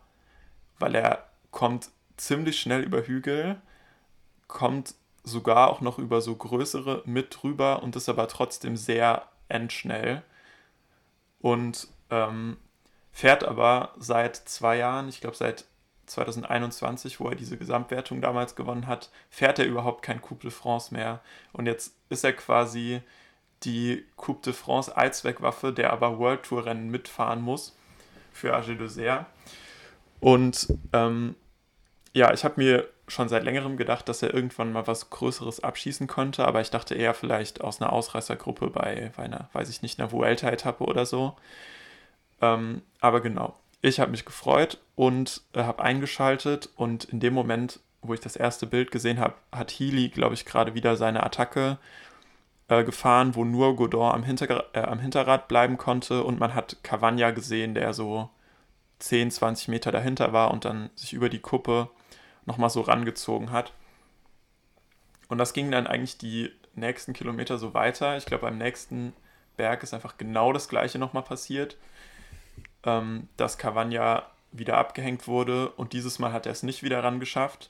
[0.80, 3.61] weil er kommt ziemlich schnell über Hügel,
[4.47, 10.24] kommt sogar auch noch über so größere mit drüber und ist aber trotzdem sehr endschnell.
[11.39, 12.57] Und ähm,
[13.18, 15.65] fährt aber seit zwei Jahren, ich glaube seit
[16.05, 20.93] 2021, wo er diese Gesamtwertung damals gewonnen hat, fährt er überhaupt kein Coupe de France
[20.93, 21.22] mehr.
[21.51, 23.01] Und jetzt ist er quasi
[23.63, 27.76] die Coupe de France Allzweckwaffe, der aber World Tour Rennen mitfahren muss
[28.34, 29.26] für AG Dessert.
[30.20, 31.34] Und ähm,
[32.13, 36.05] ja, ich habe mir schon seit längerem gedacht, dass er irgendwann mal was Größeres abschießen
[36.05, 39.99] konnte, aber ich dachte eher vielleicht aus einer Ausreißergruppe bei, bei einer, weiß ich nicht,
[39.99, 41.36] einer Vuelta-Etappe oder so.
[42.42, 47.80] Ähm, aber genau, ich habe mich gefreut und äh, habe eingeschaltet und in dem Moment,
[48.02, 51.78] wo ich das erste Bild gesehen habe, hat Healy, glaube ich, gerade wieder seine Attacke
[52.68, 56.78] äh, gefahren, wo nur Godon am, Hinter äh, am Hinterrad bleiben konnte und man hat
[56.84, 58.30] Cavagna gesehen, der so
[59.00, 61.90] 10, 20 Meter dahinter war und dann sich über die Kuppe
[62.46, 63.74] nochmal so rangezogen hat.
[65.28, 68.18] Und das ging dann eigentlich die nächsten Kilometer so weiter.
[68.18, 69.14] Ich glaube, beim nächsten
[69.58, 71.78] Berg ist einfach genau das gleiche nochmal passiert,
[72.84, 77.19] ähm, dass Cavagna wieder abgehängt wurde und dieses Mal hat er es nicht wieder ran
[77.19, 77.69] geschafft.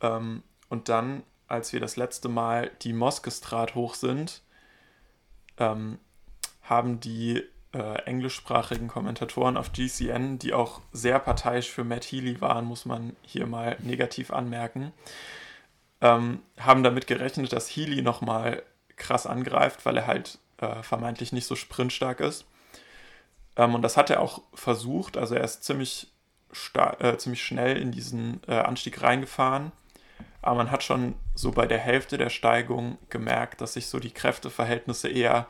[0.00, 4.42] Ähm, und dann, als wir das letzte Mal die Moskestrat hoch sind,
[5.58, 5.98] ähm,
[6.62, 7.42] haben die
[7.72, 13.16] äh, englischsprachigen Kommentatoren auf GCN, die auch sehr parteiisch für Matt Healy waren, muss man
[13.22, 14.92] hier mal negativ anmerken,
[16.00, 18.62] ähm, haben damit gerechnet, dass Healy nochmal
[18.96, 22.46] krass angreift, weil er halt äh, vermeintlich nicht so sprintstark ist.
[23.56, 25.16] Ähm, und das hat er auch versucht.
[25.16, 26.12] Also er ist ziemlich,
[26.98, 29.72] äh, ziemlich schnell in diesen äh, Anstieg reingefahren.
[30.42, 34.12] Aber man hat schon so bei der Hälfte der Steigung gemerkt, dass sich so die
[34.12, 35.46] Kräfteverhältnisse eher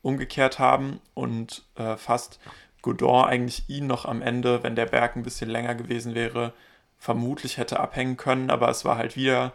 [0.00, 2.40] umgekehrt haben und äh, fast
[2.82, 6.54] Godon eigentlich ihn noch am Ende, wenn der Berg ein bisschen länger gewesen wäre,
[6.98, 8.50] vermutlich hätte abhängen können.
[8.50, 9.52] Aber es war halt wieder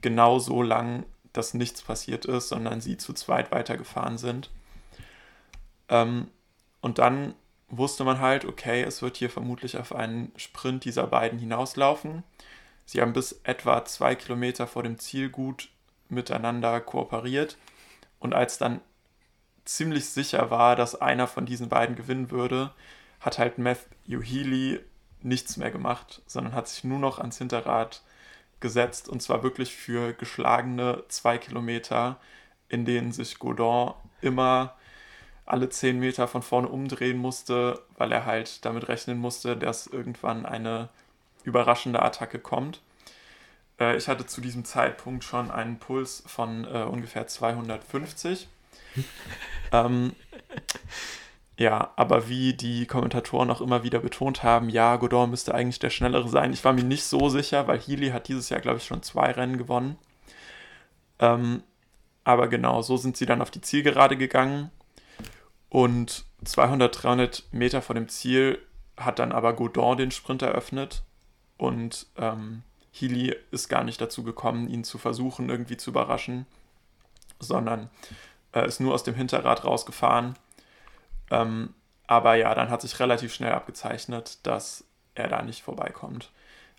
[0.00, 4.50] genau so lang, dass nichts passiert ist, sondern sie zu zweit weitergefahren sind.
[5.88, 6.28] Ähm,
[6.80, 7.34] und dann
[7.68, 12.22] wusste man halt, okay, es wird hier vermutlich auf einen Sprint dieser beiden hinauslaufen.
[12.86, 15.68] Sie haben bis etwa zwei Kilometer vor dem Ziel gut
[16.08, 17.58] miteinander kooperiert.
[18.18, 18.80] Und als dann
[19.64, 22.72] ziemlich sicher war, dass einer von diesen beiden gewinnen würde,
[23.20, 24.80] hat halt Matthew Healy
[25.20, 28.02] nichts mehr gemacht, sondern hat sich nur noch ans Hinterrad
[28.60, 32.18] gesetzt und zwar wirklich für geschlagene zwei Kilometer,
[32.68, 34.74] in denen sich Godon immer
[35.48, 40.46] alle zehn Meter von vorne umdrehen musste, weil er halt damit rechnen musste, dass irgendwann
[40.46, 40.88] eine
[41.44, 42.80] überraschende Attacke kommt.
[43.80, 48.48] Äh, ich hatte zu diesem Zeitpunkt schon einen Puls von äh, ungefähr 250.
[49.72, 50.12] ähm,
[51.56, 55.90] ja, aber wie die Kommentatoren auch immer wieder betont haben, ja, Godon müsste eigentlich der
[55.90, 56.52] Schnellere sein.
[56.52, 59.30] Ich war mir nicht so sicher, weil Healy hat dieses Jahr, glaube ich, schon zwei
[59.32, 59.96] Rennen gewonnen.
[61.18, 61.62] Ähm,
[62.24, 64.70] aber genau, so sind sie dann auf die Zielgerade gegangen.
[65.68, 68.58] Und 200, 300 Meter vor dem Ziel
[68.96, 71.02] hat dann aber Godon den Sprint eröffnet
[71.56, 72.62] und ähm,
[72.92, 76.46] Healy ist gar nicht dazu gekommen, ihn zu versuchen, irgendwie zu überraschen,
[77.38, 77.90] sondern
[78.52, 80.34] äh, ist nur aus dem Hinterrad rausgefahren.
[81.30, 81.74] Ähm,
[82.06, 86.30] aber ja, dann hat sich relativ schnell abgezeichnet, dass er da nicht vorbeikommt.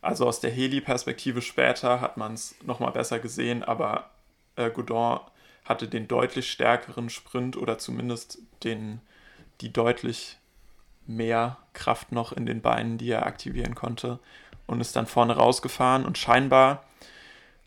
[0.01, 4.09] Also aus der Heli-Perspektive später hat man es nochmal besser gesehen, aber
[4.55, 5.19] äh, Godon
[5.69, 8.99] hatte den deutlich stärkeren Sprint oder zumindest den,
[9.61, 10.37] die deutlich
[11.05, 14.19] mehr Kraft noch in den Beinen, die er aktivieren konnte
[14.67, 16.83] und ist dann vorne rausgefahren und scheinbar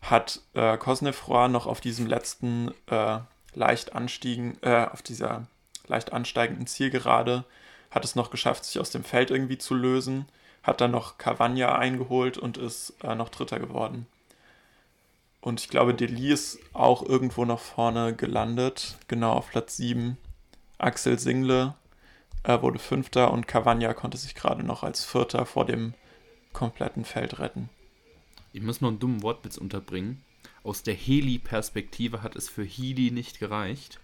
[0.01, 3.19] hat äh, Cosnefroy noch auf diesem letzten äh,
[3.53, 5.47] leicht anstiegen, äh, auf dieser
[5.87, 7.45] leicht ansteigenden Zielgerade
[7.89, 10.27] hat es noch geschafft, sich aus dem Feld irgendwie zu lösen,
[10.63, 14.07] hat dann noch Cavagna eingeholt und ist äh, noch Dritter geworden.
[15.43, 20.17] Und ich glaube, Deli ist auch irgendwo noch vorne gelandet, genau auf Platz 7.
[20.77, 21.73] Axel Single
[22.43, 25.95] äh, wurde Fünfter und Cavagna konnte sich gerade noch als Vierter vor dem
[26.53, 27.67] kompletten Feld retten.
[28.53, 30.23] Ich muss noch einen dummen Wortwitz unterbringen.
[30.63, 33.99] Aus der Heli-Perspektive hat es für Healy nicht gereicht.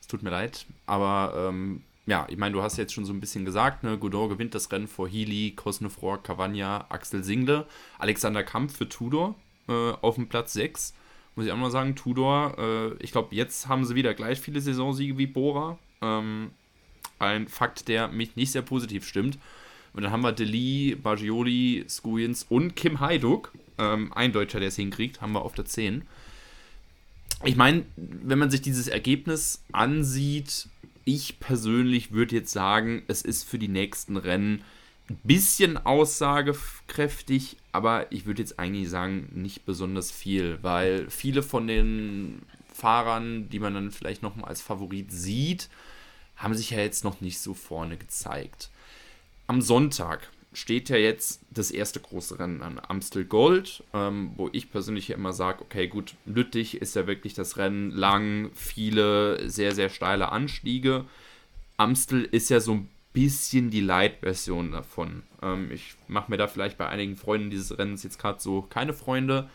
[0.00, 3.20] Es tut mir leid, aber ähm, ja, ich meine, du hast jetzt schon so ein
[3.20, 7.64] bisschen gesagt, ne, Godot gewinnt das Rennen vor Healy, Cosnefroy, Cavagna, Axel Single,
[8.00, 9.36] Alexander Kampf für Tudor
[9.68, 10.94] äh, auf dem Platz 6.
[11.34, 14.60] Muss ich auch mal sagen, Tudor, äh, ich glaube, jetzt haben sie wieder gleich viele
[14.60, 15.78] Saisonsiege wie Bora.
[16.00, 16.50] Ähm,
[17.18, 19.38] ein Fakt, der mich nicht sehr positiv stimmt.
[19.92, 23.52] Und dann haben wir Deli, Bagioli, Skujins und Kim Haiduk.
[23.78, 26.02] Ähm, ein Deutscher, der es hinkriegt, haben wir auf der 10.
[27.44, 30.68] Ich meine, wenn man sich dieses Ergebnis ansieht,
[31.04, 34.62] ich persönlich würde jetzt sagen, es ist für die nächsten Rennen
[35.08, 42.42] bisschen aussagekräftig, aber ich würde jetzt eigentlich sagen, nicht besonders viel, weil viele von den
[42.72, 45.68] Fahrern, die man dann vielleicht noch mal als Favorit sieht,
[46.36, 48.70] haben sich ja jetzt noch nicht so vorne gezeigt.
[49.46, 54.70] Am Sonntag steht ja jetzt das erste große Rennen an Amstel Gold, ähm, wo ich
[54.70, 59.74] persönlich ja immer sage, okay, gut, Lüttich ist ja wirklich das Rennen lang, viele sehr,
[59.74, 61.04] sehr steile Anstiege.
[61.76, 65.22] Amstel ist ja so ein bisschen die Light-Version davon.
[65.40, 68.92] Ähm, ich mache mir da vielleicht bei einigen Freunden dieses Rennens jetzt gerade so keine
[68.92, 69.48] Freunde,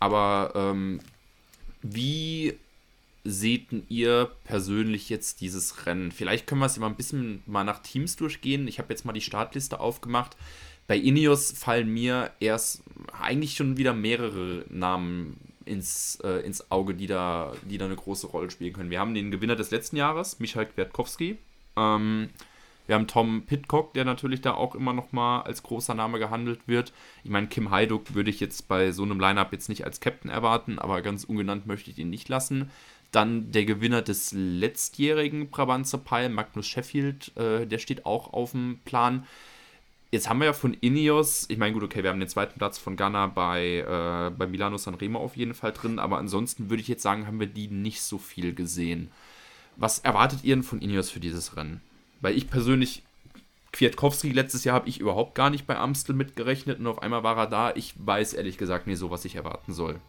[0.00, 0.98] aber ähm,
[1.82, 2.54] wie
[3.22, 6.10] seht ihr persönlich jetzt dieses Rennen?
[6.10, 8.66] Vielleicht können wir es ja mal ein bisschen mal nach Teams durchgehen.
[8.66, 10.36] Ich habe jetzt mal die Startliste aufgemacht.
[10.88, 12.82] Bei Ineos fallen mir erst
[13.20, 18.26] eigentlich schon wieder mehrere Namen ins, äh, ins Auge, die da, die da eine große
[18.26, 18.90] Rolle spielen können.
[18.90, 21.38] Wir haben den Gewinner des letzten Jahres, Michael Kwiatkowski.
[21.76, 22.30] Ähm,
[22.86, 26.60] wir haben Tom Pitcock, der natürlich da auch immer noch mal als großer Name gehandelt
[26.66, 26.92] wird.
[27.24, 30.30] Ich meine, Kim Heiduk würde ich jetzt bei so einem Lineup jetzt nicht als Captain
[30.30, 32.70] erwarten, aber ganz ungenannt möchte ich ihn nicht lassen.
[33.12, 38.80] Dann der Gewinner des letztjährigen Brabantser Pile, Magnus Sheffield, äh, der steht auch auf dem
[38.84, 39.26] Plan.
[40.12, 42.78] Jetzt haben wir ja von Ineos, ich meine, gut, okay, wir haben den zweiten Platz
[42.78, 46.88] von Ghana bei, äh, bei Milano Sanremo auf jeden Fall drin, aber ansonsten würde ich
[46.88, 49.10] jetzt sagen, haben wir die nicht so viel gesehen.
[49.76, 51.80] Was erwartet ihr denn von Ineos für dieses Rennen?
[52.20, 53.02] Weil ich persönlich,
[53.72, 57.36] Kwiatkowski letztes Jahr habe ich überhaupt gar nicht bei Amstel mitgerechnet und auf einmal war
[57.36, 57.72] er da.
[57.74, 60.00] Ich weiß ehrlich gesagt nicht so, was ich erwarten soll.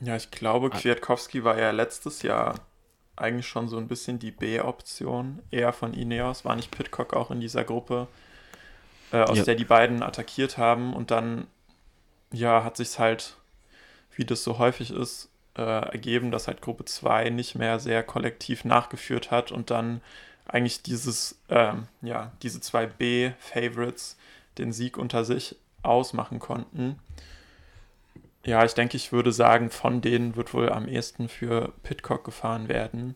[0.00, 0.76] Ja, ich glaube, ah.
[0.76, 2.56] Kwiatkowski war ja letztes Jahr
[3.16, 6.44] eigentlich schon so ein bisschen die B-Option, eher von Ineos.
[6.44, 8.08] War nicht Pitcock auch in dieser Gruppe,
[9.12, 9.44] äh, aus ja.
[9.44, 11.46] der die beiden attackiert haben und dann,
[12.32, 13.36] ja, hat sich halt,
[14.16, 18.64] wie das so häufig ist, äh, ergeben, dass halt Gruppe 2 nicht mehr sehr kollektiv
[18.64, 20.00] nachgeführt hat und dann
[20.46, 24.16] eigentlich dieses, ähm, ja, diese zwei B-Favorites
[24.58, 26.98] den Sieg unter sich ausmachen konnten.
[28.44, 32.68] Ja, ich denke, ich würde sagen, von denen wird wohl am ehesten für Pitcock gefahren
[32.68, 33.14] werden.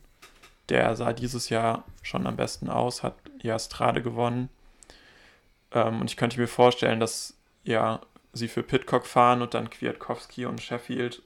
[0.68, 4.48] Der sah dieses Jahr schon am besten aus, hat ja Strade gewonnen.
[5.72, 7.34] Ähm, und ich könnte mir vorstellen, dass
[7.64, 8.00] ja
[8.32, 11.22] sie für Pitcock fahren und dann Kwiatkowski und Sheffield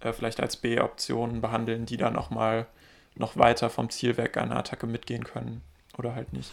[0.00, 2.66] äh, vielleicht als B-Optionen behandeln, die dann auch mal
[3.14, 5.62] noch weiter vom Ziel weg an der Attacke mitgehen können
[5.98, 6.52] oder halt nicht.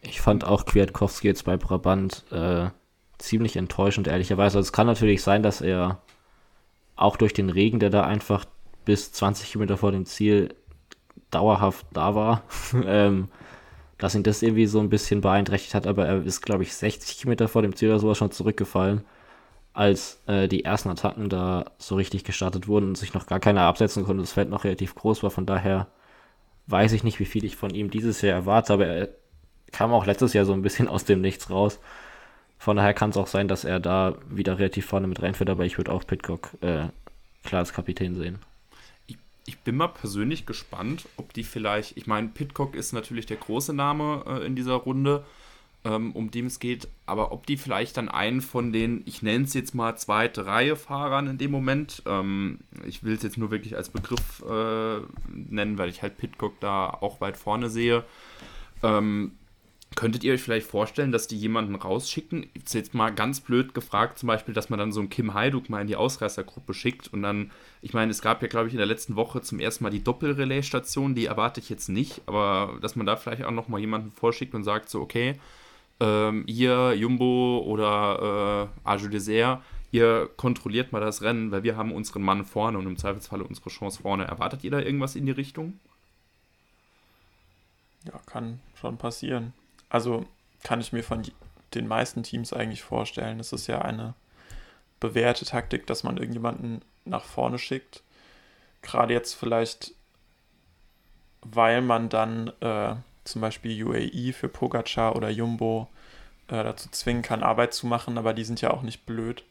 [0.00, 2.68] Ich fand auch Kwiatkowski jetzt bei Brabant äh,
[3.18, 4.58] ziemlich enttäuschend, ehrlicherweise.
[4.58, 6.00] Also es kann natürlich sein, dass er
[6.96, 8.44] auch durch den Regen, der da einfach
[8.84, 10.54] bis 20 Kilometer vor dem Ziel
[11.30, 12.42] dauerhaft da war,
[12.86, 13.28] ähm,
[13.98, 17.18] dass ihn das irgendwie so ein bisschen beeinträchtigt hat, aber er ist, glaube ich, 60
[17.18, 19.04] Kilometer vor dem Ziel oder sowas schon zurückgefallen
[19.72, 23.62] als äh, die ersten Attacken da so richtig gestartet wurden und sich noch gar keiner
[23.62, 24.22] absetzen konnte.
[24.22, 25.30] Das Feld noch relativ groß war.
[25.30, 25.88] Von daher
[26.66, 29.08] weiß ich nicht, wie viel ich von ihm dieses Jahr erwarte, aber er
[29.72, 31.78] kam auch letztes Jahr so ein bisschen aus dem Nichts raus.
[32.58, 35.64] Von daher kann es auch sein, dass er da wieder relativ vorne mit reinfährt, aber
[35.64, 36.88] ich würde auch Pitcock äh,
[37.44, 38.40] klar als Kapitän sehen.
[39.06, 39.16] Ich,
[39.46, 43.72] ich, bin mal persönlich gespannt, ob die vielleicht, ich meine, Pitcock ist natürlich der große
[43.72, 45.24] Name äh, in dieser Runde,
[45.84, 49.44] ähm, um den es geht, aber ob die vielleicht dann einen von den, ich nenne
[49.44, 53.50] es jetzt mal zweite Reihe Fahrern in dem Moment, ähm, ich will es jetzt nur
[53.50, 58.04] wirklich als Begriff äh, nennen, weil ich halt Pitcock da auch weit vorne sehe,
[58.82, 59.32] ähm,
[59.94, 62.46] Könntet ihr euch vielleicht vorstellen, dass die jemanden rausschicken?
[62.54, 65.80] Jetzt mal ganz blöd gefragt, zum Beispiel, dass man dann so einen Kim Heiduk mal
[65.80, 67.50] in die Ausreißergruppe schickt und dann,
[67.80, 70.04] ich meine, es gab ja, glaube ich, in der letzten Woche zum ersten Mal die
[70.04, 74.54] Doppelrelais-Station, die erwarte ich jetzt nicht, aber dass man da vielleicht auch nochmal jemanden vorschickt
[74.54, 75.34] und sagt so, okay,
[76.00, 81.92] ähm, ihr Jumbo oder äh, Arge Dessert, ihr kontrolliert mal das Rennen, weil wir haben
[81.92, 84.24] unseren Mann vorne und im Zweifelsfalle unsere Chance vorne.
[84.24, 85.78] Erwartet ihr da irgendwas in die Richtung?
[88.04, 89.52] Ja, kann schon passieren.
[89.88, 90.26] Also
[90.62, 91.22] kann ich mir von
[91.74, 93.40] den meisten Teams eigentlich vorstellen.
[93.40, 94.14] Es ist ja eine
[95.00, 98.02] bewährte Taktik, dass man irgendjemanden nach vorne schickt.
[98.82, 99.92] Gerade jetzt vielleicht,
[101.42, 102.94] weil man dann äh,
[103.30, 105.88] zum Beispiel UAE für Pogacar oder Jumbo
[106.48, 109.44] äh, dazu zwingen kann, Arbeit zu machen, aber die sind ja auch nicht blöd.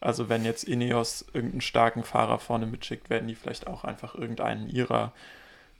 [0.00, 4.68] Also wenn jetzt Ineos irgendeinen starken Fahrer vorne mitschickt, werden die vielleicht auch einfach irgendeinen
[4.68, 5.12] ihrer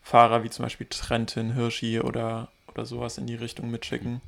[0.03, 4.21] Fahrer, wie zum Beispiel Trentin, Hirschi oder, oder sowas in die Richtung mitschicken.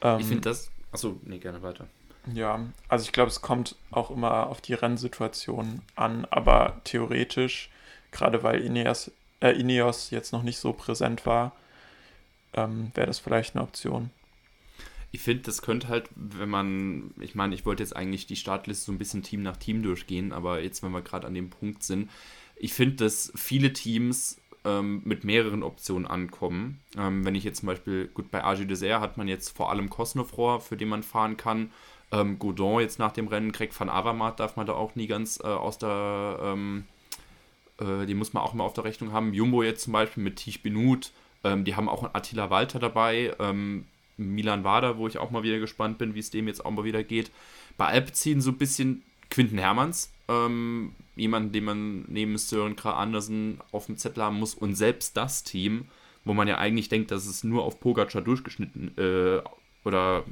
[0.00, 0.70] Ähm, ich finde das.
[0.92, 1.86] Achso, nee, gerne weiter.
[2.32, 7.70] Ja, also ich glaube, es kommt auch immer auf die Rennsituation an, aber theoretisch,
[8.12, 11.52] gerade weil Ineos, äh, Ineos jetzt noch nicht so präsent war,
[12.54, 14.10] ähm, wäre das vielleicht eine Option.
[15.12, 18.86] Ich finde, das könnte halt, wenn man, ich meine, ich wollte jetzt eigentlich die Startliste
[18.86, 21.84] so ein bisschen Team nach Team durchgehen, aber jetzt, wenn wir gerade an dem Punkt
[21.84, 22.10] sind,
[22.56, 26.80] ich finde, dass viele Teams ähm, mit mehreren Optionen ankommen.
[26.96, 29.90] Ähm, wenn ich jetzt zum Beispiel, gut, bei AG Dessert hat man jetzt vor allem
[29.90, 31.70] Cosnefroy, für den man fahren kann.
[32.10, 35.38] Ähm, Godon jetzt nach dem Rennen, Craig van Avermaet darf man da auch nie ganz
[35.40, 36.84] äh, aus der, ähm,
[37.78, 39.34] äh, die muss man auch mal auf der Rechnung haben.
[39.34, 41.12] Jumbo jetzt zum Beispiel mit Tisch Benut,
[41.44, 43.84] ähm, die haben auch Attila Walter dabei, ähm,
[44.16, 46.84] Milan Wader, wo ich auch mal wieder gespannt bin, wie es dem jetzt auch mal
[46.84, 47.30] wieder geht.
[47.76, 53.60] Bei Alpecin so ein bisschen Quinten Hermanns, ähm, jemanden, den man neben Sören Kra Andersen
[53.72, 55.86] auf dem Zettel haben muss und selbst das Team,
[56.24, 59.42] wo man ja eigentlich denkt, dass es nur auf Pogacar durchgeschnitten äh,
[59.84, 60.24] oder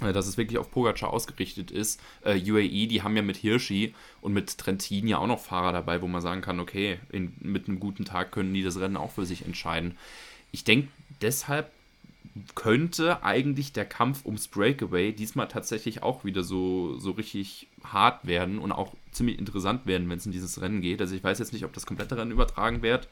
[0.00, 2.00] äh, dass es wirklich auf Pogacar ausgerichtet ist.
[2.24, 6.02] Äh, UAE, die haben ja mit Hirschi und mit Trentin ja auch noch Fahrer dabei,
[6.02, 9.12] wo man sagen kann, okay, in, mit einem guten Tag können die das Rennen auch
[9.12, 9.96] für sich entscheiden.
[10.52, 10.88] Ich denke,
[11.20, 11.70] deshalb
[12.54, 18.58] könnte eigentlich der Kampf ums Breakaway diesmal tatsächlich auch wieder so, so richtig hart werden
[18.58, 21.00] und auch ziemlich interessant werden, wenn es in dieses Rennen geht.
[21.00, 23.08] Also ich weiß jetzt nicht, ob das komplette Rennen übertragen wird,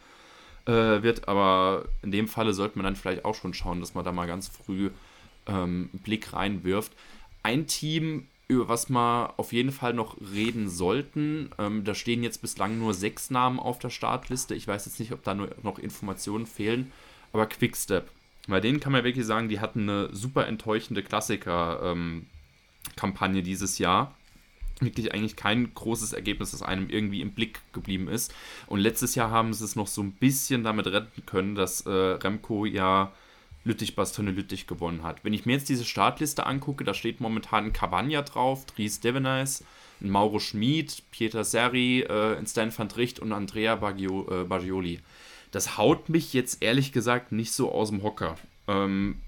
[0.67, 4.05] äh, wird aber in dem Falle sollte man dann vielleicht auch schon schauen, dass man
[4.05, 4.91] da mal ganz früh
[5.47, 6.93] ähm, einen Blick reinwirft.
[7.43, 12.41] Ein Team, über was wir auf jeden Fall noch reden sollten, ähm, da stehen jetzt
[12.41, 14.55] bislang nur sechs Namen auf der Startliste.
[14.55, 16.93] Ich weiß jetzt nicht, ob da nur noch Informationen fehlen,
[17.33, 18.11] aber Quickstep
[18.49, 24.15] bei denen kann man wirklich sagen, die hatten eine super enttäuschende Klassiker-Kampagne ähm, dieses Jahr.
[24.81, 28.33] Wirklich eigentlich kein großes Ergebnis, das einem irgendwie im Blick geblieben ist.
[28.67, 31.91] Und letztes Jahr haben sie es noch so ein bisschen damit retten können, dass äh,
[31.91, 33.13] Remco ja
[33.65, 35.23] Lüttich-Bastogne Lüttich gewonnen hat.
[35.25, 39.63] Wenn ich mir jetzt diese Startliste angucke, da steht momentan Cavagna drauf, Dries Devenice,
[40.01, 45.03] Mauro Schmid, Pieter Seri, äh, Stan van Tricht und Andrea Baggio, äh, Baggioli
[45.51, 48.37] das haut mich jetzt ehrlich gesagt nicht so aus dem Hocker.
[48.67, 49.21] Ähm,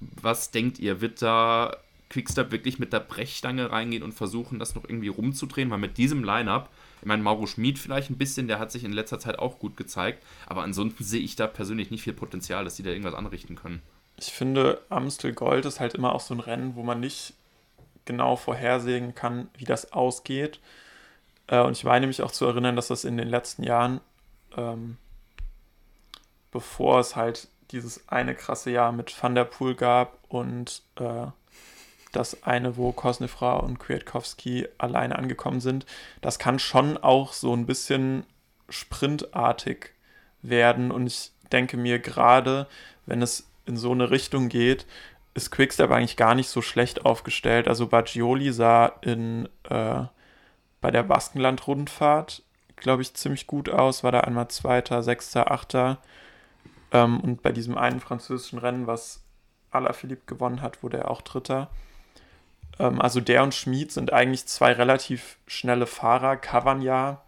[0.00, 1.76] was denkt ihr, wird da
[2.10, 5.70] Quickstep wirklich mit der Brechstange reingehen und versuchen, das noch irgendwie rumzudrehen?
[5.70, 6.70] Weil mit diesem Line-Up,
[7.00, 9.76] ich meine, Mauro Schmid vielleicht ein bisschen, der hat sich in letzter Zeit auch gut
[9.76, 13.56] gezeigt, aber ansonsten sehe ich da persönlich nicht viel Potenzial, dass die da irgendwas anrichten
[13.56, 13.82] können.
[14.16, 17.34] Ich finde, Amstel Gold ist halt immer auch so ein Rennen, wo man nicht
[18.04, 20.60] genau vorhersehen kann, wie das ausgeht.
[21.46, 24.00] Äh, und ich meine mich auch zu erinnern, dass das in den letzten Jahren
[24.56, 24.98] ähm,
[26.54, 31.26] bevor es halt dieses eine krasse Jahr mit Van der Poel gab und äh,
[32.12, 35.84] das eine, wo Kosnefra und Kwiatkowski alleine angekommen sind.
[36.20, 38.24] Das kann schon auch so ein bisschen
[38.68, 39.90] sprintartig
[40.42, 42.68] werden und ich denke mir gerade,
[43.04, 44.86] wenn es in so eine Richtung geht,
[45.34, 47.66] ist Quickstep eigentlich gar nicht so schlecht aufgestellt.
[47.66, 50.04] Also Baggioli sah in, äh,
[50.80, 52.44] bei der Baskenland-Rundfahrt,
[52.76, 55.98] glaube ich, ziemlich gut aus, war da einmal Zweiter, Sechster, Achter
[56.94, 59.22] ähm, und bei diesem einen französischen Rennen, was
[59.70, 61.68] Alaphilippe gewonnen hat, wurde er auch Dritter.
[62.78, 66.36] Ähm, also der und Schmid sind eigentlich zwei relativ schnelle Fahrer.
[66.36, 67.20] Cavagna,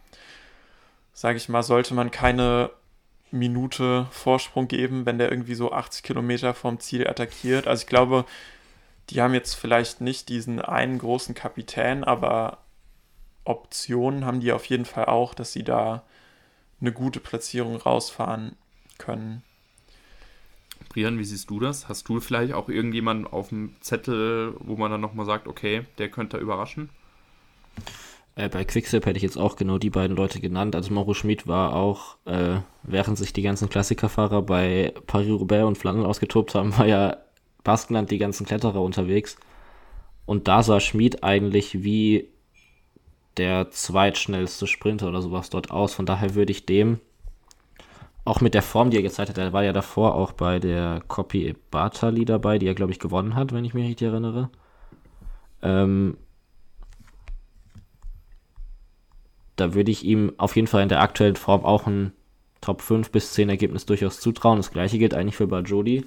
[1.13, 2.71] sage ich mal, sollte man keine
[3.33, 7.67] Minute Vorsprung geben, wenn der irgendwie so 80 Kilometer vom Ziel attackiert.
[7.67, 8.25] Also ich glaube,
[9.11, 12.59] die haben jetzt vielleicht nicht diesen einen großen Kapitän, aber
[13.45, 16.05] Optionen haben die auf jeden Fall auch, dass sie da
[16.81, 18.57] eine gute Platzierung rausfahren
[18.99, 19.43] können.
[20.97, 21.91] Brian, wie siehst du das?
[21.91, 26.09] Hast du vielleicht auch irgendjemanden auf dem Zettel, wo man dann nochmal sagt, okay, der
[26.09, 26.89] könnte überraschen?
[28.35, 30.75] Äh, bei Quickstep hätte ich jetzt auch genau die beiden Leute genannt.
[30.75, 36.07] Also Mauro Schmid war auch, äh, während sich die ganzen Klassikerfahrer bei Paris-Roubaix und Flandern
[36.07, 37.19] ausgetobt haben, war ja
[37.63, 39.37] Baskenland die ganzen Kletterer unterwegs.
[40.25, 42.31] Und da sah Schmid eigentlich wie
[43.37, 45.93] der zweitschnellste Sprinter oder sowas dort aus.
[45.93, 47.01] Von daher würde ich dem
[48.27, 51.03] auch mit der Form, die er gezeigt hat, er war ja davor auch bei der
[51.07, 54.51] Copy Bartali dabei, die er, glaube ich, gewonnen hat, wenn ich mich richtig erinnere.
[55.63, 56.17] Ähm,
[59.55, 62.13] da würde ich ihm auf jeden Fall in der aktuellen Form auch ein
[62.61, 64.59] Top 5 bis 10 Ergebnis durchaus zutrauen.
[64.59, 66.05] Das gleiche gilt eigentlich für Bajoli.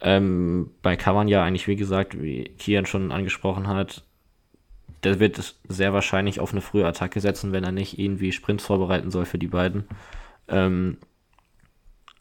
[0.00, 4.04] Ähm, bei Kavan ja eigentlich, wie gesagt, wie Kian schon angesprochen hat,
[5.04, 9.10] der wird sehr wahrscheinlich auf eine frühe Attacke setzen, wenn er nicht irgendwie Sprints vorbereiten
[9.10, 9.84] soll für die beiden.
[10.48, 10.98] Ähm,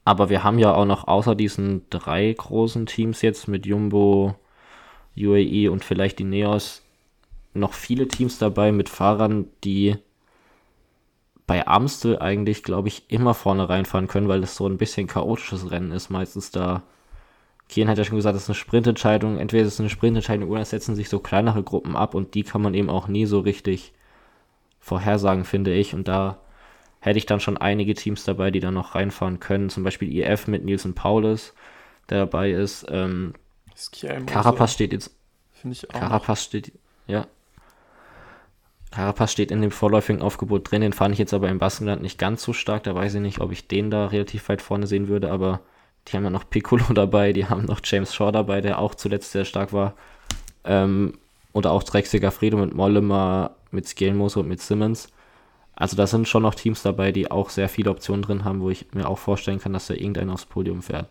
[0.06, 4.36] aber wir haben ja auch noch außer diesen drei großen Teams jetzt mit Jumbo,
[5.18, 6.84] UAE und vielleicht die Neos
[7.54, 9.98] noch viele Teams dabei mit Fahrern, die
[11.46, 15.72] bei Amstel eigentlich, glaube ich, immer vorne reinfahren können, weil das so ein bisschen chaotisches
[15.72, 16.10] Rennen ist.
[16.10, 16.84] Meistens da.
[17.70, 19.38] Kian hat ja schon gesagt, das ist eine Sprintentscheidung.
[19.38, 22.44] Entweder ist es eine Sprintentscheidung oder es setzen sich so kleinere Gruppen ab und die
[22.44, 23.94] kann man eben auch nie so richtig
[24.80, 25.94] vorhersagen, finde ich.
[25.94, 26.38] Und da
[27.00, 29.70] hätte ich dann schon einige Teams dabei, die dann noch reinfahren können.
[29.70, 31.54] Zum Beispiel IF mit Nielsen Paulus,
[32.10, 32.86] der dabei ist.
[32.90, 33.34] Ähm,
[34.26, 35.16] Carapaz steht jetzt.
[35.54, 36.00] Finde ich auch.
[36.00, 36.72] Carapaz steht,
[37.08, 37.28] ja.
[38.92, 40.82] Carapaz steht in dem vorläufigen Aufgebot drin.
[40.82, 42.84] Den fand ich jetzt aber im Baskenland nicht ganz so stark.
[42.84, 45.62] Da weiß ich nicht, ob ich den da relativ weit vorne sehen würde, aber
[46.08, 49.32] die haben ja noch Piccolo dabei, die haben noch James Shaw dabei, der auch zuletzt
[49.32, 49.94] sehr stark war.
[50.64, 51.14] Ähm,
[51.54, 55.10] oder auch Drexiger Fredo mit Mollema, mit Skelmoser und mit Simmons.
[55.80, 58.72] Also da sind schon noch Teams dabei, die auch sehr viele Optionen drin haben, wo
[58.72, 61.08] ich mir auch vorstellen kann, dass da irgendeiner aufs Podium fährt.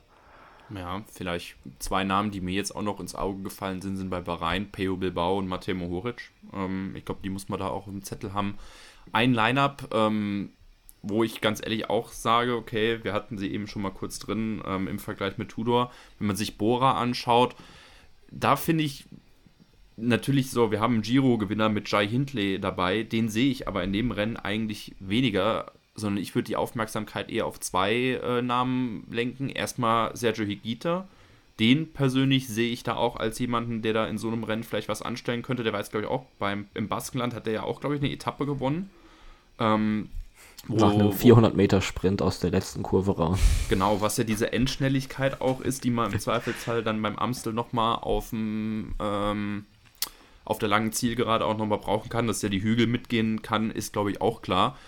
[0.75, 4.21] Ja, vielleicht zwei Namen, die mir jetzt auch noch ins Auge gefallen sind, sind bei
[4.21, 6.33] Bahrain, Peo Bilbao und Matej Mohoric.
[6.53, 8.59] Ähm, ich glaube, die muss man da auch im Zettel haben.
[9.13, 10.51] Ein Line-Up, ähm,
[11.03, 14.61] wo ich ganz ehrlich auch sage, okay, wir hatten sie eben schon mal kurz drin
[14.67, 15.93] ähm, im Vergleich mit Tudor.
[16.19, 17.55] Wenn man sich Bora anschaut,
[18.33, 19.05] da finde ich,
[19.97, 23.93] natürlich so, wir haben einen Giro-Gewinner mit Jai Hindley dabei, den sehe ich aber in
[23.93, 29.49] dem Rennen eigentlich weniger, sondern ich würde die Aufmerksamkeit eher auf zwei äh, Namen lenken.
[29.49, 31.09] Erstmal Sergio Higuita,
[31.59, 34.89] den persönlich sehe ich da auch als jemanden, der da in so einem Rennen vielleicht
[34.89, 35.65] was anstellen könnte.
[35.65, 38.03] Der war jetzt, glaube ich, auch beim, im Baskenland, hat der ja auch, glaube ich,
[38.03, 38.91] eine Etappe gewonnen.
[39.59, 40.11] Ähm,
[40.69, 43.39] wo, Nach einem 400 Meter Sprint aus der letzten Kurve raus.
[43.69, 47.97] Genau, was ja diese Endschnelligkeit auch ist, die man im Zweifelsfall dann beim Amstel nochmal
[47.97, 49.65] auf dem ähm,
[50.47, 53.93] auf der langen Zielgerade auch nochmal brauchen kann, dass der die Hügel mitgehen kann, ist
[53.93, 54.79] glaube ich auch klar.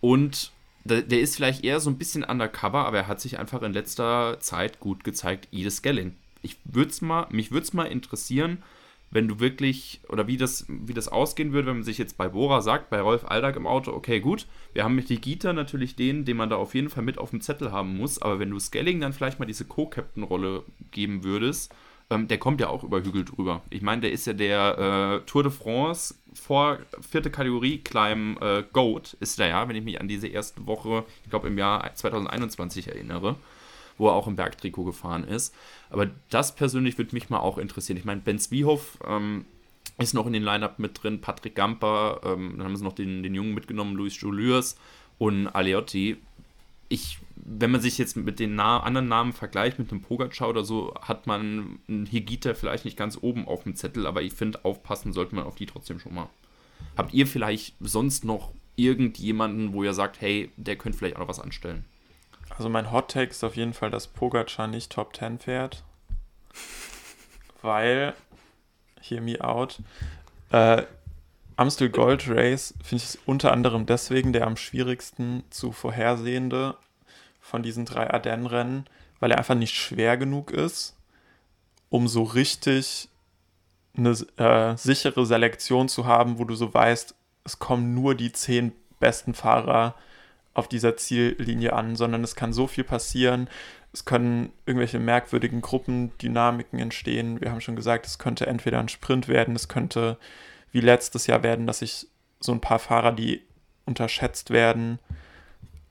[0.00, 0.52] Und
[0.84, 3.72] der, der, ist vielleicht eher so ein bisschen undercover, aber er hat sich einfach in
[3.72, 6.14] letzter Zeit gut gezeigt, Ide Skelling.
[6.40, 8.62] Ich würd's mal, mich würde es mal interessieren,
[9.10, 12.28] wenn du wirklich, oder wie das, wie das ausgehen würde, wenn man sich jetzt bei
[12.28, 16.24] Bora sagt, bei Rolf Aldag im Auto, okay, gut, wir haben mit Gita natürlich den,
[16.24, 18.58] den man da auf jeden Fall mit auf dem Zettel haben muss, aber wenn du
[18.58, 21.74] Skelling dann vielleicht mal diese Co-Captain-Rolle geben würdest,
[22.10, 23.62] ähm, der kommt ja auch über Hügel drüber.
[23.70, 28.64] Ich meine, der ist ja der äh, Tour de France vor vierte Kategorie Climb äh,
[28.72, 31.94] Goat, ist der ja, wenn ich mich an diese erste Woche, ich glaube im Jahr
[31.94, 33.36] 2021 erinnere
[33.98, 35.54] wo er auch im Bergtrikot gefahren ist.
[35.90, 37.98] Aber das persönlich würde mich mal auch interessieren.
[37.98, 39.44] Ich meine, Ben Zwiehoff ähm,
[39.98, 43.22] ist noch in den Line-Up mit drin, Patrick Gamper, ähm, dann haben sie noch den,
[43.22, 44.78] den Jungen mitgenommen, Luis Julius
[45.18, 46.16] und Aleotti.
[46.88, 47.18] Ich,
[47.50, 50.94] wenn man sich jetzt mit den Na anderen Namen vergleicht, mit einem Pogacar oder so,
[51.00, 55.12] hat man einen Higita vielleicht nicht ganz oben auf dem Zettel, aber ich finde, aufpassen
[55.14, 56.28] sollte man auf die trotzdem schon mal.
[56.96, 61.28] Habt ihr vielleicht sonst noch irgendjemanden, wo ihr sagt, hey, der könnte vielleicht auch noch
[61.28, 61.86] was anstellen?
[62.50, 65.84] Also mein Hot Take ist auf jeden Fall, dass Pogacar nicht Top 10 fährt.
[67.62, 68.14] Weil,
[69.00, 69.80] hear me out,
[70.50, 70.82] äh,
[71.56, 76.76] Amstel Gold Race finde ich unter anderem deswegen der am schwierigsten zu vorhersehende
[77.48, 78.84] von diesen drei Ardennen-Rennen,
[79.20, 80.96] weil er einfach nicht schwer genug ist,
[81.88, 83.08] um so richtig
[83.96, 88.72] eine äh, sichere Selektion zu haben, wo du so weißt, es kommen nur die zehn
[89.00, 89.94] besten Fahrer
[90.54, 93.48] auf dieser Ziellinie an, sondern es kann so viel passieren.
[93.92, 97.40] Es können irgendwelche merkwürdigen Gruppendynamiken entstehen.
[97.40, 100.18] Wir haben schon gesagt, es könnte entweder ein Sprint werden, es könnte
[100.70, 102.06] wie letztes Jahr werden, dass sich
[102.40, 103.42] so ein paar Fahrer, die
[103.86, 104.98] unterschätzt werden,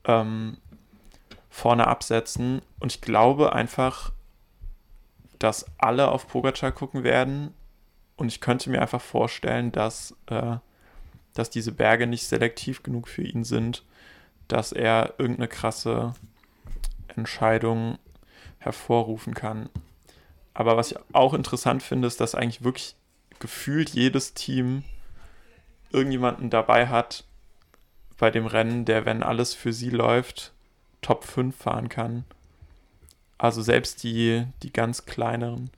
[0.06, 0.58] ähm,
[1.58, 2.62] vorne absetzen.
[2.80, 4.12] Und ich glaube einfach,
[5.40, 7.54] dass alle auf Pogacar gucken werden.
[8.16, 10.58] Und ich könnte mir einfach vorstellen, dass, äh,
[11.34, 13.84] dass diese Berge nicht selektiv genug für ihn sind
[14.48, 16.14] dass er irgendeine krasse
[17.16, 17.98] Entscheidung
[18.60, 19.70] hervorrufen kann.
[20.54, 22.96] Aber was ich auch interessant finde, ist, dass eigentlich wirklich
[23.40, 24.84] gefühlt jedes Team
[25.92, 27.26] irgendjemanden dabei hat
[28.18, 30.54] bei dem Rennen, der, wenn alles für sie läuft,
[31.02, 32.26] Top 5 fahren kann.
[33.38, 35.70] Also selbst die, die ganz kleineren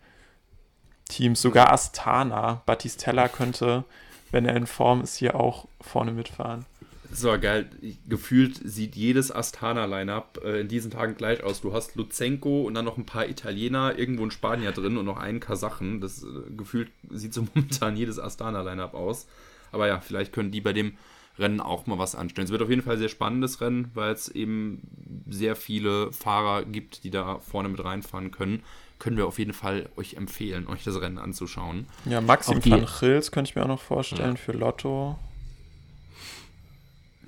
[1.10, 3.84] Teams, sogar Astana, Battistella könnte,
[4.32, 6.66] wenn er in Form ist, hier auch vorne mitfahren.
[7.12, 7.70] So geil.
[8.08, 11.60] Gefühlt sieht jedes Astana-Line-Up äh, in diesen Tagen gleich aus.
[11.60, 15.18] Du hast Luzenko und dann noch ein paar Italiener, irgendwo ein Spanier drin und noch
[15.18, 16.02] einen Kasachen.
[16.02, 19.28] Das äh, gefühlt sieht so momentan jedes Astana-Line-Up aus.
[19.72, 20.98] Aber ja, vielleicht können die bei dem
[21.40, 22.46] Rennen auch mal was anstellen.
[22.46, 24.82] Es wird auf jeden Fall ein sehr spannendes Rennen, weil es eben
[25.30, 28.64] sehr viele Fahrer gibt, die da vorne mit reinfahren können.
[29.00, 31.88] Können wir auf jeden Fall euch empfehlen, euch das Rennen anzuschauen.
[32.06, 34.36] Ja, Maxim van Gils könnte ich mir auch noch vorstellen ja.
[34.36, 35.18] für Lotto.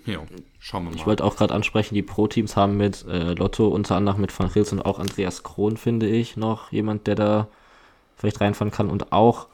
[0.05, 0.20] Ja,
[0.59, 0.97] schauen wir mal.
[0.97, 4.47] Ich wollte auch gerade ansprechen, die Pro-Teams haben mit äh, Lotto unter anderem mit Van
[4.47, 7.47] Rils und auch Andreas Krohn, finde ich, noch jemand, der da
[8.18, 8.89] vielleicht reinfahren kann.
[8.89, 9.47] Und auch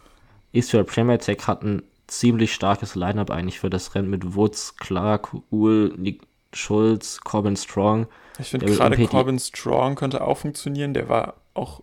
[0.53, 5.35] Israel Premier Tech hat ein ziemlich starkes Line-Up eigentlich für das Rennen mit Woods, Clark,
[5.51, 6.21] Uhl, Nick
[6.53, 8.07] Schulz, Corbin Strong.
[8.39, 10.93] Ich finde gerade Corbin Strong könnte auch funktionieren.
[10.93, 11.81] Der war auch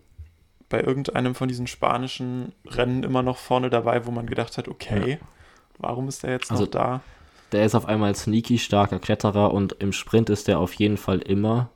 [0.69, 5.11] bei irgendeinem von diesen spanischen Rennen immer noch vorne dabei, wo man gedacht hat, okay,
[5.11, 5.17] ja.
[5.77, 7.01] warum ist der jetzt also, noch da?
[7.51, 11.19] Der ist auf einmal sneaky starker Kletterer und im Sprint ist der auf jeden Fall
[11.19, 11.69] immer.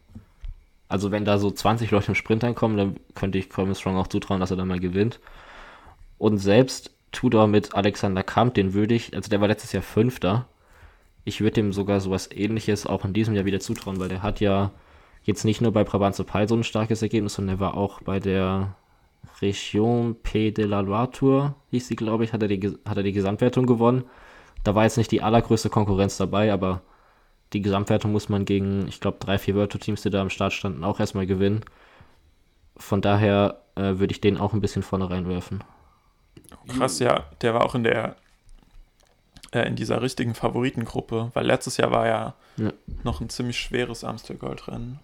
[0.87, 4.07] Also wenn da so 20 Leute im Sprint reinkommen, dann könnte ich Corbin Strong auch
[4.07, 5.19] zutrauen, dass er dann mal gewinnt.
[6.17, 10.47] Und selbst Tudor mit Alexander Kamp, den würde ich, also der war letztes Jahr Fünfter.
[11.25, 14.39] Ich würde dem sogar sowas ähnliches auch in diesem Jahr wieder zutrauen, weil der hat
[14.39, 14.71] ja
[15.23, 18.19] jetzt nicht nur bei Brabant Pal so ein starkes Ergebnis, sondern der war auch bei
[18.19, 18.75] der
[19.41, 23.03] Region P de la Loire Tour, hieß sie, glaube ich, hat er, die, hat er
[23.03, 24.03] die Gesamtwertung gewonnen.
[24.63, 26.81] Da war jetzt nicht die allergrößte Konkurrenz dabei, aber
[27.53, 30.53] die Gesamtwertung muss man gegen, ich glaube, drei, vier World Teams, die da am Start
[30.53, 31.61] standen, auch erstmal gewinnen.
[32.77, 35.63] Von daher äh, würde ich den auch ein bisschen vorne reinwerfen.
[36.77, 38.15] Krass, ja, der war auch in der
[39.51, 42.71] äh, in dieser richtigen Favoritengruppe, weil letztes Jahr war ja, ja.
[43.03, 44.99] noch ein ziemlich schweres Amstel Gold Rennen.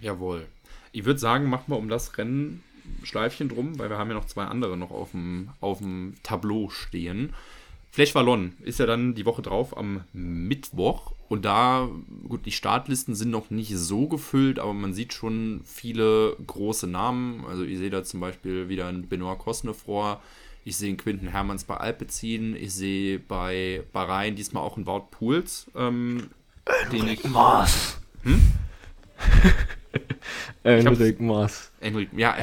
[0.00, 0.46] Jawohl.
[0.92, 2.62] Ich würde sagen, machen wir um das Rennen
[3.02, 6.68] Schleifchen drum, weil wir haben ja noch zwei andere noch auf dem, auf dem Tableau
[6.68, 7.32] stehen.
[7.94, 11.12] Flash Wallon ist ja dann die Woche drauf am Mittwoch.
[11.28, 11.90] Und da,
[12.26, 17.44] gut, die Startlisten sind noch nicht so gefüllt, aber man sieht schon viele große Namen.
[17.46, 20.16] Also ich sehe da zum Beispiel wieder einen Benoit Cosnefroy,
[20.64, 25.08] ich sehe einen Quinten Hermanns bei Alpecin, ich sehe bei Bahrain diesmal auch einen Wout
[25.10, 25.66] Pools.
[25.76, 26.30] Ähm,
[26.90, 28.00] den ich, Maas.
[28.22, 28.40] Hm?
[30.62, 31.72] Enric Maas.
[31.80, 32.36] Enric, ja,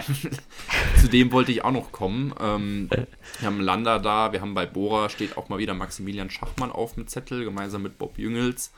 [1.02, 2.34] zu dem wollte ich auch noch kommen.
[2.40, 6.72] Ähm, wir haben Landa da, wir haben bei Bora steht auch mal wieder Maximilian Schachmann
[6.72, 8.72] auf dem Zettel, gemeinsam mit Bob Jüngels.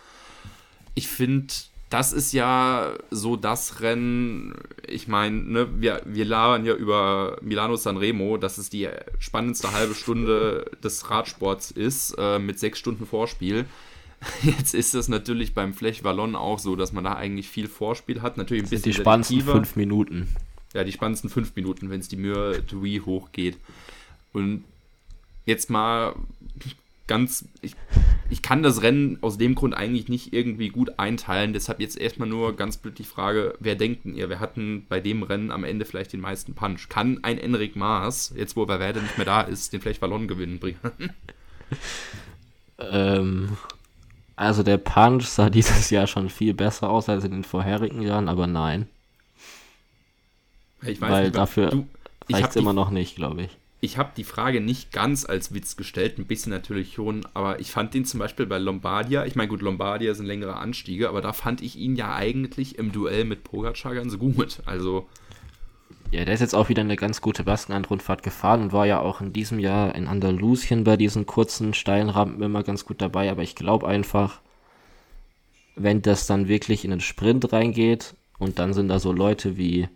[0.94, 1.54] Ich finde,
[1.92, 4.56] das ist ja so das Rennen,
[4.88, 8.88] ich meine, ne, wir, wir labern ja über Milano Sanremo, dass es die
[9.20, 13.66] spannendste halbe Stunde des Radsports ist, äh, mit sechs Stunden Vorspiel.
[14.44, 18.22] Jetzt ist das natürlich beim Flech Wallon auch so, dass man da eigentlich viel Vorspiel
[18.22, 18.38] hat.
[18.38, 20.28] Natürlich ein bisschen die spannendsten fünf Minuten.
[20.74, 23.58] Ja, die spannendsten fünf Minuten, wenn es die Mühe Dui hochgeht.
[24.32, 24.64] Und
[25.46, 26.16] jetzt mal
[27.08, 27.76] ganz, ich,
[28.30, 31.52] ich kann das Rennen aus dem Grund eigentlich nicht irgendwie gut einteilen.
[31.52, 34.30] Deshalb jetzt erstmal nur ganz blöd die Frage, wer denkt denn ihr?
[34.30, 36.88] Wer hat denn bei dem Rennen am Ende vielleicht den meisten Punch?
[36.88, 40.30] Kann ein Enric Maas, jetzt wo er Werder nicht mehr da ist, den vielleicht Ballon
[40.30, 40.80] gewinnen bringen?
[42.80, 43.58] ähm,
[44.36, 48.30] also der Punch sah dieses Jahr schon viel besser aus als in den vorherigen Jahren,
[48.30, 48.88] aber nein.
[50.84, 51.86] Ich weiß Weil nicht, dafür
[52.32, 53.58] reicht es immer noch nicht, glaube ich.
[53.84, 57.72] Ich habe die Frage nicht ganz als Witz gestellt, ein bisschen natürlich schon, aber ich
[57.72, 61.34] fand den zum Beispiel bei Lombardia, ich meine gut, Lombardia sind längere Anstiege, aber da
[61.34, 64.60] fand ich ihn ja eigentlich im Duell mit Pogacar ganz gut.
[64.66, 65.08] Also
[66.12, 69.22] ja, der ist jetzt auch wieder eine ganz gute Baskenland-Rundfahrt gefahren und war ja auch
[69.22, 73.32] in diesem Jahr in Andalusien bei diesen kurzen, steilen Rampen immer ganz gut dabei.
[73.32, 74.42] Aber ich glaube einfach,
[75.76, 79.88] wenn das dann wirklich in den Sprint reingeht und dann sind da so Leute wie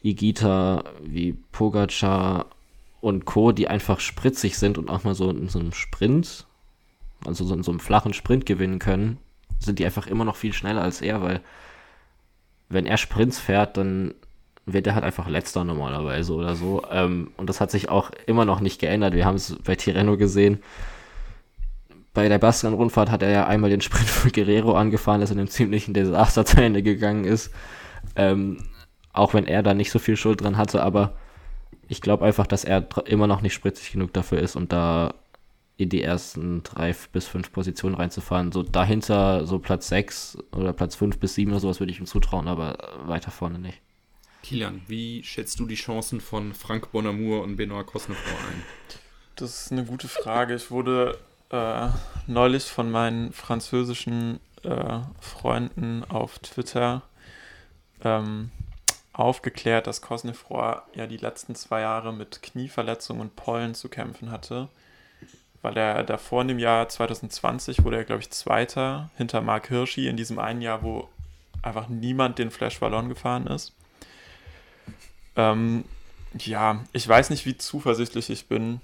[0.00, 2.46] Igita, wie Pogacar
[3.00, 6.46] und Co., die einfach spritzig sind und auch mal so in so einem Sprint,
[7.26, 9.18] also so in so einem flachen Sprint gewinnen können,
[9.58, 11.40] sind die einfach immer noch viel schneller als er, weil
[12.68, 14.14] wenn er Sprints fährt, dann
[14.66, 16.82] wird er halt einfach letzter normalerweise oder so.
[16.90, 19.14] Ähm, und das hat sich auch immer noch nicht geändert.
[19.14, 20.62] Wir haben es bei Tirreno gesehen.
[22.14, 25.48] Bei der Bastian-Rundfahrt hat er ja einmal den Sprint für Guerrero angefahren, das in einem
[25.48, 27.50] ziemlichen Desaster zu Ende gegangen ist.
[28.16, 28.58] Ähm,
[29.12, 31.16] auch wenn er da nicht so viel Schuld dran hatte, aber
[31.88, 35.14] ich glaube einfach, dass er immer noch nicht spritzig genug dafür ist, um da
[35.76, 38.52] in die ersten drei bis fünf Positionen reinzufahren.
[38.52, 42.06] So dahinter, so Platz sechs oder Platz fünf bis sieben oder sowas würde ich ihm
[42.06, 43.80] zutrauen, aber weiter vorne nicht.
[44.42, 48.62] Kilian, wie schätzt du die Chancen von Frank Bonamour und Benoit Cosnefroy ein?
[49.36, 50.54] Das ist eine gute Frage.
[50.54, 51.18] Ich wurde
[51.50, 51.88] äh,
[52.26, 57.02] neulich von meinen französischen äh, Freunden auf Twitter
[58.02, 58.50] ähm,
[59.12, 64.68] aufgeklärt, dass Cosnefroy ja die letzten zwei Jahre mit Knieverletzungen und Pollen zu kämpfen hatte.
[65.60, 70.08] Weil er davor in dem Jahr 2020 wurde er, glaube ich, Zweiter hinter Mark Hirschi
[70.08, 71.08] in diesem einen Jahr, wo
[71.62, 73.72] einfach niemand den Flash Ballon gefahren ist.
[75.36, 75.84] Ähm,
[76.38, 78.80] ja, ich weiß nicht, wie zuversichtlich ich bin.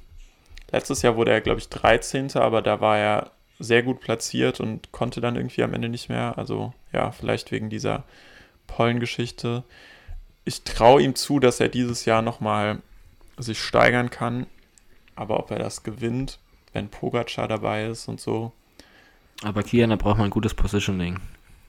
[0.71, 2.37] Letztes Jahr wurde er, glaube ich, 13.
[2.37, 6.37] Aber da war er sehr gut platziert und konnte dann irgendwie am Ende nicht mehr.
[6.37, 8.05] Also ja, vielleicht wegen dieser
[8.67, 9.65] Pollengeschichte.
[10.45, 12.81] Ich traue ihm zu, dass er dieses Jahr nochmal
[13.37, 14.47] sich steigern kann.
[15.17, 16.39] Aber ob er das gewinnt,
[16.73, 18.53] wenn Pogacar dabei ist und so.
[19.43, 21.21] Aber Kian, da braucht man ein gutes Positioning.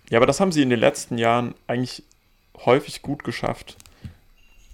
[0.10, 2.04] Ja, aber das haben sie in den letzten Jahren eigentlich
[2.66, 3.78] häufig gut geschafft.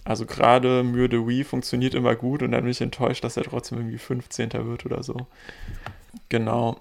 [0.06, 3.44] Also gerade Mur de Wii funktioniert immer gut und dann bin ich enttäuscht, dass er
[3.44, 4.54] trotzdem irgendwie 15.
[4.54, 5.26] wird oder so.
[6.30, 6.80] Genau.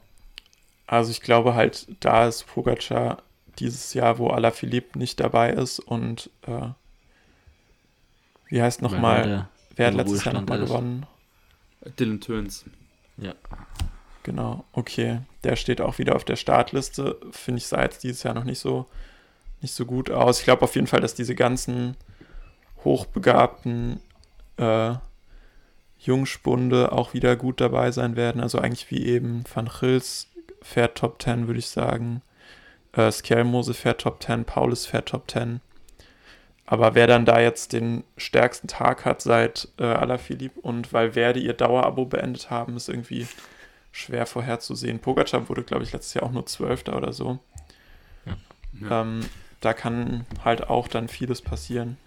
[0.86, 3.22] Also ich glaube halt, da ist Pogacar
[3.58, 6.68] dieses Jahr, wo Alaphilippe nicht dabei ist und äh,
[8.48, 11.06] wie heißt nochmal, wer hat letztes Jahr nochmal gewonnen?
[11.98, 12.66] Dylan Töns.
[13.16, 13.34] Ja.
[14.22, 15.20] Genau, okay.
[15.44, 17.18] Der steht auch wieder auf der Startliste.
[17.30, 18.86] Finde ich, sah jetzt dieses Jahr noch nicht so,
[19.62, 20.40] nicht so gut aus.
[20.40, 21.96] Ich glaube auf jeden Fall, dass diese ganzen
[22.84, 24.00] hochbegabten
[24.56, 24.94] äh,
[25.98, 28.40] Jungspunde auch wieder gut dabei sein werden.
[28.40, 30.28] Also eigentlich wie eben Van Gils
[30.62, 32.22] fährt Top 10, würde ich sagen.
[32.92, 35.60] Äh, Skjelmose fährt Top 10, Paulus fährt Top 10.
[36.66, 41.40] Aber wer dann da jetzt den stärksten Tag hat seit äh, Alaphilippe und weil Verdi
[41.40, 43.26] ihr Dauerabo beendet haben, ist irgendwie
[43.92, 44.98] schwer vorherzusehen.
[44.98, 47.38] Pogacar wurde, glaube ich, letztes Jahr auch nur Zwölfter oder so.
[48.80, 49.02] Ja.
[49.02, 49.20] Ähm,
[49.60, 51.98] da kann halt auch dann vieles passieren.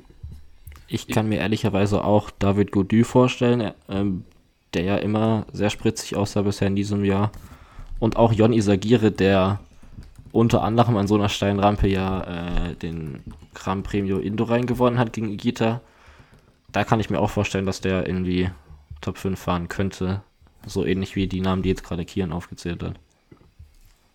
[0.88, 4.24] Ich kann mir ehrlicherweise auch David Gaudu vorstellen, ähm,
[4.74, 7.32] der ja immer sehr spritzig aussah bisher in diesem Jahr.
[8.00, 9.60] Und auch Jon Isagire, der
[10.32, 13.24] unter anderem an so einer steilen Rampe ja äh, den
[13.54, 15.82] Grand Premio Indorein gewonnen hat gegen Igita.
[16.72, 18.50] Da kann ich mir auch vorstellen, dass der irgendwie
[19.02, 20.22] Top 5 fahren könnte.
[20.66, 23.00] So ähnlich wie die Namen, die jetzt gerade Kian aufgezählt hat.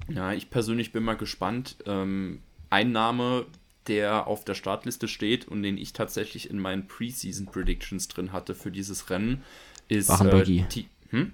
[0.08, 1.76] Ja, ich persönlich bin mal gespannt.
[1.86, 2.40] Ähm,
[2.70, 3.46] ein Name,
[3.86, 8.54] der auf der Startliste steht und den ich tatsächlich in meinen Preseason Predictions drin hatte
[8.54, 9.42] für dieses Rennen,
[9.88, 10.08] ist.
[10.10, 10.64] Äh,
[11.10, 11.32] hm?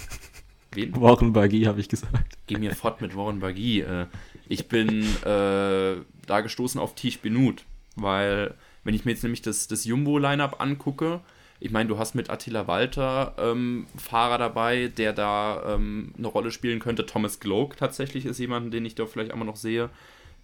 [0.72, 1.00] Wen?
[1.00, 2.36] Warren Buggy, habe ich gesagt.
[2.46, 3.80] Geh mir fort mit Warren Buggy.
[3.80, 4.06] Äh,
[4.48, 5.96] ich bin äh,
[6.26, 7.64] da gestoßen auf Tisch Benut,
[7.96, 11.20] weil, wenn ich mir jetzt nämlich das, das Jumbo-Line-Up angucke,
[11.60, 16.50] ich meine, du hast mit Attila Walter ähm, Fahrer dabei, der da ähm, eine Rolle
[16.50, 17.06] spielen könnte.
[17.06, 19.88] Thomas Gloak tatsächlich ist jemand, den ich da vielleicht auch mal noch sehe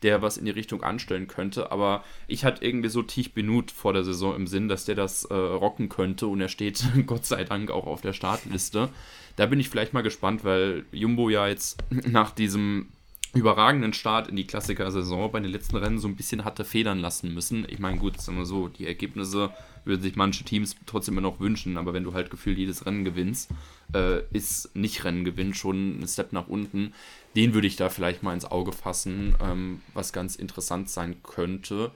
[0.02, 1.72] der was in die Richtung anstellen könnte.
[1.72, 5.24] Aber ich hatte irgendwie so Tich Benut vor der Saison im Sinn, dass der das
[5.24, 8.88] äh, rocken könnte und er steht Gott sei Dank auch auf der Startliste.
[9.36, 12.88] Da bin ich vielleicht mal gespannt, weil Jumbo ja jetzt nach diesem
[13.32, 17.32] überragenden Start in die Klassiker-Saison bei den letzten Rennen so ein bisschen hatte federn lassen
[17.32, 17.64] müssen.
[17.68, 19.50] Ich meine, gut, sagen wir so, die Ergebnisse
[19.84, 23.04] würden sich manche Teams trotzdem immer noch wünschen, aber wenn du halt gefühlt jedes Rennen
[23.04, 23.50] gewinnst,
[23.94, 26.92] äh, ist nicht Rennen schon ein Step nach unten
[27.36, 31.92] den würde ich da vielleicht mal ins Auge fassen, ähm, was ganz interessant sein könnte.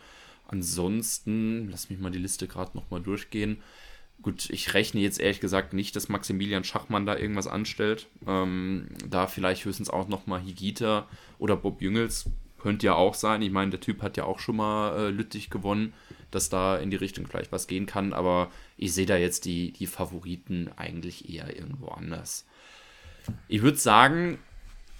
[0.46, 3.62] Ansonsten, lass mich mal die Liste gerade nochmal durchgehen.
[4.22, 8.06] Gut, ich rechne jetzt ehrlich gesagt nicht, dass Maximilian Schachmann da irgendwas anstellt.
[8.26, 11.08] Ähm, da vielleicht höchstens auch nochmal Higita
[11.38, 12.26] oder Bob Jüngels.
[12.58, 13.42] Könnte ja auch sein.
[13.42, 15.92] Ich meine, der Typ hat ja auch schon mal äh, Lüttich gewonnen,
[16.30, 18.12] dass da in die Richtung vielleicht was gehen kann.
[18.12, 22.46] Aber ich sehe da jetzt die, die Favoriten eigentlich eher irgendwo anders.
[23.48, 24.38] Ich würde sagen,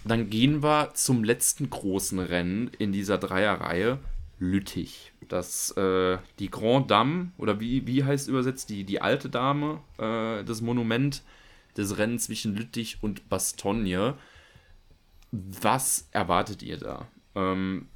[0.05, 3.99] dann gehen wir zum letzten großen Rennen in dieser Dreierreihe,
[4.39, 5.11] Lüttich.
[5.27, 10.43] Das, äh, die Grand Dame, oder wie, wie heißt übersetzt, die, die alte Dame, äh,
[10.43, 11.23] das Monument
[11.75, 14.15] des Rennens zwischen Lüttich und Bastogne.
[15.31, 17.07] Was erwartet ihr da?
[17.33, 17.87] Ähm,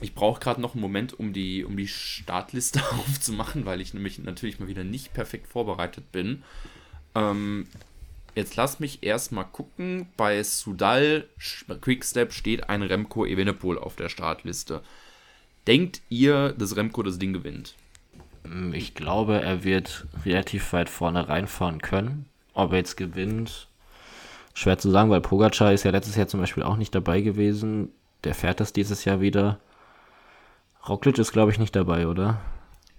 [0.00, 4.18] ich brauche gerade noch einen Moment, um die, um die Startliste aufzumachen, weil ich nämlich
[4.18, 6.44] natürlich mal wieder nicht perfekt vorbereitet bin.
[7.14, 7.66] Ähm,
[8.36, 10.08] Jetzt lass mich erstmal gucken.
[10.18, 11.24] Bei Sudal
[11.80, 14.82] Quickstep steht ein Remco Evenepoel auf der Startliste.
[15.66, 17.74] Denkt ihr, dass Remco das Ding gewinnt?
[18.44, 22.26] Mm, ich glaube, er wird relativ weit vorne reinfahren können.
[22.52, 23.68] Ob er jetzt gewinnt,
[24.52, 27.88] schwer zu sagen, weil Pogacar ist ja letztes Jahr zum Beispiel auch nicht dabei gewesen.
[28.24, 29.60] Der fährt das dieses Jahr wieder.
[30.86, 32.38] Roglic ist, glaube ich, nicht dabei, oder?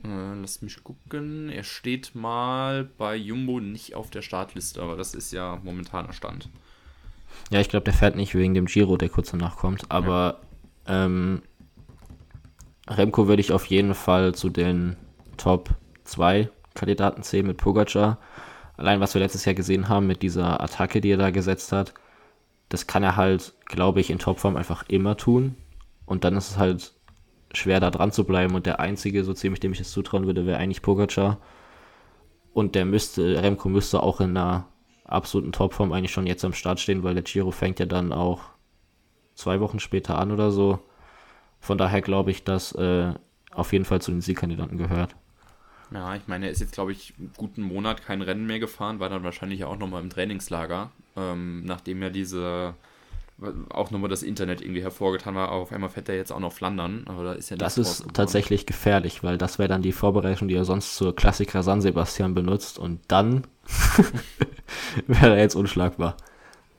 [0.08, 1.50] Äh, lass mich gucken.
[1.50, 6.50] Er steht mal bei Jumbo nicht auf der Startliste, aber das ist ja momentaner Stand.
[7.52, 9.92] Ja, ich glaube, der fährt nicht wegen dem Giro, der kurz danach kommt.
[9.92, 10.40] Aber
[10.88, 11.06] ja.
[11.06, 11.42] ähm,
[12.88, 14.96] Remco würde ich auf jeden Fall zu den
[15.36, 15.70] Top
[16.06, 18.18] 2 Kandidaten zählen mit Pogacar.
[18.78, 21.94] Allein was wir letztes Jahr gesehen haben mit dieser Attacke, die er da gesetzt hat,
[22.70, 25.56] das kann er halt, glaube ich, in Topform einfach immer tun.
[26.06, 26.94] Und dann ist es halt
[27.54, 30.46] schwer da dran zu bleiben und der einzige, so ziemlich dem ich es zutrauen würde,
[30.46, 31.40] wäre eigentlich Pogacar.
[32.54, 34.68] Und der müsste, Remco müsste auch in einer
[35.06, 38.42] absoluten Topform eigentlich schon jetzt am Start stehen, weil der Giro fängt ja dann auch
[39.36, 40.80] zwei Wochen später an oder so.
[41.60, 43.14] Von daher glaube ich, dass äh,
[43.52, 45.16] auf jeden Fall zu den Siegkandidaten gehört.
[45.92, 49.00] Ja, ich meine, er ist jetzt, glaube ich, einen guten Monat kein Rennen mehr gefahren,
[49.00, 52.76] war dann wahrscheinlich auch nochmal im Trainingslager, ähm, nachdem er diese
[53.70, 57.04] auch nochmal das Internet irgendwie hervorgetan war, auf einmal fährt er jetzt auch noch Flandern,
[57.06, 60.56] aber da ist ja Das ist tatsächlich gefährlich, weil das wäre dann die Vorbereitung, die
[60.56, 63.46] er sonst zur Klassiker San Sebastian benutzt und dann
[65.08, 66.18] wäre er jetzt unschlagbar.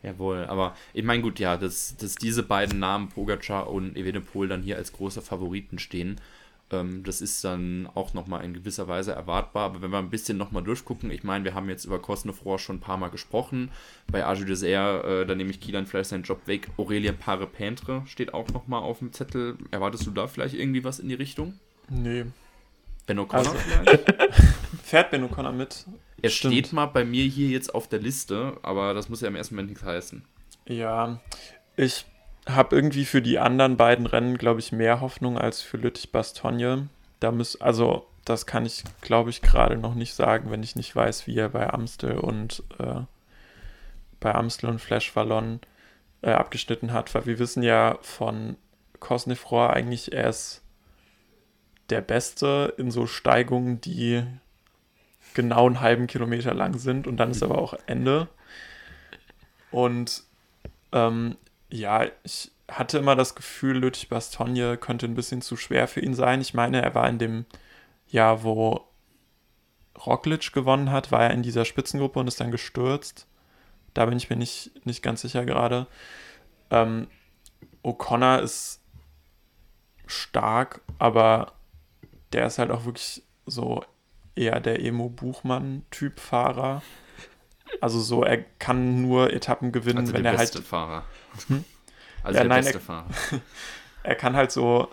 [0.02, 4.62] Jawohl, aber ich meine, gut, ja, dass, dass diese beiden Namen, Pogacar und Evenepoel, dann
[4.62, 6.20] hier als große Favoriten stehen,
[6.68, 9.64] das ist dann auch nochmal in gewisser Weise erwartbar.
[9.64, 12.76] Aber wenn wir ein bisschen nochmal durchgucken, ich meine, wir haben jetzt über Cosnefroy schon
[12.76, 13.70] ein paar Mal gesprochen.
[14.10, 16.68] Bei Age Dessert, äh, da nehme ich Kielan vielleicht seinen Job weg.
[16.76, 19.56] Aurelien Pare-Pentre steht auch nochmal auf dem Zettel.
[19.70, 21.58] Erwartest du da vielleicht irgendwie was in die Richtung?
[21.88, 22.26] Nee.
[23.06, 24.14] Ben O'Connor also, vielleicht?
[24.82, 25.86] Fährt Ben O'Connor mit?
[26.20, 26.54] Er Stimmt.
[26.54, 29.54] steht mal bei mir hier jetzt auf der Liste, aber das muss ja im ersten
[29.54, 30.24] Moment nichts heißen.
[30.66, 31.20] Ja,
[31.76, 32.04] ich
[32.48, 36.88] habe irgendwie für die anderen beiden Rennen, glaube ich, mehr Hoffnung als für Lüttich-Bastogne.
[37.20, 40.94] Da muss, also, das kann ich, glaube ich, gerade noch nicht sagen, wenn ich nicht
[40.94, 43.00] weiß, wie er bei Amstel und äh,
[44.20, 45.60] bei Amstel und Flash Wallon
[46.22, 48.56] äh, abgeschnitten hat, weil wir wissen ja von
[49.00, 50.62] Cosnefroy eigentlich, er ist
[51.90, 54.24] der Beste in so Steigungen, die
[55.34, 58.28] genau einen halben Kilometer lang sind und dann ist aber auch Ende.
[59.70, 60.24] Und
[60.92, 61.36] ähm,
[61.70, 66.14] ja, ich hatte immer das Gefühl, Lüttich Bastogne könnte ein bisschen zu schwer für ihn
[66.14, 66.40] sein.
[66.40, 67.46] Ich meine, er war in dem
[68.08, 68.86] Jahr, wo
[70.06, 73.26] Roglic gewonnen hat, war er in dieser Spitzengruppe und ist dann gestürzt.
[73.94, 75.86] Da bin ich mir nicht, nicht ganz sicher gerade.
[76.70, 77.08] Ähm,
[77.82, 78.80] O'Connor ist
[80.06, 81.52] stark, aber
[82.32, 83.84] der ist halt auch wirklich so
[84.34, 86.82] eher der Emo-Buchmann-Typ Fahrer.
[87.80, 90.66] Also so, er kann nur Etappen gewinnen, Also wenn der er beste halt.
[90.66, 91.04] Fahrer.
[91.48, 91.64] Hm?
[92.22, 93.06] Also Ja, der nein, beste er- Fahrer.
[94.04, 94.88] Er kann halt so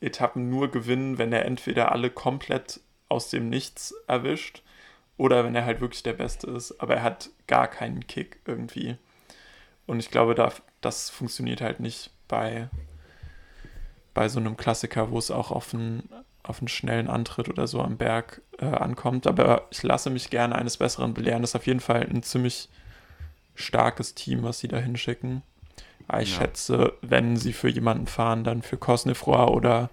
[0.00, 4.62] Etappen nur gewinnen, wenn er entweder alle komplett aus dem Nichts erwischt
[5.18, 6.80] oder wenn er halt wirklich der Beste ist.
[6.80, 8.96] Aber er hat gar keinen Kick irgendwie.
[9.86, 12.70] Und ich glaube, da, das funktioniert halt nicht bei,
[14.14, 16.08] bei so einem Klassiker, wo es auch auf einen,
[16.42, 19.26] auf einen schnellen Antritt oder so am Berg äh, ankommt.
[19.26, 21.42] Aber ich lasse mich gerne eines Besseren belehren.
[21.42, 22.68] Das ist auf jeden Fall ein ziemlich
[23.54, 25.42] starkes Team, was sie da hinschicken.
[26.08, 26.38] Aber ich Ja.
[26.38, 29.90] schätze, wenn sie für jemanden fahren, dann für Cosnefroy oder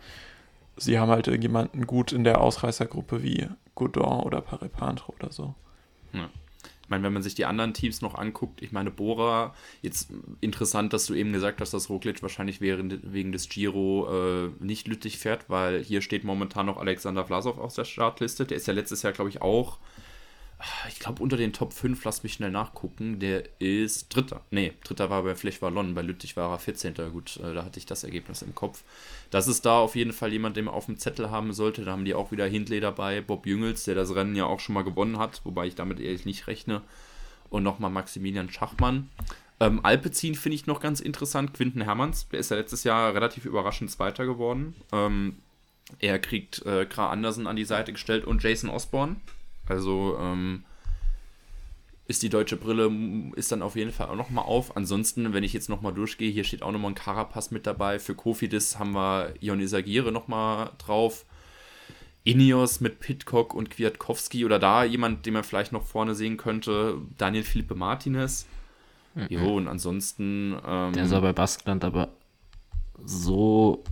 [0.76, 5.53] sie haben halt irgendjemanden gut in der Ausreißergruppe wie Godon oder Parepantro oder so.
[6.88, 10.09] Ich meine, wenn man sich die anderen Teams noch anguckt, ich meine, Bora, jetzt
[10.39, 14.88] interessant, dass du eben gesagt hast, dass Roglic wahrscheinlich während, wegen des Giro äh, nicht
[14.88, 18.45] Lüttich fährt, weil hier steht momentan noch Alexander Vlasov auf der Startliste.
[18.45, 19.80] Der ist ja letztes Jahr, glaube ich, auch,
[20.88, 24.41] ich glaube, unter den Top 5, lass mich schnell nachgucken, der ist Dritter.
[24.49, 26.95] Nee, Dritter war bei Flech Wallon, bei Lüttich war er 14.
[27.11, 28.84] Gut, äh, da hatte ich das Ergebnis im Kopf.
[29.29, 31.85] Das ist da auf jeden Fall jemand, den man auf dem Zettel haben sollte.
[31.85, 34.73] Da haben die auch wieder Hindley dabei, Bob Jüngels, der das Rennen ja auch schon
[34.73, 36.81] mal gewonnen hat, wobei ich damit ehrlich nicht rechne.
[37.49, 39.09] Und nochmal Maximilian Schachmann.
[39.59, 41.53] Ähm, Alpecin finde ich noch ganz interessant.
[41.53, 44.75] Quinten Hermanns, der ist ja letztes Jahr relativ überraschend Zweiter geworden.
[44.91, 45.38] Ähm,
[45.99, 49.17] er kriegt äh, Kra Andersen an die Seite gestellt und Jason Osborne.
[49.69, 50.64] Also ähm,
[52.07, 52.89] ist die deutsche Brille,
[53.35, 54.77] ist dann auf jeden Fall auch nochmal auf.
[54.77, 57.99] Ansonsten, wenn ich jetzt nochmal durchgehe, hier steht auch nochmal ein Carapaz mit dabei.
[57.99, 61.26] Für Kofidis haben wir Ion Isagire nochmal drauf.
[62.23, 66.98] Ineos mit Pitcock und Kwiatkowski oder da jemand, den man vielleicht noch vorne sehen könnte,
[67.18, 68.45] Daniel Felipe Martinez.
[69.30, 70.57] Jo, und ansonsten.
[70.65, 72.10] Ähm, Der sah bei Baskenland aber
[73.03, 73.84] so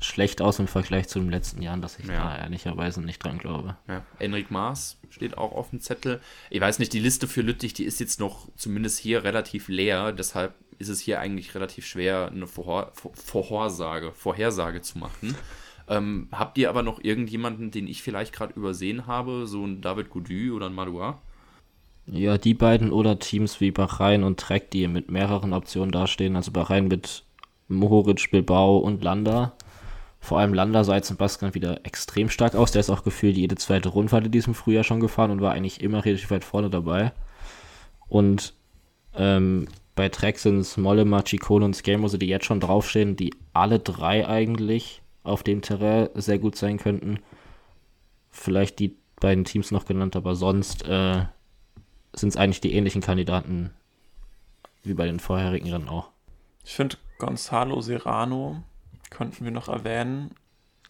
[0.00, 2.14] schlecht aus im Vergleich zu den letzten Jahren, dass ich Ja.
[2.34, 3.76] da ehrlicherweise nicht dran glaube.
[3.88, 6.20] Ja, Enrik Maas steht auch auf dem Zettel.
[6.50, 10.12] Ich weiß nicht, die Liste für Lüttich, die ist jetzt noch zumindest hier relativ leer.
[10.12, 15.34] Deshalb ist es hier eigentlich relativ schwer, eine Vorher Vor- Vorhersage, Vorhersage zu machen.
[15.88, 19.46] Ähm, habt ihr aber noch irgendjemanden, den ich vielleicht gerade übersehen habe?
[19.46, 21.14] So ein David Goudy oder ein Madouas?
[22.06, 26.34] Ja, die beiden oder Teams wie Bahrain und Trek, die mit mehreren Optionen dastehen.
[26.34, 27.22] Also Bahrain mit
[27.68, 29.52] Mohoric, Bilbao und Landa.
[30.26, 32.72] Vor allem jetzt in Baskenland wieder extrem stark aus.
[32.72, 35.80] Der ist auch gefühlt jede zweite Rundfahrt in diesem Frühjahr schon gefahren und war eigentlich
[35.80, 37.12] immer relativ weit vorne dabei.
[38.08, 38.52] Und
[39.14, 43.78] ähm, bei Trek sind es Mollema, Ciccone und Scamose, die jetzt schon draufstehen, die alle
[43.78, 47.20] drei eigentlich auf dem Terrain sehr gut sein könnten.
[48.28, 51.24] Vielleicht die beiden Teams noch genannt, aber sonst äh,
[52.14, 53.70] sind es eigentlich die ähnlichen Kandidaten
[54.82, 56.08] wie bei den vorherigen Rennen auch.
[56.64, 58.64] Ich finde, Gonzalo Serrano
[59.10, 60.34] könnten wir noch erwähnen.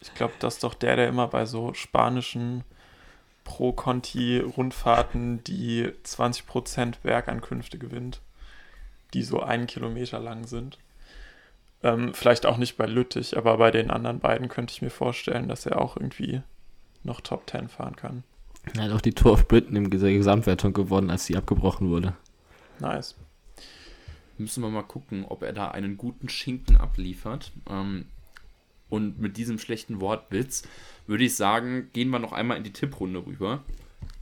[0.01, 2.63] Ich glaube, das ist doch der, der immer bei so spanischen
[3.43, 8.21] Pro-Conti-Rundfahrten die 20% Bergankünfte gewinnt,
[9.13, 10.77] die so einen Kilometer lang sind.
[11.83, 15.47] Ähm, vielleicht auch nicht bei Lüttich, aber bei den anderen beiden könnte ich mir vorstellen,
[15.47, 16.41] dass er auch irgendwie
[17.03, 18.23] noch Top 10 fahren kann.
[18.75, 22.15] Er hat auch die Tour of Britain in dieser Gesamtwertung gewonnen, als sie abgebrochen wurde.
[22.79, 23.15] Nice.
[24.37, 27.51] Müssen wir mal gucken, ob er da einen guten Schinken abliefert.
[27.69, 28.05] Ähm,
[28.89, 30.63] und mit diesem schlechten Wortwitz
[31.07, 33.63] würde ich sagen, gehen wir noch einmal in die Tipprunde rüber.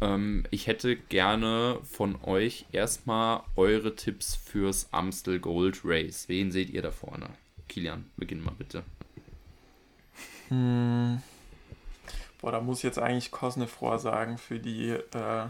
[0.01, 6.27] Ähm, ich hätte gerne von euch erstmal eure Tipps fürs Amstel Gold Race.
[6.27, 7.29] Wen seht ihr da vorne?
[7.67, 8.83] Kilian, beginn mal bitte.
[10.49, 11.21] Hm.
[12.41, 15.47] Boah, da muss ich jetzt eigentlich Cosnefroy sagen für die, äh,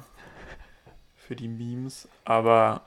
[1.15, 2.07] für die Memes.
[2.23, 2.85] Aber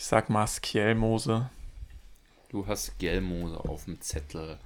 [0.00, 1.50] ich sag mal Skielmose.
[2.48, 4.58] Du hast Gelmose auf dem Zettel.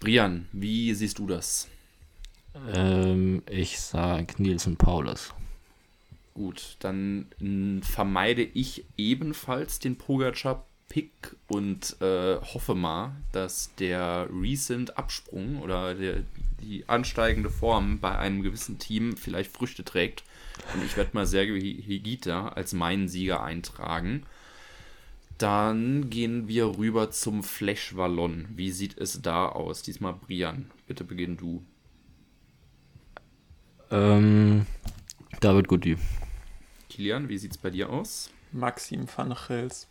[0.00, 1.68] Brian, wie siehst du das?
[2.72, 5.34] Ähm, ich sag Nielsen Paulus.
[6.32, 7.26] Gut, dann
[7.82, 16.22] vermeide ich ebenfalls den Pogacar-Pick und äh, hoffe mal, dass der recent Absprung oder der,
[16.62, 20.24] die ansteigende Form bei einem gewissen Team vielleicht Früchte trägt.
[20.72, 24.24] Und ich werde mal Sergio Higita als meinen Sieger eintragen.
[25.38, 28.46] Dann gehen wir rüber zum Flash Wallon.
[28.54, 29.82] Wie sieht es da aus?
[29.82, 31.62] Diesmal Brian, bitte beginn du.
[33.90, 34.66] Ähm,
[35.40, 35.96] David Gody.
[36.88, 38.30] Kilian, wie sieht es bei dir aus?
[38.52, 39.86] Maxim van Gils.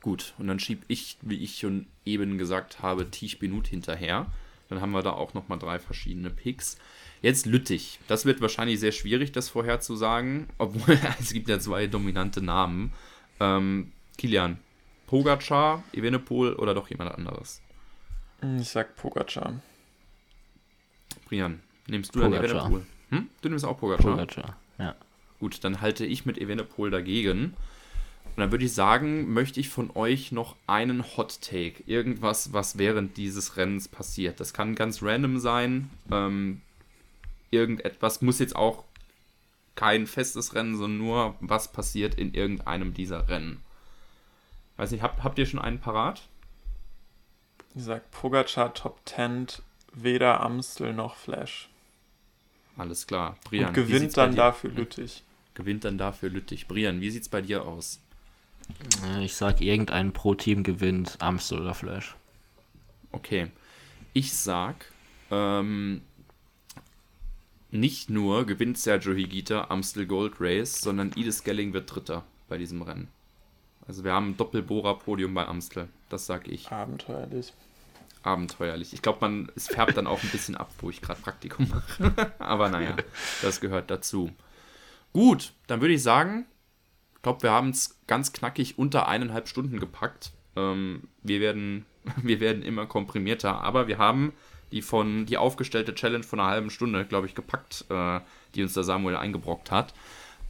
[0.00, 4.26] Gut, und dann schiebe ich, wie ich schon eben gesagt habe, Tisch Benut hinterher.
[4.68, 6.78] Dann haben wir da auch nochmal drei verschiedene Picks.
[7.22, 7.98] Jetzt Lüttich.
[8.06, 12.92] Das wird wahrscheinlich sehr schwierig, das vorherzusagen, obwohl es gibt ja zwei dominante Namen.
[13.40, 14.58] Ähm, Kilian,
[15.14, 17.62] Pogacar, Evenepoel oder doch jemand anderes?
[18.58, 19.60] Ich sag Pogacar.
[21.28, 22.50] Brian, nimmst du dann Pogacar.
[22.50, 22.86] Evenepoel?
[23.10, 23.28] Hm?
[23.40, 24.10] Du nimmst auch Pogacar.
[24.10, 24.56] Pogacar.
[24.76, 24.96] Ja.
[25.38, 27.54] Gut, dann halte ich mit Evenepoel dagegen.
[28.24, 31.84] Und dann würde ich sagen, möchte ich von euch noch einen Hot Take.
[31.86, 34.40] Irgendwas, was während dieses Rennens passiert.
[34.40, 35.90] Das kann ganz random sein.
[36.10, 36.60] Ähm,
[37.52, 38.82] irgendetwas muss jetzt auch
[39.76, 43.60] kein festes Rennen, sondern nur, was passiert in irgendeinem dieser Rennen.
[44.76, 46.22] Weiß nicht, habt, habt ihr schon einen parat?
[47.74, 49.46] Ich sag Pogacar Top 10,
[49.92, 51.68] weder Amstel noch Flash.
[52.76, 53.36] Alles klar.
[53.44, 55.22] Brian, Und gewinnt dann dafür Lüttich.
[55.54, 56.66] Gewinnt dann dafür Lüttich.
[56.66, 58.00] Brian, wie sieht's bei dir aus?
[59.04, 62.16] Äh, Ich sag, irgendein Pro-Team gewinnt Amstel oder Flash.
[63.12, 63.50] Okay.
[64.12, 64.86] Ich sag,
[65.30, 66.02] ähm,
[67.70, 72.82] nicht nur gewinnt Sergio Higuita Amstel Gold Race, sondern Ide Skelling wird Dritter bei diesem
[72.82, 73.08] Rennen.
[73.86, 75.88] Also wir haben ein Doppelbohrer-Podium bei Amstel.
[76.08, 76.70] Das sag ich.
[76.70, 77.52] Abenteuerlich.
[78.22, 78.94] Abenteuerlich.
[78.94, 82.32] Ich glaube, man es färbt dann auch ein bisschen ab, wo ich gerade Praktikum mache.
[82.38, 82.96] Aber naja,
[83.42, 84.30] das gehört dazu.
[85.12, 86.46] Gut, dann würde ich sagen,
[87.16, 90.32] ich glaube, wir haben es ganz knackig unter eineinhalb Stunden gepackt.
[90.56, 91.84] Ähm, wir, werden,
[92.22, 94.32] wir werden immer komprimierter, aber wir haben
[94.72, 98.20] die von die aufgestellte Challenge von einer halben Stunde, glaube ich, gepackt, äh,
[98.54, 99.94] die uns der Samuel eingebrockt hat.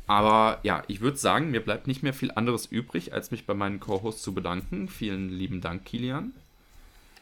[0.06, 3.54] Aber ja, ich würde sagen, mir bleibt nicht mehr viel anderes übrig, als mich bei
[3.54, 4.88] meinen Co-Hosts zu bedanken.
[4.88, 6.32] Vielen lieben Dank, Kilian.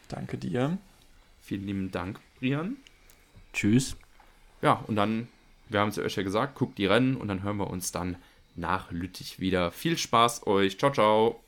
[0.09, 0.77] Danke dir.
[1.41, 2.77] Vielen lieben Dank, Brian.
[3.53, 3.95] Tschüss.
[4.61, 5.27] Ja, und dann,
[5.69, 8.17] wir haben es euch ja gesagt, guckt die Rennen und dann hören wir uns dann
[8.55, 9.71] nach Lüttich wieder.
[9.71, 10.77] Viel Spaß euch.
[10.77, 11.42] Ciao, ciao.